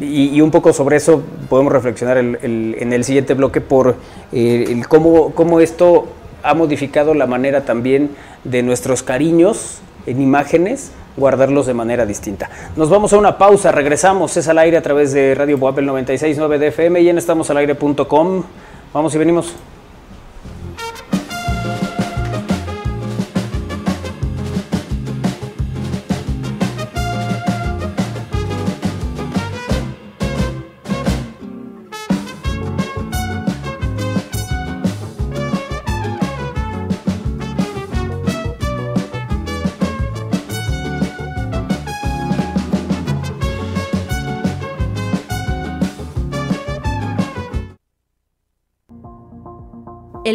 [0.00, 3.96] Y, y un poco sobre eso podemos reflexionar el- el- en el siguiente bloque por
[4.32, 6.06] eh, el cómo, cómo esto
[6.44, 8.10] ha modificado la manera también
[8.44, 12.48] de nuestros cariños en imágenes, guardarlos de manera distinta.
[12.76, 15.88] Nos vamos a una pausa, regresamos, es al aire a través de Radio Boab el
[15.88, 18.44] 96.9 de FM y en estamosalaire.com.
[18.92, 19.54] Vamos y venimos.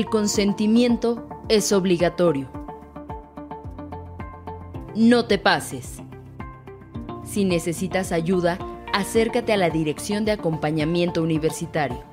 [0.01, 2.49] El consentimiento es obligatorio.
[4.95, 6.01] No te pases.
[7.23, 8.57] Si necesitas ayuda,
[8.93, 12.03] acércate a la Dirección de Acompañamiento Universitario.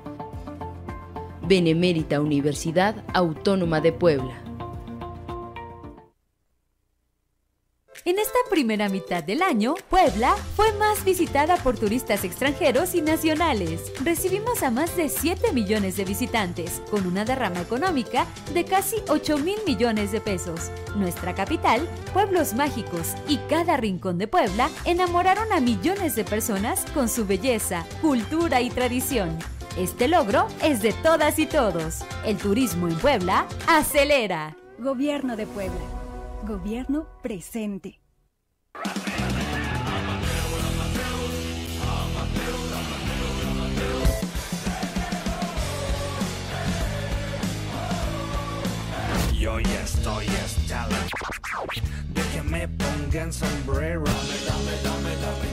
[1.47, 4.48] Benemérita Universidad Autónoma de Puebla.
[8.09, 13.93] En esta primera mitad del año, Puebla fue más visitada por turistas extranjeros y nacionales.
[14.03, 19.37] Recibimos a más de 7 millones de visitantes, con una derrama económica de casi 8
[19.37, 20.71] mil millones de pesos.
[20.95, 27.09] Nuestra capital, pueblos mágicos y cada rincón de Puebla enamoraron a millones de personas con
[27.09, 29.37] su belleza, cultura y tradición.
[29.77, 31.99] Este logro es de todas y todos.
[32.25, 34.57] El turismo en Puebla acelera.
[34.79, 35.98] Gobierno de Puebla.
[36.45, 37.99] Gobierno presente.
[49.33, 50.87] Yo ya estoy hasta.
[52.13, 54.03] De que me pongan sombrero.
[54.03, 55.48] Dame, dame, dame,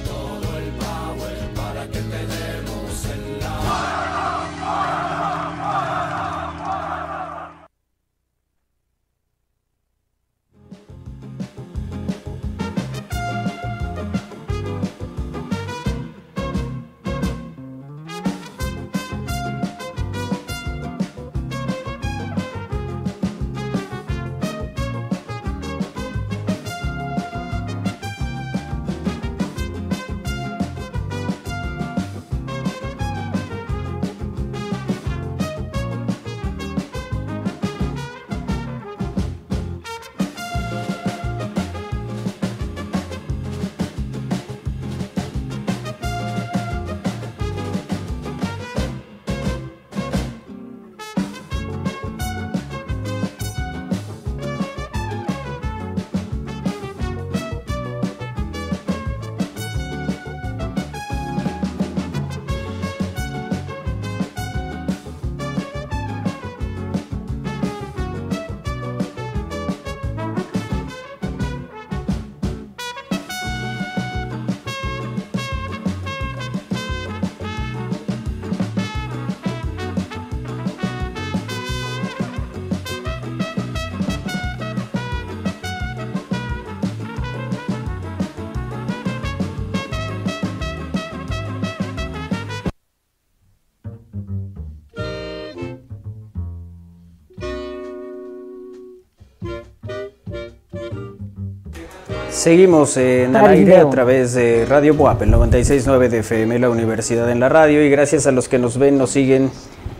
[102.47, 107.28] Seguimos en al aire a través de Radio Boap, el 96.9 de FM, la Universidad
[107.28, 109.51] en la Radio, y gracias a los que nos ven, nos siguen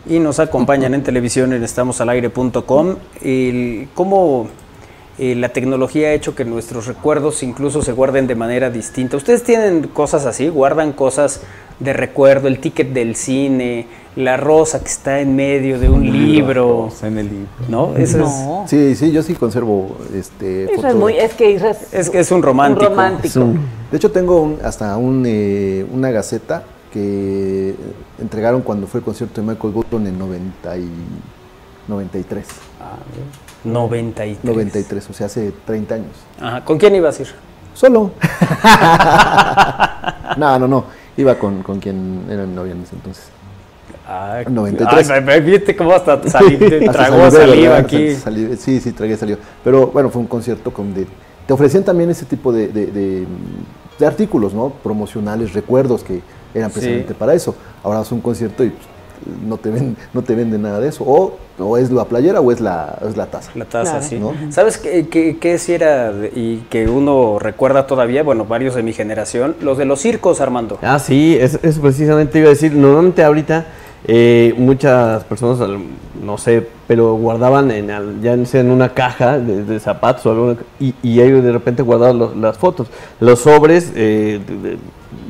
[0.05, 2.95] y nos acompañan en televisión en estamosalaire.com.
[3.93, 4.47] ¿Cómo
[5.19, 9.17] eh, la tecnología ha hecho que nuestros recuerdos incluso se guarden de manera distinta?
[9.17, 10.47] ¿Ustedes tienen cosas así?
[10.47, 11.41] ¿Guardan cosas
[11.79, 12.47] de recuerdo?
[12.47, 16.89] El ticket del cine, la rosa que está en medio de un libro.
[17.03, 17.47] en el libro.
[17.69, 17.95] ¿No?
[17.95, 20.73] Eso Es, sí, sí, yo sí conservo este.
[20.73, 21.59] Eso es muy, es que
[21.91, 22.89] es, que es un romántico.
[23.91, 27.75] de hecho, tengo hasta un, eh, una gaceta que
[28.19, 30.89] entregaron cuando fue el concierto de Michael Bolton en 90 y
[31.87, 32.47] 93.
[32.81, 32.97] Ah,
[33.63, 34.43] 93.
[34.43, 36.15] 93, o sea, hace 30 años.
[36.39, 36.65] Ajá.
[36.65, 37.29] ¿Con quién ibas a ir?
[37.73, 38.11] Solo.
[40.37, 40.85] no, no, no.
[41.17, 43.25] Iba con, con quien era mi novia en ese entonces.
[44.07, 45.09] Ah, 93.
[45.09, 48.15] Ay, ¿Viste cómo hasta salí, tragó saliva aquí?
[48.57, 49.39] sí, sí, tragué saliva.
[49.63, 51.07] Pero bueno, fue un concierto con de,
[51.45, 53.25] te ofrecían también ese tipo de, de,
[53.97, 54.69] de, artículos, ¿no?
[54.69, 56.21] Promocionales, recuerdos que
[56.53, 57.55] eran precisamente para eso.
[57.83, 58.71] Ahora es un concierto y
[59.45, 61.03] no te, ven, no te venden nada de eso.
[61.05, 63.51] O, o es la playera o es la, es la taza.
[63.55, 64.19] La taza, sí.
[64.49, 68.23] ¿Sabes qué, qué, qué si era y que uno recuerda todavía?
[68.23, 70.77] Bueno, varios de mi generación, los de los circos, Armando.
[70.81, 72.73] Ah, sí, eso es precisamente iba a decir.
[72.73, 73.65] Normalmente ahorita
[74.05, 75.67] eh, muchas personas,
[76.23, 80.93] no sé, pero guardaban en, ya sea en una caja de, zapatos o alguna, y,
[81.01, 82.87] y ellos de repente guardaban las fotos.
[83.19, 84.39] Los sobres, eh,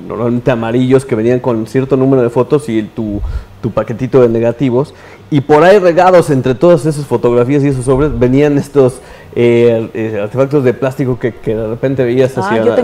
[0.08, 3.22] normalmente amarillos, que venían con cierto número de fotos y tu,
[3.62, 4.94] tu paquetito de negativos,
[5.30, 9.02] y por ahí regados entre todas esas fotografías y esos sobres venían estos
[9.36, 12.76] eh, eh, artefactos de plástico que, de repente veías ah, hacia, los,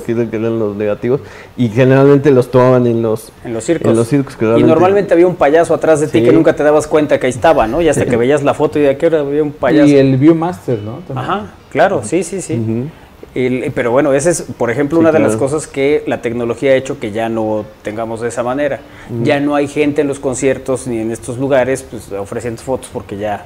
[0.00, 1.20] que, eran los negativos
[1.56, 3.90] y generalmente los tomaban en los, en los circos.
[3.90, 6.86] En los circos y normalmente había un payaso atrás de ti que nunca te dabas
[6.86, 7.82] cuenta que ahí estaba, ¿no?
[7.82, 9.88] Y hasta que veías la foto y de qué hora había un payaso.
[9.88, 11.00] Y el Viewmaster, ¿no?
[11.14, 12.88] Ajá, claro, sí, sí, sí
[13.34, 17.00] pero bueno, esa es, por ejemplo, una de las cosas que la tecnología ha hecho
[17.00, 18.80] que ya no tengamos de esa manera.
[19.22, 23.16] Ya no hay gente en los conciertos ni en estos lugares pues, ofreciendo fotos porque
[23.16, 23.44] ya...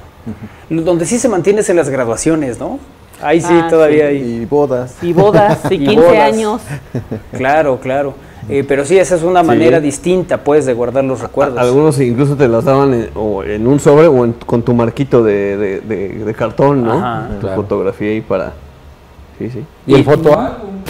[0.69, 2.79] Donde sí se mantiene es en las graduaciones, ¿no?
[3.21, 4.41] Ahí sí ah, todavía hay...
[4.41, 4.95] Y bodas.
[5.01, 6.61] Y bodas, y 15 años.
[7.31, 8.13] Claro, claro.
[8.49, 11.57] Eh, pero sí, esa es una manera distinta, pues, de guardar los recuerdos.
[11.59, 15.81] Algunos incluso te las daban en, o en un sobre o con tu marquito de,
[15.81, 17.27] de, cartón, ¿no?
[17.39, 18.53] tu fotografía ahí para
[19.37, 19.63] Sí, sí.
[19.85, 20.83] ¿Y, el fotoálbum?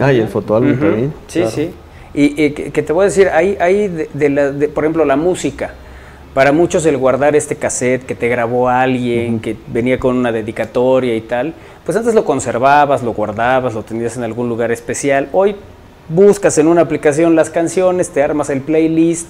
[0.00, 1.12] Ah, y el fotoálbum también.
[1.28, 1.70] Sí, sí.
[2.14, 5.74] Y, que, te voy a decir, hay, hay de, la, por ejemplo, la música.
[6.32, 11.14] Para muchos el guardar este cassette que te grabó alguien, que venía con una dedicatoria
[11.14, 11.54] y tal,
[11.84, 15.28] pues antes lo conservabas, lo guardabas, lo tenías en algún lugar especial.
[15.32, 15.56] Hoy
[16.08, 19.28] buscas en una aplicación las canciones, te armas el playlist,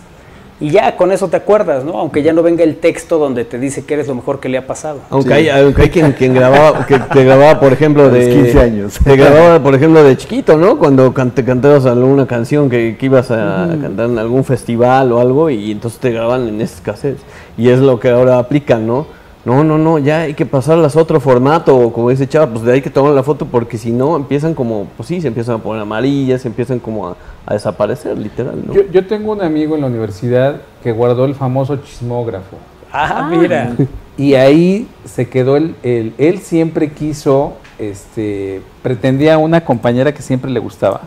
[0.59, 1.99] y ya con eso te acuerdas, ¿no?
[1.99, 4.57] Aunque ya no venga el texto donde te dice que eres lo mejor que le
[4.57, 5.01] ha pasado.
[5.11, 8.99] Aunque hay, aunque hay quien, quien grababa, que te grababa, por ejemplo, de 15 años.
[9.05, 10.79] Te grababa, por ejemplo, de chiquito, ¿no?
[10.79, 15.51] Cuando te cantabas alguna canción que, que ibas a cantar en algún festival o algo
[15.51, 17.23] y entonces te grababan en esas cassettes.
[17.59, 19.07] Y es lo que ahora aplican, ¿no?
[19.47, 22.65] No, no, no, ya hay que pasarlas a otro formato, o como dice Chava, pues
[22.65, 25.55] de ahí que tomar la foto porque si no empiezan como, pues sí, se empiezan
[25.55, 27.17] a poner amarillas, se empiezan como a,
[27.49, 28.61] desaparecer, literal.
[28.67, 28.75] ¿no?
[28.75, 32.57] Yo, yo, tengo un amigo en la universidad que guardó el famoso chismógrafo.
[32.93, 33.77] Ah, mira.
[34.19, 40.51] Y ahí se quedó el, el, él siempre quiso, este, pretendía una compañera que siempre
[40.51, 41.03] le gustaba.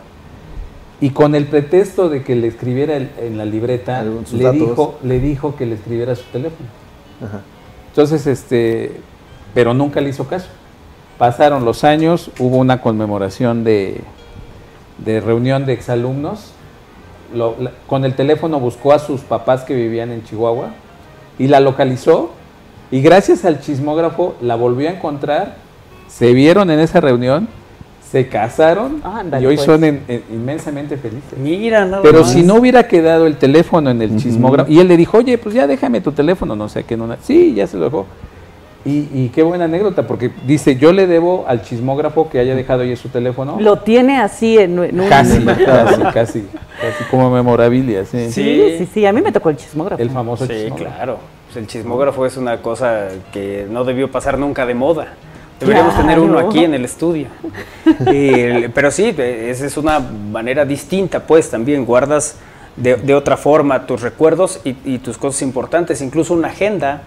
[1.00, 5.56] Y con el pretexto de que le escribiera en la libreta, le dijo, le dijo
[5.56, 6.68] que le escribiera su teléfono.
[7.20, 7.40] Ajá.
[7.90, 9.00] Entonces, este,
[9.54, 10.48] pero nunca le hizo caso.
[11.18, 14.00] Pasaron los años, hubo una conmemoración de,
[14.98, 16.52] de reunión de exalumnos.
[17.86, 20.70] con el teléfono buscó a sus papás que vivían en Chihuahua
[21.38, 22.30] y la localizó.
[22.90, 25.56] Y gracias al chismógrafo la volvió a encontrar.
[26.08, 27.48] Se vieron en esa reunión
[28.10, 29.00] se casaron
[29.40, 29.66] y hoy pues.
[29.66, 29.84] son
[30.30, 31.38] inmensamente felices.
[31.38, 34.96] Mira, nada Pero si no hubiera quedado el teléfono en el chismógrafo, y él le
[34.96, 37.84] dijo, oye, pues ya déjame tu teléfono, no sé qué, no, sí, ya se lo
[37.84, 38.06] dejó.
[38.82, 42.96] Y, qué buena anécdota, porque dice, yo le debo al chismógrafo que haya dejado ahí
[42.96, 43.58] su teléfono.
[43.60, 44.88] Lo tiene así en, un...
[45.08, 46.44] Casi, casi, casi,
[46.80, 48.32] casi como memorabilia, sí.
[48.32, 48.88] sí.
[48.92, 50.02] Sí, a mí me tocó el chismógrafo.
[50.02, 51.18] El famoso sí, claro.
[51.46, 55.14] Pues el chismógrafo es una cosa que no debió pasar nunca de moda.
[55.60, 57.26] Deberíamos tener uno aquí en el estudio.
[58.74, 62.36] pero sí, esa es una manera distinta, pues también guardas
[62.76, 67.02] de, otra forma tus recuerdos y, tus cosas importantes, incluso una agenda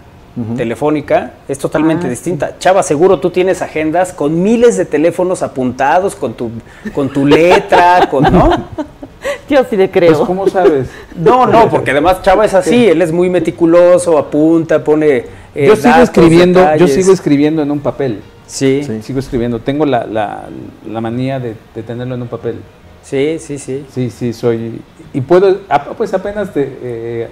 [0.56, 2.58] telefónica es totalmente ah, distinta.
[2.58, 6.50] Chava, seguro tú tienes agendas con miles de teléfonos apuntados, con tu,
[6.92, 8.50] con tu letra, con, ¿no?
[9.48, 10.12] Yo sí le creo.
[10.12, 10.88] Pues, ¿cómo sabes?
[11.16, 15.44] No, no, porque además Chava es así, él es muy meticuloso, apunta, pone...
[15.54, 18.20] Eh, yo sigo escribiendo, yo sigo escribiendo en un papel.
[18.46, 18.82] Sí.
[19.02, 19.58] Sigo escribiendo.
[19.60, 20.44] Tengo la, la-
[20.88, 22.56] la manía de, de tenerlo en un papel.
[23.02, 23.84] Sí, sí, sí.
[23.90, 24.80] Sí, sí, soy.
[25.12, 25.58] Y puedo.
[25.96, 27.28] Pues apenas de, eh,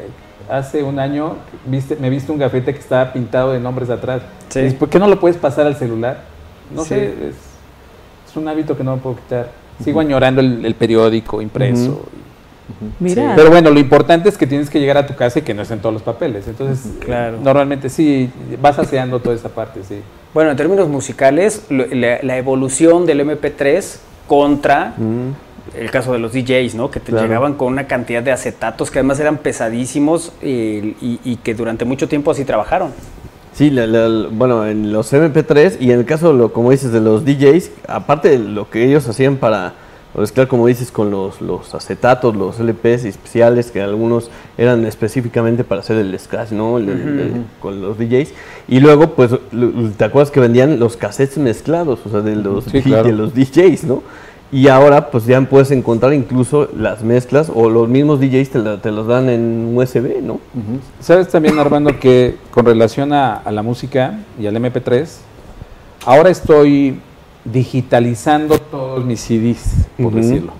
[0.50, 1.36] hace un año
[1.66, 4.22] viste, me viste un gafete que estaba pintado de nombres atrás.
[4.48, 4.58] Sí.
[4.58, 6.20] Y dices, ¿Por qué no lo puedes pasar al celular?
[6.74, 6.90] No Sí.
[6.90, 7.34] sé, es,
[8.28, 9.50] es un hábito que no me puedo quitar.
[9.82, 12.06] Sigo añorando el, el periódico impreso.
[13.00, 13.34] Mira.
[13.36, 15.62] Pero bueno, lo importante es que tienes que llegar a tu casa y que no
[15.62, 16.46] estén todos los papeles.
[16.48, 17.38] Entonces, Claro.
[17.42, 18.30] normalmente sí,
[18.60, 19.96] vas aseando toda esa parte, sí.
[20.34, 24.94] Bueno, en términos musicales, la, la evolución del MP3 contra
[25.76, 26.90] el caso de los DJs, ¿no?
[26.90, 27.26] Que te Claro.
[27.26, 31.84] llegaban con una cantidad de acetatos que además eran pesadísimos eh, y, y que durante
[31.84, 32.90] mucho tiempo así trabajaron.
[33.52, 37.00] Sí, la- la- bueno, en los MP3 y en el caso, lo, como dices, de
[37.00, 39.74] los DJs, aparte de lo que ellos hacían para
[40.20, 45.80] mezclar, como dices, con los, los acetatos, los LPs especiales, que algunos eran específicamente para
[45.80, 46.76] hacer el scratch, ¿no?
[46.78, 47.40] El- el- el- Ujú.
[47.60, 48.32] con los DJs.
[48.68, 49.30] Y luego, pues,
[49.96, 52.00] ¿te acuerdas que vendían los cassettes mezclados?
[52.04, 53.04] O sea, de los, Sí, claro.
[53.04, 54.02] de los DJs, ¿no?
[54.54, 58.82] Y ahora, pues, ya puedes encontrar incluso las mezclas o los mismos DJs te, la-
[58.82, 60.40] te los dan en USB, ¿no?
[61.00, 65.08] Sabes también, Armando, que con relación a, a la música y al MP3,
[66.04, 67.00] ahora estoy
[67.44, 70.52] digitalizando todos mis CDs, por decirlo.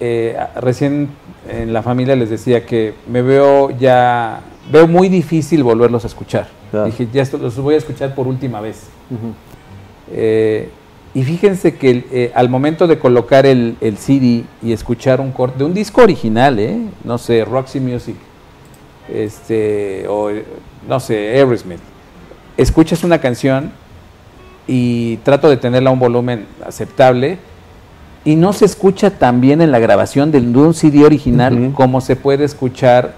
[0.00, 1.08] Eh, recién
[1.48, 4.40] en la familia les decía que me veo ya,
[4.70, 6.48] veo muy difícil volverlos a escuchar.
[6.70, 6.86] Claro.
[6.86, 8.84] Dije, ya esto- los voy a escuchar por última vez.
[10.10, 10.68] Eh,
[11.14, 15.58] y fíjense que eh, al momento de colocar el, el CD y escuchar un corte
[15.58, 16.76] de un disco original, ¿eh?
[17.04, 18.16] no sé, Roxy Music,
[19.08, 20.30] este, o
[20.88, 21.78] no sé, Aerosmith,
[22.56, 23.70] escuchas una canción
[24.66, 27.38] y trato de tenerla a un volumen aceptable
[28.24, 32.00] y no se escucha tan bien en la grabación del- de un CD original como
[32.00, 33.12] se puede escuchar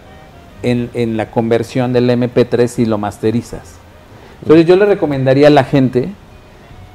[0.62, 3.74] en, en la conversión del MP3 si lo masterizas.
[4.42, 6.08] Entonces yo le recomendaría a la gente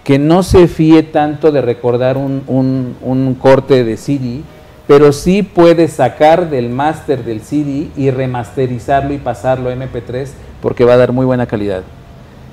[0.04, 4.42] que no se fíe tanto de recordar un, un- un corte de CD,
[4.88, 10.28] pero sí puede sacar del máster del CD y remasterizarlo y pasarlo a MP3
[10.62, 11.84] porque va a dar muy buena calidad.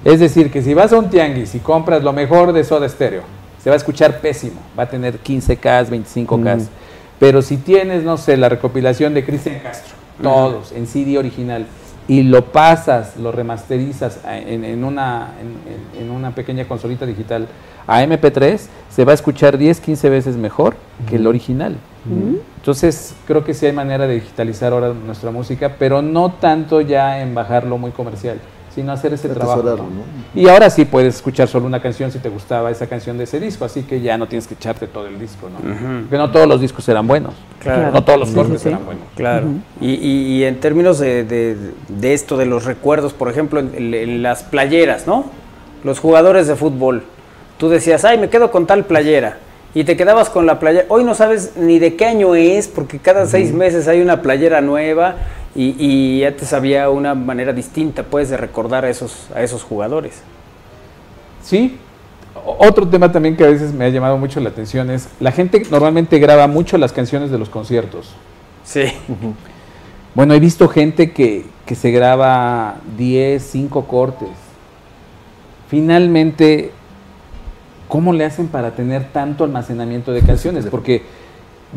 [0.08, 3.22] Es decir, que si vas a un tianguis y compras lo mejor de Soda Stereo,
[3.62, 6.56] se va a escuchar pésimo, va a tener 15K, 25K.
[6.56, 6.68] Mm.
[7.18, 11.66] Pero si tienes, no sé, la recopilación de Cristian Castro, todos en CD original,
[12.06, 17.46] y lo pasas, lo remasterizas en, en una, en, en- en una pequeña consolita digital
[17.86, 20.74] a MP3, se va a escuchar 10, 15 veces mejor
[21.08, 21.76] que el original.
[22.56, 27.20] Entonces, creo que sí hay manera de digitalizar ahora nuestra música, pero no tanto ya
[27.20, 28.38] en bajarlo muy comercial,
[28.78, 29.58] sino hacer ese trabajo.
[29.60, 29.90] Atesorarlo, ¿no?
[29.90, 30.40] ¿no?
[30.40, 33.40] Y ahora sí puedes escuchar solo una canción si te gustaba esa canción de ese
[33.40, 35.58] disco, así que ya no tienes que echarte todo el disco, ¿no?
[35.58, 37.34] Porque no todos los discos eran buenos.
[37.58, 37.90] Claro.
[37.90, 38.68] No todos los Sí, cortes sí.
[38.68, 39.02] eran buenos.
[39.16, 39.46] Claro.
[39.80, 41.56] y, y- y en términos de, de-
[41.88, 45.24] de esto, de los recuerdos, por ejemplo, en, en- en las playeras, ¿no?
[45.82, 47.02] Los jugadores de fútbol.
[47.58, 49.38] Tú decías, ay, me quedo con tal playera.
[49.74, 50.86] Y te quedabas con la playera.
[50.88, 54.60] Hoy no sabes ni de qué año es, porque cada seis meses hay una playera
[54.60, 55.16] nueva.
[55.54, 60.22] Y, y antes había una manera distinta, pues, de recordar a esos, a esos jugadores.
[61.42, 61.78] Sí.
[62.44, 65.62] Otro tema también que a veces me ha llamado mucho la atención es, la gente
[65.70, 68.14] normalmente graba mucho las canciones de los conciertos.
[68.64, 68.84] Sí.
[70.14, 74.28] Bueno, he visto gente que, que se graba 10, 5 cortes.
[75.68, 76.72] Finalmente,
[77.88, 80.66] ¿cómo le hacen para tener tanto almacenamiento de canciones?
[80.66, 81.02] Porque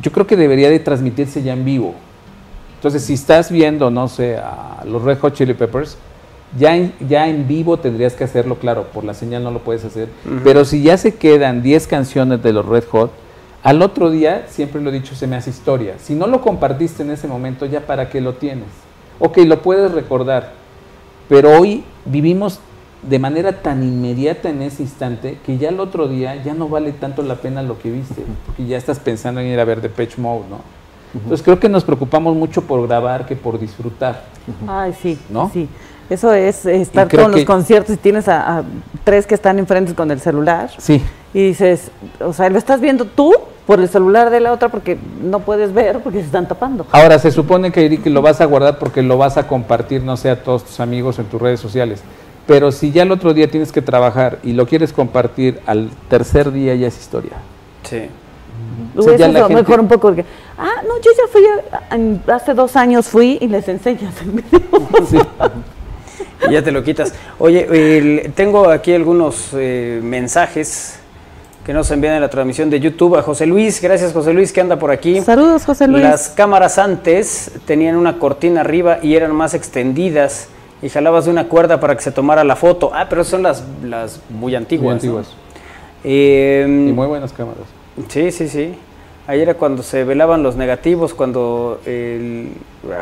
[0.01, 1.95] yo creo que debería de transmitirse ya en vivo.
[2.75, 5.97] Entonces, si estás viendo, no sé, a los Red Hot Chili Peppers,
[6.57, 9.85] ya en, ya en vivo tendrías que hacerlo, claro, por la señal no lo puedes
[9.85, 10.09] hacer.
[10.43, 13.11] Pero si ya se quedan 10 canciones de los Red Hot,
[13.63, 15.95] al otro día, siempre lo he dicho, se me hace historia.
[15.99, 18.67] Si no lo compartiste en ese momento, ya para qué lo tienes.
[19.19, 20.53] Ok, lo puedes recordar,
[21.29, 22.59] pero hoy vivimos
[23.03, 26.91] de manera tan inmediata en ese instante que ya el otro día ya no vale
[26.91, 30.21] tanto la pena lo que viste, porque ya estás pensando en ir a ver Depeche
[30.21, 30.59] Mode, ¿no?
[31.13, 34.23] Entonces creo que nos preocupamos mucho por grabar que por disfrutar.
[34.67, 35.49] Ay, sí, ¿No?
[35.51, 35.67] sí.
[36.09, 38.63] Eso es estar con los conciertos y tienes a, a
[39.05, 40.69] tres que están enfrente con el celular.
[40.77, 41.01] Sí.
[41.33, 43.33] Y dices, o sea, lo estás viendo tú
[43.65, 46.85] por el celular de la otra porque no puedes ver porque se están tapando.
[46.91, 50.17] Ahora, se supone que, que lo vas a guardar porque lo vas a compartir, no
[50.17, 52.01] sé, a todos tus amigos en tus redes sociales.
[52.51, 56.51] Pero si ya el otro día tienes que trabajar y lo quieres compartir al tercer
[56.51, 57.33] día, ya es historia.
[57.83, 58.01] Sí.
[58.95, 60.25] O sea, ya Eso la gente- mejor un poco porque,
[60.57, 65.21] ah, no, yo ya fui, a- hace dos años fui y les enseñas el video.
[66.49, 67.13] Y ya te lo quitas.
[67.39, 70.97] Oye, tengo aquí algunos eh, mensajes
[71.65, 73.79] que nos envían en la transmisión de YouTube a José Luis.
[73.81, 75.21] Gracias, José Luis, que anda por aquí.
[75.21, 76.03] Saludos, José Luis.
[76.03, 80.47] Las cámaras antes tenían una cortina arriba y eran más extendidas
[80.81, 82.91] y jalabas de una cuerda para que se tomara la foto.
[82.93, 84.83] Ah, pero son las, las muy antiguas.
[84.83, 84.95] Muy ¿no?
[85.19, 85.27] antiguas.
[86.03, 87.63] Eh, Y muy buenas cámaras.
[88.07, 88.73] Sí, sí, sí.
[89.27, 91.79] Ahí era cuando se velaban los negativos, cuando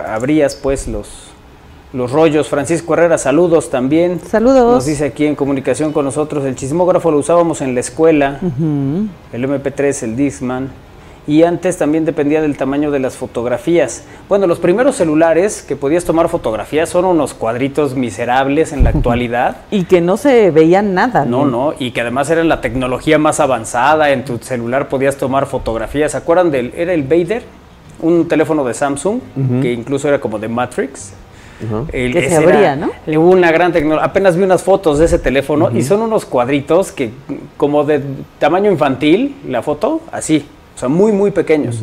[0.08, 1.30] abrías pues los,
[1.94, 2.50] los rollos.
[2.50, 4.20] Francisco Herrera, saludos también.
[4.20, 4.76] Saludos.
[4.76, 9.46] Nos dice aquí en comunicación con nosotros, el chismógrafo lo usábamos en la escuela, el
[9.50, 10.70] MP3, el Discman.
[11.30, 14.04] Y antes también dependía del tamaño de las fotografías.
[14.28, 19.58] Bueno, los primeros celulares que podías tomar fotografías son unos cuadritos miserables en la actualidad.
[19.70, 21.26] Y que no se veían nada.
[21.26, 24.10] No, no, y que además era la tecnología más avanzada.
[24.10, 26.14] En tu celular podías tomar fotografías.
[26.14, 27.44] ¿Se acuerdan del era el Vader?
[28.02, 29.20] Un teléfono de Samsung
[29.62, 31.14] que incluso era como de Matrix.
[31.92, 32.90] El- Que se abría, era- ¿no?
[33.06, 34.06] Hubo una gran tecnología.
[34.06, 37.12] Apenas vi unas fotos de ese teléfono y son unos cuadritos que
[37.58, 38.02] como de
[38.40, 40.44] tamaño infantil, la foto, así.
[40.80, 41.82] O sea, muy, muy pequeños.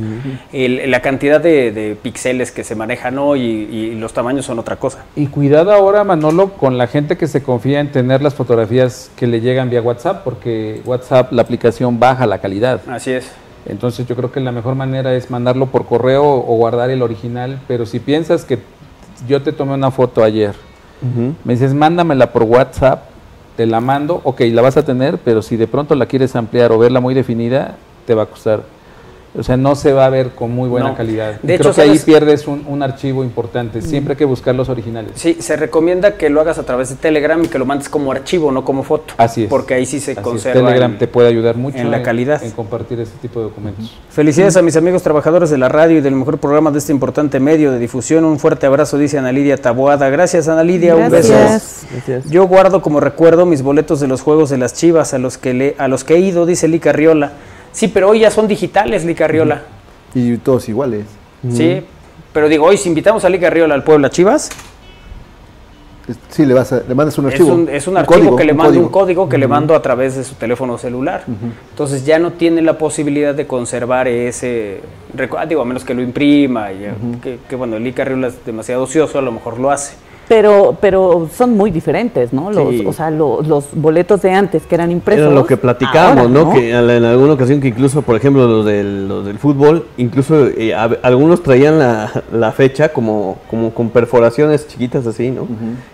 [0.54, 4.58] El- la cantidad de, de píxeles que se manejan hoy y, y los tamaños son
[4.58, 5.04] otra cosa.
[5.14, 9.26] Y cuidado ahora, Manolo, con la gente que se confía en tener las fotografías que
[9.26, 12.80] le llegan vía WhatsApp, porque WhatsApp, la aplicación, baja la calidad.
[12.88, 13.30] Así es.
[13.66, 17.60] Entonces yo creo que la mejor manera es mandarlo por correo o guardar el original,
[17.68, 18.60] pero si piensas que
[19.28, 20.54] yo te tomé una foto ayer,
[21.44, 23.02] me dices, mándamela por WhatsApp,
[23.58, 26.72] te la mando, ok, la vas a tener, pero si de pronto la quieres ampliar
[26.72, 27.74] o verla muy definida,
[28.06, 28.62] te va a costar.
[29.38, 30.96] O sea, no se va a ver con muy buena No.
[30.96, 31.40] calidad.
[31.42, 33.82] De Y hecho, creo que ahí pierdes un, un archivo importante.
[33.82, 35.12] Siempre hay que buscar los originales.
[35.14, 38.12] Sí, se recomienda que lo hagas a través de Telegram y que lo mandes como
[38.12, 39.14] archivo, no como foto.
[39.18, 39.50] Así es.
[39.50, 40.24] Porque ahí sí se Así es.
[40.24, 40.60] conserva.
[40.60, 42.42] Telegram en- te puede ayudar mucho en la calidad.
[42.42, 43.94] en compartir este tipo de documentos.
[44.10, 47.38] Felicidades a mis amigos trabajadores de la radio y del mejor programa de este importante
[47.38, 48.24] medio de difusión.
[48.24, 50.08] Un fuerte abrazo, dice Ana Lidia Taboada.
[50.08, 50.96] Gracias, Ana Lidia.
[50.96, 51.34] Un beso.
[51.34, 52.30] Gracias.
[52.30, 55.52] Yo guardo como recuerdo mis boletos de los juegos de las Chivas a los que
[55.52, 57.32] le, a los que he ido, dice Lica Riola.
[57.76, 59.60] Sí, pero hoy ya son digitales, Lica Riola.
[60.14, 61.04] Y todos iguales.
[61.52, 61.82] Sí,
[62.32, 64.48] pero digo, hoy si invitamos a Lica Riola al Puebla Chivas,
[66.30, 67.52] Sí, le, vas a- le mandas un es archivo.
[67.52, 68.86] un, es un archivo código, que le mando, código.
[68.86, 71.24] un código que le mando a través de su teléfono celular.
[71.70, 74.80] Entonces ya no tiene la posibilidad de conservar ese
[75.14, 76.86] recu- ah, digo, a menos que lo imprima, y,
[77.20, 79.96] que, que, bueno, el Ica Riola es demasiado ocioso, a lo mejor lo hace.
[80.28, 82.50] Pero, pero son muy diferentes, ¿no?
[82.50, 82.84] Los, Sí.
[82.84, 85.26] O sea, lo- los boletos de antes que eran impresos.
[85.26, 86.52] Era lo que platicábamos, ahora, ¿no?
[86.52, 90.74] Que en alguna ocasión que incluso, por ejemplo, los del, los del fútbol, incluso eh,
[90.74, 95.46] a- algunos traían la, la fecha como, como con perforaciones chiquitas así, ¿no?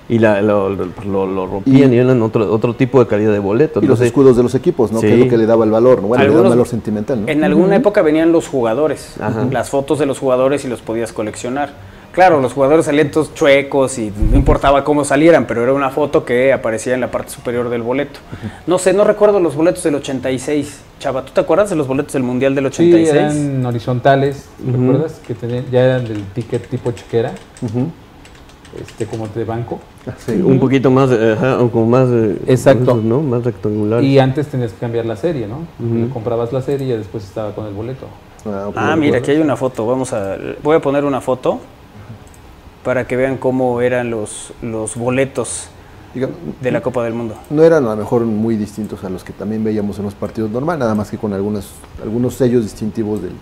[0.08, 3.32] Y la, lo, lo- lo- lo rompían y, Y- eran otro, otro tipo de calidad
[3.32, 3.80] de boleto.
[3.82, 5.00] Y los escudos de los equipos, ¿no?
[5.00, 5.08] Sí.
[5.08, 6.08] Que es lo que le daba el valor, ¿no?
[6.08, 7.28] Bueno, le da un Algunos- valor sentimental, ¿no?
[7.28, 9.46] En alguna época venían los jugadores, Ajá.
[9.50, 11.91] las fotos de los jugadores y los podías coleccionar.
[12.12, 16.24] Claro, los jugadores salían todos chuecos y no importaba cómo salieran, pero era una foto
[16.26, 18.20] que aparecía en la parte superior del boleto.
[18.66, 20.80] No sé, no recuerdo los boletos del 86.
[20.98, 23.10] Chava, ¿tú te acuerdas de los boletos del Mundial del Sí, 86?
[23.14, 24.46] eran horizontales.
[24.64, 25.20] ¿recuerdas?
[25.26, 27.32] Que tenían, ya eran del ticket tipo chequera,
[28.80, 29.80] este como de banco.
[30.18, 32.08] sí, un poquito más, ajá, o como más,
[32.46, 33.00] Exacto.
[33.02, 33.20] ¿no?
[33.20, 34.02] Más rectangular.
[34.04, 35.66] Y antes tenías que cambiar la serie, ¿no?
[36.12, 38.06] Comprabas la serie y después estaba con el boleto.
[38.76, 39.86] Ah, mira, aquí hay una foto.
[39.86, 41.58] Vamos a, voy a poner una foto
[42.84, 45.68] para que vean cómo eran los, los boletos
[46.60, 47.36] de la Copa del Mundo.
[47.50, 50.50] No eran a lo mejor muy distintos a los que también veíamos en los partidos
[50.50, 51.70] normal, nada más que con algunos,
[52.02, 53.32] algunos sellos distintivos del-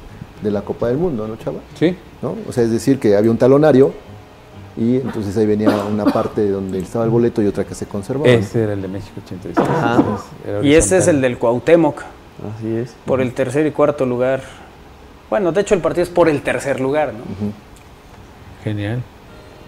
[0.43, 1.59] de la Copa del Mundo, ¿no, Chava?
[1.75, 1.97] Sí.
[2.23, 2.37] ¿No?
[2.49, 3.93] O sea, es decir, que había un talonario
[4.77, 8.29] y entonces ahí venía una parte donde estaba el boleto y otra que se conservaba.
[8.31, 9.59] Ese era el de México 86.
[9.59, 9.97] Ajá.
[9.99, 12.03] Entonces, era Y este es el del Cuauhtémoc.
[12.57, 12.95] Así es.
[13.05, 14.43] Por el tercer y cuarto lugar.
[15.29, 17.21] Bueno, de hecho el partido es por el tercer lugar, ¿no?
[18.65, 19.03] Genial.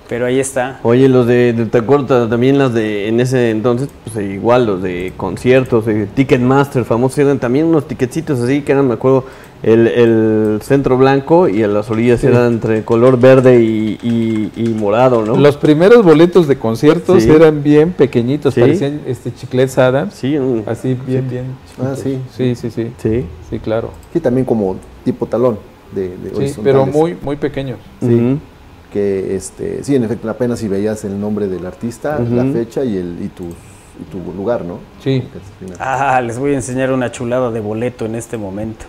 [0.08, 0.78] Pero ahí está.
[0.82, 4.66] Oye, los de, de- ¿te acuerdas también las de, en ese entonces, pues eh, igual
[4.66, 9.24] los de conciertos, eh, Ticketmaster, famosos, eran también unos ticketcitos así que eran, me acuerdo,
[9.62, 12.26] el, el centro blanco y a las orillas Sí.
[12.26, 15.36] eran entre color verde y, y- y morado, ¿no?
[15.36, 17.30] Los primeros boletos de conciertos Sí.
[17.30, 18.60] eran bien pequeñitos, Sí.
[18.60, 20.14] parecían este chiclets Adams.
[20.14, 21.30] Sí, un- así bien, sí.
[21.30, 21.44] bien.
[21.80, 22.18] Ah, sí.
[22.36, 22.88] Sí, sí, sí.
[22.98, 23.24] Sí.
[23.48, 23.90] Sí, claro.
[24.12, 25.58] Sí, también como tipo talón
[25.94, 27.78] de, de Sí, pero muy, muy pequeños.
[28.00, 28.38] Sí.
[28.92, 32.96] Que este, sí, en efecto, apenas si veías el nombre del artista, la fecha y,
[32.96, 34.78] el, y, tu, y tu lugar, ¿no?
[35.02, 35.24] Sí.
[35.78, 38.84] Ah, les voy a enseñar una chulada de boleto en este momento.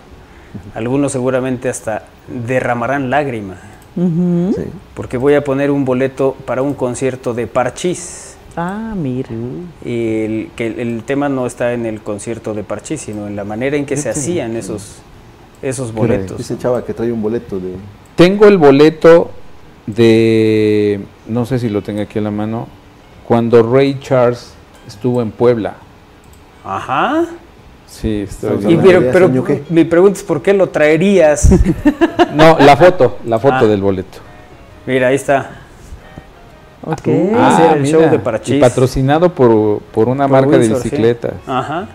[0.76, 3.56] Algunos seguramente hasta derramarán lágrima.
[3.96, 4.64] Sí.
[4.94, 8.36] Porque voy a poner un boleto para un concierto de Parchís.
[8.56, 9.30] Ah, mira.
[9.84, 13.44] El, que el, el tema no está en el concierto de Parchís, sino en la
[13.44, 14.98] manera en que se hacían esos,
[15.62, 16.38] esos boletos.
[16.38, 17.76] Dice Chava que trae un boleto de...
[18.16, 19.32] Tengo el boleto
[19.86, 22.68] de, no sé si lo tengo aquí a la mano,
[23.28, 24.54] cuando Ray Charles
[24.88, 25.76] estuvo en Puebla.
[26.64, 27.26] Ajá.
[27.88, 29.30] Sí, estoy Y pero, ¿de pero
[29.70, 31.50] mi pregunta es por qué lo traerías.
[32.34, 33.66] No, la foto, la foto Ah.
[33.66, 34.18] del boleto.
[34.88, 35.52] Mira, ahí está.
[36.84, 37.08] Ok.
[37.36, 38.56] Ah, sí, el mira, show de Parachís.
[38.56, 40.74] y patrocinado por, por una Por marca de sí.
[40.74, 41.34] bicicletas.
[41.46, 41.88] Ajá.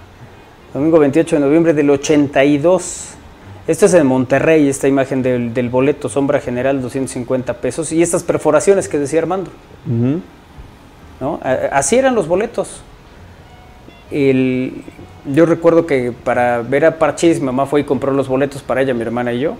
[0.72, 3.14] Domingo 28 de noviembre del 82.
[3.68, 7.92] Esto es en Monterrey, esta imagen del, del boleto, sombra general, 250 pesos.
[7.92, 9.50] Y estas perforaciones que decía Armando.
[11.20, 11.38] ¿no?
[11.70, 12.80] Así eran los boletos.
[14.10, 14.82] El-
[15.26, 18.80] yo recuerdo que para ver a Parchís, mi mamá fue y compró los boletos para
[18.80, 19.54] ella, mi hermana y yo.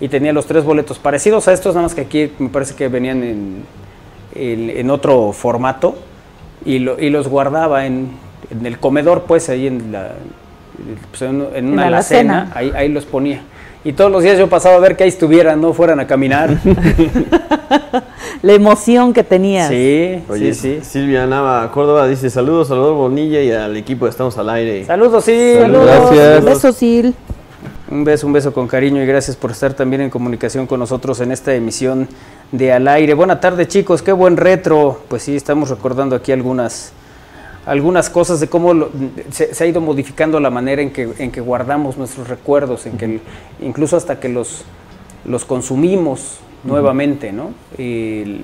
[0.00, 2.86] Y tenía los tres boletos parecidos a estos, nada más que aquí me parece que
[2.88, 3.64] venían en,
[4.36, 5.96] en- en otro formato.
[6.64, 8.10] Y, lo- y los guardaba en,
[8.50, 10.12] en el comedor, pues ahí en la
[11.10, 12.58] pues, en, en En una la alacena, alacena.
[12.58, 13.42] ahí, ahí los ponía.
[13.84, 16.58] Y todos los días yo pasaba a ver que ahí estuvieran, no fueran a caminar.
[18.42, 19.68] La emoción que tenías.
[19.68, 20.84] sí, Oye, sí, sí.
[20.84, 24.84] Silvia Nava Córdoba dice saludos, Salvador Bonilla y al equipo de Estamos al Aire.
[24.84, 25.54] Saludos, sí.
[25.58, 25.86] Saludos.
[25.86, 26.44] Gracias.
[26.44, 27.14] Besos, Sil.
[27.90, 31.20] Un beso, un beso con cariño y gracias por estar también en comunicación con nosotros
[31.20, 32.06] en esta emisión
[32.52, 33.14] de Al Aire.
[33.14, 35.00] Buena tarde chicos, qué buen retro.
[35.08, 36.92] Pues sí, estamos recordando aquí algunas,
[37.68, 38.90] algunas cosas de cómo lo-
[39.30, 42.96] se, se ha ido modificando la manera en que, en que guardamos nuestros recuerdos, en
[42.96, 43.20] que el-
[43.60, 44.64] incluso hasta que los,
[45.24, 47.50] los consumimos nuevamente, ¿no?
[47.76, 48.40] Y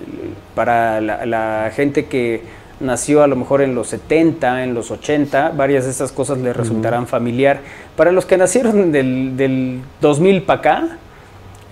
[0.54, 2.42] para la, la gente que
[2.80, 6.56] nació a lo mejor en los 70, en los 80, varias de estas cosas les
[6.56, 7.60] resultarán familiar.
[7.96, 10.98] Para los que nacieron del, del 2000 para acá,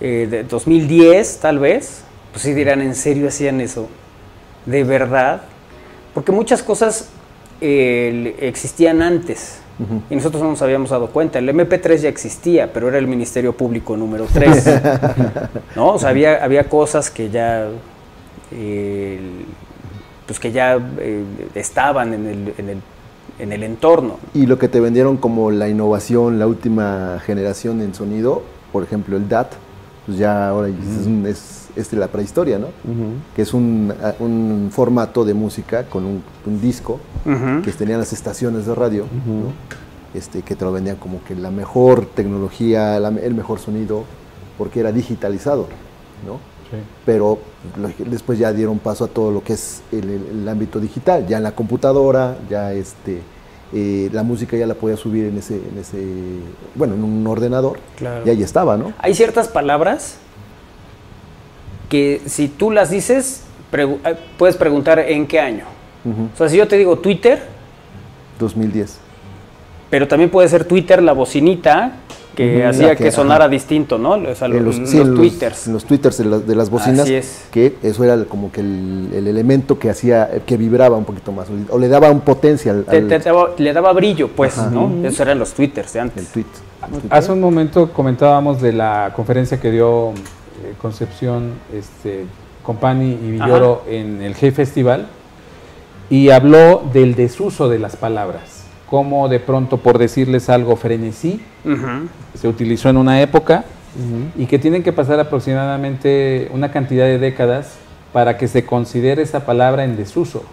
[0.01, 3.87] eh, de 2010 tal vez, pues sí dirán, ¿en serio hacían eso?
[4.65, 5.43] ¿De verdad?
[6.13, 7.09] Porque muchas cosas
[7.65, 9.59] eh, existían antes
[10.09, 11.39] y nosotros no nos habíamos dado cuenta.
[11.39, 14.81] El MP3 ya existía, pero era el Ministerio Público número 3.
[15.75, 15.93] ¿no?
[15.93, 17.69] O sea, había, había cosas que ya,
[18.51, 19.19] eh,
[20.27, 21.23] pues que ya eh,
[21.55, 22.77] estaban en el, en, el,
[23.39, 24.19] en el entorno.
[24.33, 29.17] Y lo que te vendieron como la innovación, la última generación en sonido, por ejemplo
[29.17, 29.53] el DAT,
[30.05, 32.67] pues ya ahora es, un- es- es la prehistoria, ¿no?
[33.35, 36.99] Que es un, un formato de música con un, un disco
[37.63, 39.51] que tenían las estaciones de radio, ¿no?
[40.13, 44.03] este, que te lo vendían como que la mejor tecnología, la- el mejor sonido,
[44.57, 45.67] porque era digitalizado,
[46.27, 46.33] ¿no?
[47.05, 47.39] Pero
[47.79, 51.25] lo- después ya dieron paso a todo lo que es el, el- el ámbito digital,
[51.27, 53.21] ya en la computadora, ya este,
[53.73, 55.97] eh, la música ya la podía subir en ese, en ese,
[56.75, 58.23] bueno, en un ordenador, Claro.
[58.25, 58.93] y ahí estaba, ¿no?
[58.99, 60.17] Hay ciertas palabras
[61.89, 65.65] que si tú las dices, pregu- eh, puedes preguntar en qué año.
[66.33, 67.41] O sea, si yo te digo Twitter,
[68.39, 68.99] 2010.
[69.89, 71.93] pero también puede ser Twitter la bocinita
[72.35, 73.51] que hacía que, que- sonara ajá.
[73.51, 74.11] distinto, ¿no?
[74.13, 75.67] O sea, En los, sí, los en twitters.
[75.67, 77.45] en los twitters de, la- de las bocinas, Así es.
[77.51, 81.31] que eso era el- como que el, el elemento que hacía, que vibraba un poquito
[81.31, 84.57] más, o le daba un potencia al, Te- al- te daba- le daba brillo, pues,
[84.57, 84.69] Ajá.
[84.71, 84.85] ¿no?
[84.85, 85.05] Ujú.
[85.05, 86.25] Esos eran los twitters de antes.
[86.25, 86.45] el tweet.
[87.09, 92.25] Hace un momento comentábamos de la conferencia que dio eh, Concepción, este,
[92.63, 95.07] Compani y Villoro en el Hey Festival
[96.09, 98.62] y habló del desuso de las palabras,
[98.93, 102.07] cómo de pronto por decirles algo frenesí Ujú.
[102.39, 103.63] se utilizó en una época
[104.37, 107.73] y que tienen que pasar aproximadamente una cantidad de décadas
[108.11, 110.43] para que se considere esa palabra en desuso.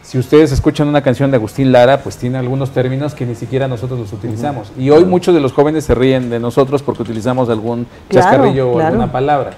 [0.00, 3.66] Si ustedes escuchan una canción de Agustín Lara, pues tiene algunos términos que ni siquiera
[3.66, 4.70] nosotros los utilizamos.
[4.78, 8.70] Y hoy muchos de los jóvenes se ríen de nosotros porque utilizamos algún Claro, chascarrillo
[8.70, 8.88] o claro.
[8.90, 9.54] alguna palabra.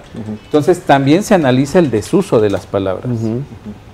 [0.46, 3.06] Entonces también se analiza el desuso de las palabras.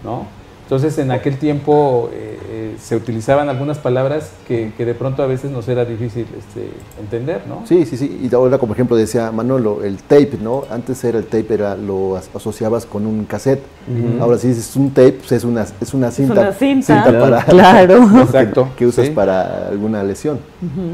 [0.04, 0.26] ¿no?
[0.70, 2.38] Entonces en aquel tiempo eh,
[2.78, 6.68] se utilizaban algunas palabras que, que de pronto a veces nos era difícil este,
[7.00, 7.66] entender, ¿no?
[7.66, 8.20] Sí, sí, sí.
[8.30, 10.64] Y ahora, como ejemplo, decía Manolo, el tape, ¿no?
[10.70, 13.62] Antes era el tape, era, lo as- asociabas con un cassette.
[14.20, 16.32] Ahora, si dices un tape, pues es una, es una cinta.
[16.34, 17.04] una cinta.
[17.04, 18.08] para, Claro.
[18.14, 19.12] que- Exacto, Que, usas sí.
[19.12, 20.38] para alguna lesión.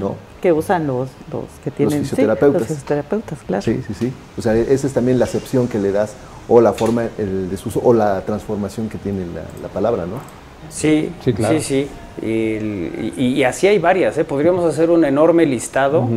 [0.00, 0.14] ¿no?
[0.40, 1.94] Que usan los, los que tienen.
[1.94, 2.60] sí, fisioterapeutas.
[2.62, 3.62] los fisioterapeutas, claro.
[3.62, 4.12] Sí, sí, sí.
[4.38, 6.12] O sea, esa es también la acepción que le das,
[6.48, 10.18] o la forma, el desuso, o la transformación que tiene la, la palabra, ¿no?
[10.68, 11.58] Sí, Sí, claro.
[11.58, 11.88] sí, sí.
[12.22, 14.24] Y, el- y- y así hay varias, ¿eh?
[14.24, 16.08] Podríamos hacer un enorme listado.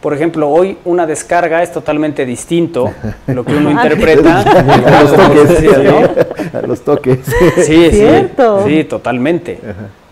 [0.00, 2.92] Por ejemplo, hoy una descarga es totalmente distinto
[3.28, 4.40] lo que uno interpreta.
[4.98, 6.58] A los toques, Sí, ¿no?
[6.58, 7.18] A los toques.
[7.56, 8.64] Sí, sí, Cierto.
[8.66, 9.60] sí, totalmente.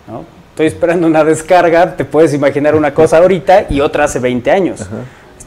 [0.07, 0.25] ¿no?
[0.51, 4.87] Estoy esperando una descarga, te puedes imaginar una cosa ahorita y otra hace 20 años.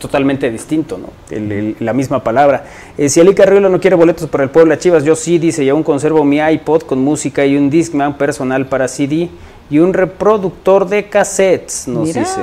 [0.05, 1.09] Totalmente distinto, ¿no?
[1.35, 2.65] El- el- la misma palabra.
[2.97, 5.69] Eh, si Ali Carriolo no quiere boletos para el Puebla Chivas, yo sí, dice, y
[5.69, 9.29] aún conservo mi iPod con música y un Discman personal para CD
[9.69, 12.21] y un reproductor de cassettes, nos Mira.
[12.21, 12.41] dice.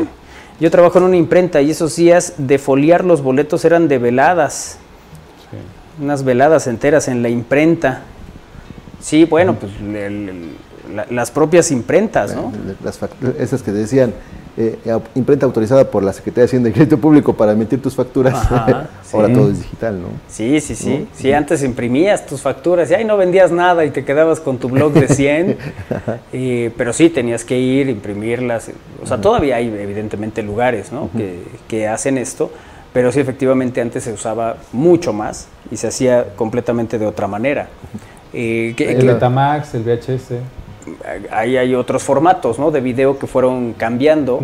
[0.60, 4.78] Yo trabajo en una imprenta y esos días de foliar los boletos eran de veladas.
[6.00, 8.02] Unas veladas enteras en la imprenta.
[9.00, 10.56] Sí, bueno, pues el- el-
[10.96, 12.52] la- las propias imprentas, ¿no?
[12.84, 12.98] Las
[13.38, 14.14] esas que decían,
[14.56, 17.94] eh, au- imprenta autorizada por la Secretaría de Hacienda y Crédito Público para emitir tus
[17.94, 18.34] facturas.
[18.34, 20.08] Ajá, Ahora todo es digital, ¿no?
[20.28, 20.98] Sí, sí, sí.
[21.00, 21.06] ¿No?
[21.14, 24.68] Sí, antes imprimías tus facturas y ahí no vendías nada y te quedabas con tu
[24.68, 25.56] blog de 100.
[26.32, 28.70] y- pero sí, tenías que ir, imprimirlas.
[29.02, 31.08] O sea, todavía hay evidentemente lugares ¿no?
[31.16, 32.50] que, que hacen esto,
[32.92, 37.68] pero sí, efectivamente antes se usaba mucho más y se hacía completamente de otra manera.
[38.34, 40.32] Eh, que- El Betamax, el VHS.
[41.30, 42.70] Ahí hay otros formatos ¿no?
[42.70, 44.40] de video que fueron cambiando.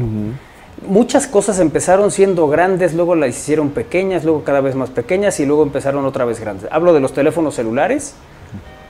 [0.87, 5.47] Muchas cosas empezaron siendo grandes, luego las hicieron pequeñas, luego cada vez más pequeñas y
[5.47, 6.69] luego empezaron otra vez grandes.
[6.71, 8.15] Hablo de los teléfonos celulares.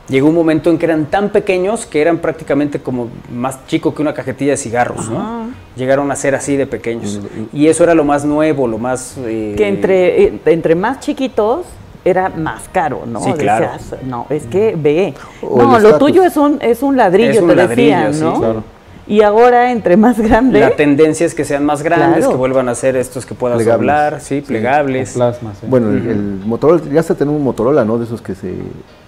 [0.09, 4.01] Llegó un momento en que eran tan pequeños que eran prácticamente como más chico que
[4.01, 5.51] una cajetilla de cigarros, ¿no?
[5.77, 7.20] Llegaron a ser así de pequeños.
[7.53, 9.16] Y eso era lo más nuevo, lo más...
[9.19, 11.66] eh, Que entre, eh, entre más chiquitos
[12.09, 13.21] era más caro, ¿no?
[13.21, 13.71] Sí, claro.
[13.73, 15.15] Decías, no, es que ve.
[15.43, 18.21] O no, lo tuyo es un, es un ladrillo, Es un te ladrillo, decían, sí,
[18.23, 18.39] ¿no?
[18.39, 18.65] claro.
[19.07, 20.61] Y ahora entre más grande.
[20.61, 22.31] La tendencia es que sean más grandes, Claro.
[22.33, 23.79] que vuelvan a ser estos que puedas Plegables.
[23.81, 25.13] doblar, sí, plegables.
[25.15, 25.67] Plasma, sí.
[25.67, 27.97] Bueno, el, Motorola, ya hasta tenemos un Motorola, ¿no?
[27.97, 28.53] De esos que se...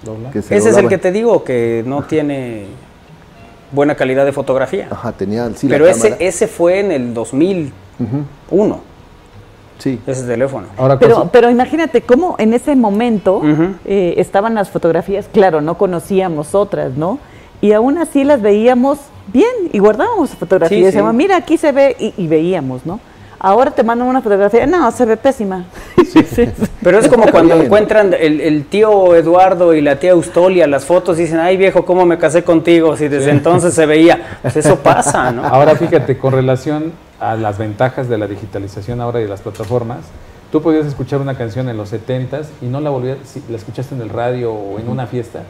[0.03, 0.31] Dobla.
[0.31, 2.65] que se Ese es el que te digo, que no tiene
[3.73, 4.89] buena calidad de fotografía.
[4.91, 6.17] Ajá, tenía sí, la Pero ese, cámara.
[6.25, 7.71] ese fue en el 2001,
[8.01, 8.81] Ujú.
[9.81, 9.99] Sí.
[10.07, 10.69] ese teléfono.
[10.77, 13.43] Ahora, Pero, pero imagínate cómo en ese momento
[13.85, 17.19] eh, estaban las fotografías, claro, no conocíamos otras, ¿no?
[17.61, 18.99] Y aún así las veíamos
[19.33, 20.77] bien y guardábamos fotografías.
[20.79, 20.85] Sí, sí.
[20.85, 23.01] Decíamos, mira, aquí se ve y, y veíamos, ¿no?
[23.43, 25.65] Ahora te mandan una fotografía, no, se ve pésima.
[26.83, 31.19] Pero es como cuando encuentran el, el tío Eduardo y la tía Eustolia las fotos
[31.19, 32.99] y dicen, ay viejo, ¿cómo me casé contigo?
[32.99, 34.39] Si desde entonces se veía.
[34.43, 35.43] Pues eso pasa, ¿no?
[35.43, 39.99] Ahora fíjate, con relación a las ventajas de la digitalización ahora y de las plataformas,
[40.51, 43.95] tú podías escuchar una canción en los 70s y no la volvías, si la escuchaste
[43.95, 45.43] en el radio o en una fiesta,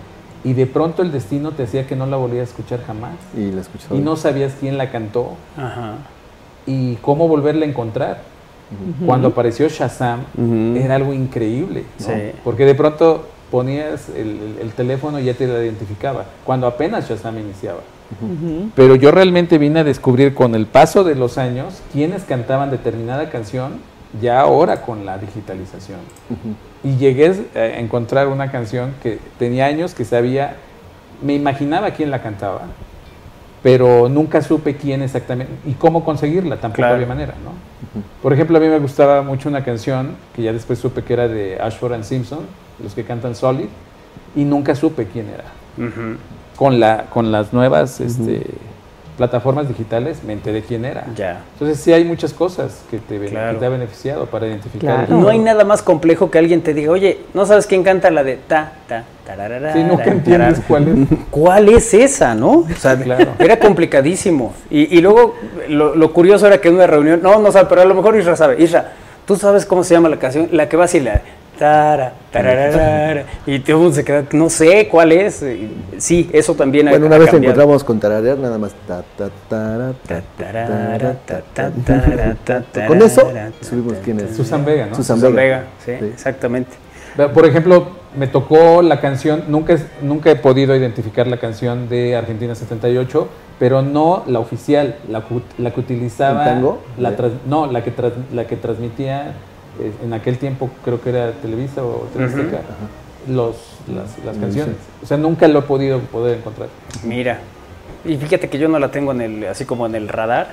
[0.43, 3.13] y de pronto el destino te hacía que no la volvías a escuchar jamás.
[3.37, 3.95] Y la escuchaba.
[3.95, 5.93] Y no sabías quién la cantó Ajá.
[6.67, 8.23] y cómo volverla a encontrar.
[9.05, 10.21] Cuando apareció Shazam,
[10.77, 12.07] era algo increíble, ¿no?
[12.07, 12.13] Sí.
[12.45, 17.09] porque de pronto ponías el, el- el teléfono y ya te la identificaba, cuando apenas
[17.09, 17.81] Shazam iniciaba.
[18.75, 23.31] Pero yo realmente vine a descubrir con el paso de los años quiénes cantaban determinada
[23.31, 23.73] canción
[24.21, 26.01] ya ahora con la digitalización.
[26.83, 30.57] Y llegué a encontrar una canción que tenía años que sabía,
[31.23, 32.63] me imaginaba quién la cantaba,
[33.63, 36.95] pero nunca supe quién exactamente y cómo conseguirla, tampoco Claro.
[36.95, 37.53] había manera, ¿no?
[38.23, 41.29] Por ejemplo, a mí me gustaba mucho una canción que ya después supe que era
[41.29, 42.41] de Ashford and Simpson,
[42.83, 43.67] los que cantan Solid,
[44.35, 45.45] y nunca supe quién era.
[46.61, 48.43] Con, la, con las nuevas este,
[49.17, 51.07] plataformas digitales me enteré quién era.
[51.17, 51.41] Ya.
[51.55, 53.53] Entonces sí hay muchas cosas que te, Claro.
[53.55, 55.07] que te ha beneficiado para identificar.
[55.07, 55.21] Claro.
[55.23, 58.23] No hay nada más complejo que alguien te diga, oye, ¿no sabes quién canta la
[58.25, 61.09] de ta, ta, tararara, Sí, nunca entiendes cuál es.
[61.31, 62.51] ¿Cuál es esa, no?
[62.59, 63.33] O sea, Claro.
[63.39, 64.53] era complicadísimo.
[64.71, 67.81] Y, y luego lo, lo curioso era que en una reunión, no, no sabe, pero
[67.81, 68.63] a lo mejor Isra sabe.
[68.63, 68.93] Isra,
[69.27, 70.49] ¿tú sabes cómo se llama la canción?
[70.53, 71.23] La que va así, la
[71.61, 75.43] tara, tararara, y todo el mundo se queda, no sé cuál es.
[75.43, 78.73] Y Sí, eso también ha- Bueno, una vez encontramos con tararear nada más.
[78.89, 83.31] Ta, ta, tara, ta, Tarara, ta, ta, tara, ta, ta, Con eso
[83.61, 84.35] subimos quién es.
[84.35, 84.95] Susan Vega, ¿no?
[84.97, 85.59] Susan Susan Vega.
[85.59, 86.05] Vega, sí, Sí.
[86.15, 86.71] exactamente.
[87.35, 92.17] Por ejemplo, me tocó la canción, nunca, es- nunca he podido identificar la canción de
[92.17, 93.29] Argentina 78,
[93.59, 96.45] pero no la oficial, la, que- la que utilizaba.
[96.45, 96.81] ¿El tango?
[96.97, 97.13] La
[97.47, 97.93] no, la que,
[98.33, 99.33] la que transmitía eh,
[100.03, 102.61] en aquel tiempo, creo que era Televisa o Televisica,
[103.29, 103.57] los,
[103.89, 104.77] las, las canciones.
[105.03, 106.69] O sea, nunca lo he podido poder encontrar.
[107.05, 107.41] Mira.
[108.05, 110.49] Y fíjate que yo no la tengo en el, así como en el radar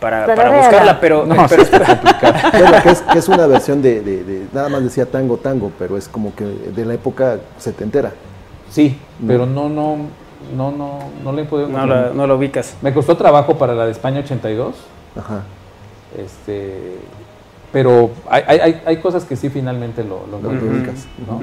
[0.00, 0.26] para,
[0.56, 2.34] buscarla, pero, No, pero sí está complicado.
[2.52, 5.70] Bueno, que es, que es una versión de, de- de- Nada más decía tango, tango,
[5.78, 8.12] pero es como que de la época setentera.
[8.70, 9.96] Sí, pero no, no,
[10.56, 12.06] no, no, no le he podido no, encontrar.
[12.08, 12.74] la, no la ubicas.
[12.80, 14.74] Me costó trabajo para la de España 82.
[15.16, 15.42] Ajá.
[16.18, 16.96] Este,
[17.76, 21.06] pero hay, hay- hay, cosas que sí finalmente lo, lo Lo ubicas.
[21.28, 21.38] ¿no?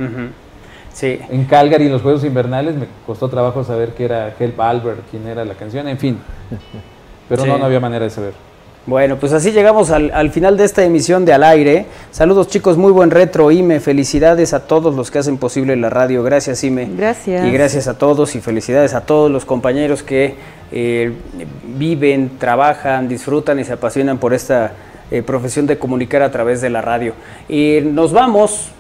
[0.92, 5.02] Sí, En Calgary, en los Juegos Invernales, me costó trabajo saber que era Help Albert,
[5.12, 6.18] quién era la canción, en fin.
[7.30, 7.48] Pero Sí.
[7.50, 8.34] no, no había manera de saber.
[8.88, 11.86] Bueno, pues así llegamos al, al final de esta emisión de Al Aire.
[12.10, 13.80] Saludos chicos, muy buen retro, Ime.
[13.80, 16.24] Felicidades a todos los que hacen posible la radio.
[16.24, 16.90] Gracias, Ime.
[16.98, 17.46] Gracias.
[17.46, 20.36] Y gracias a todos y felicidades a todos los compañeros que
[20.72, 21.14] eh,
[21.78, 24.72] viven, trabajan, disfrutan y se apasionan por esta
[25.14, 27.14] eh, profesión de comunicar a través de la radio.
[27.48, 28.72] Y nos vamos,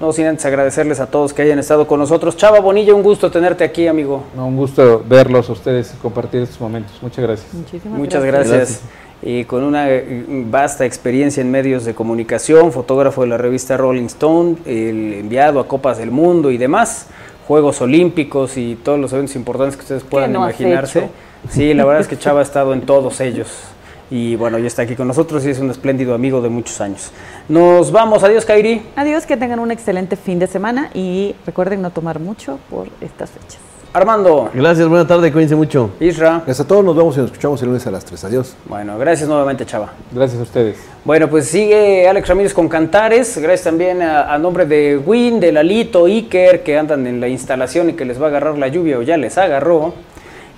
[0.00, 2.38] no sin antes agradecerles a todos que hayan estado con nosotros.
[2.38, 4.24] Chava Bonilla, un gusto tenerte aquí, amigo.
[4.34, 6.96] No, un gusto verlos a ustedes y compartir estos momentos.
[7.02, 7.52] Muchas gracias.
[7.52, 8.80] Muchísimas Muchas gracias.
[9.20, 14.06] Y con una eh, vasta experiencia en medios de comunicación, fotógrafo de la revista Rolling
[14.06, 17.08] Stone, el enviado a Copas del Mundo y demás,
[17.46, 21.10] Juegos Olímpicos y todos los eventos importantes que ustedes puedan no imaginarse.
[21.50, 23.73] Sí, la verdad es que Chava ha estado en todos ellos.
[24.14, 27.10] Y bueno, ya está aquí con nosotros y es un espléndido amigo de muchos años.
[27.48, 28.80] Nos vamos, adiós Kairi.
[28.94, 33.30] Adiós, que tengan un excelente fin de semana y recuerden no tomar mucho por estas
[33.30, 33.58] fechas.
[33.92, 34.50] Armando.
[34.54, 35.90] Gracias, buena tarde, cuídense mucho.
[35.98, 36.42] Isra.
[36.46, 38.22] Gracias a todos, nos vemos y nos escuchamos el lunes a las 3.
[38.22, 38.56] Adiós.
[38.66, 39.92] Bueno, gracias nuevamente, Chava.
[40.12, 40.76] Gracias a ustedes.
[41.04, 43.36] Bueno, pues sigue Alex Ramírez con Cantares.
[43.38, 47.90] Gracias también a, a nombre de Win, de Lalito, Iker, que andan en la instalación
[47.90, 49.92] y que les va a agarrar la lluvia o ya les agarró.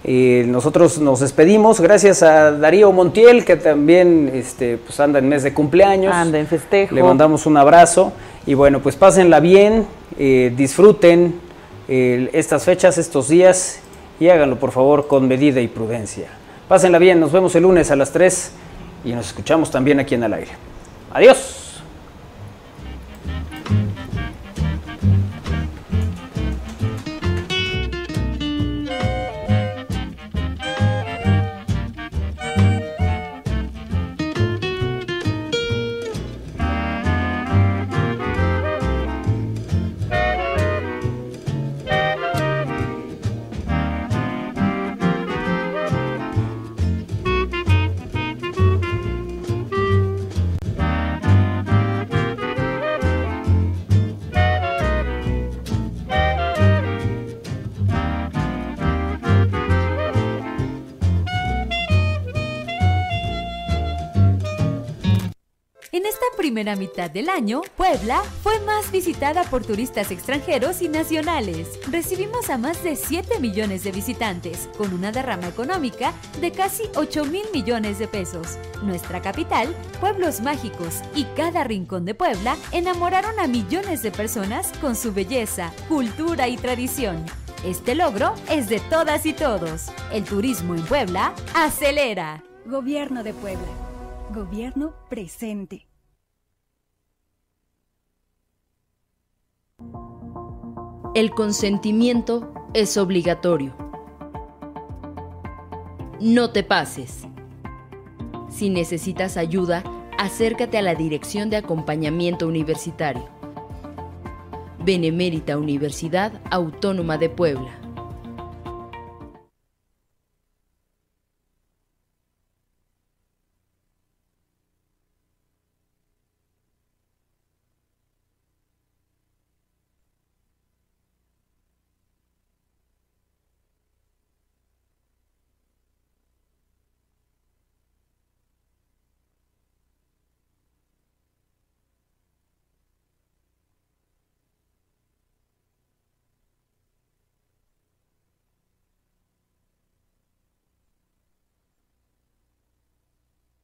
[0.09, 1.81] Eh, nosotros nos despedimos.
[1.81, 6.15] Gracias a Darío Montiel, que también este, pues anda en mes de cumpleaños.
[6.15, 6.95] Anda en festejo.
[6.95, 8.13] Le mandamos un abrazo.
[8.47, 9.85] Y bueno, pues pásenla bien,
[10.17, 11.41] eh, disfruten
[11.89, 13.81] eh, estas fechas, estos días
[14.21, 16.29] y háganlo por favor con medida y prudencia.
[16.69, 18.53] Pásenla bien, nos vemos el lunes a las 3
[19.05, 20.53] y nos escuchamos también aquí en el aire.
[21.13, 21.66] Adiós.
[66.67, 71.79] Primera mitad del año, Puebla fue más visitada por turistas extranjeros y nacionales.
[71.89, 77.25] Recibimos a más de 7 millones de visitantes, con una derrama económica de casi 8
[77.27, 78.59] mil millones de pesos.
[78.83, 84.97] Nuestra capital, pueblos mágicos y cada rincón de Puebla enamoraron a millones de personas con
[84.97, 87.25] su belleza, cultura y tradición.
[87.65, 89.93] Este logro es de todas y todos.
[90.13, 92.43] El turismo en Puebla acelera.
[92.65, 93.69] Gobierno de Puebla.
[94.35, 95.87] Gobierno presente.
[101.17, 103.75] El consentimiento es obligatorio.
[106.21, 107.27] No te pases.
[108.51, 109.83] Si necesitas ayuda,
[110.19, 113.27] acércate a la Dirección de Acompañamiento Universitario.
[114.85, 117.86] Benemérita Universidad Autónoma de Puebla.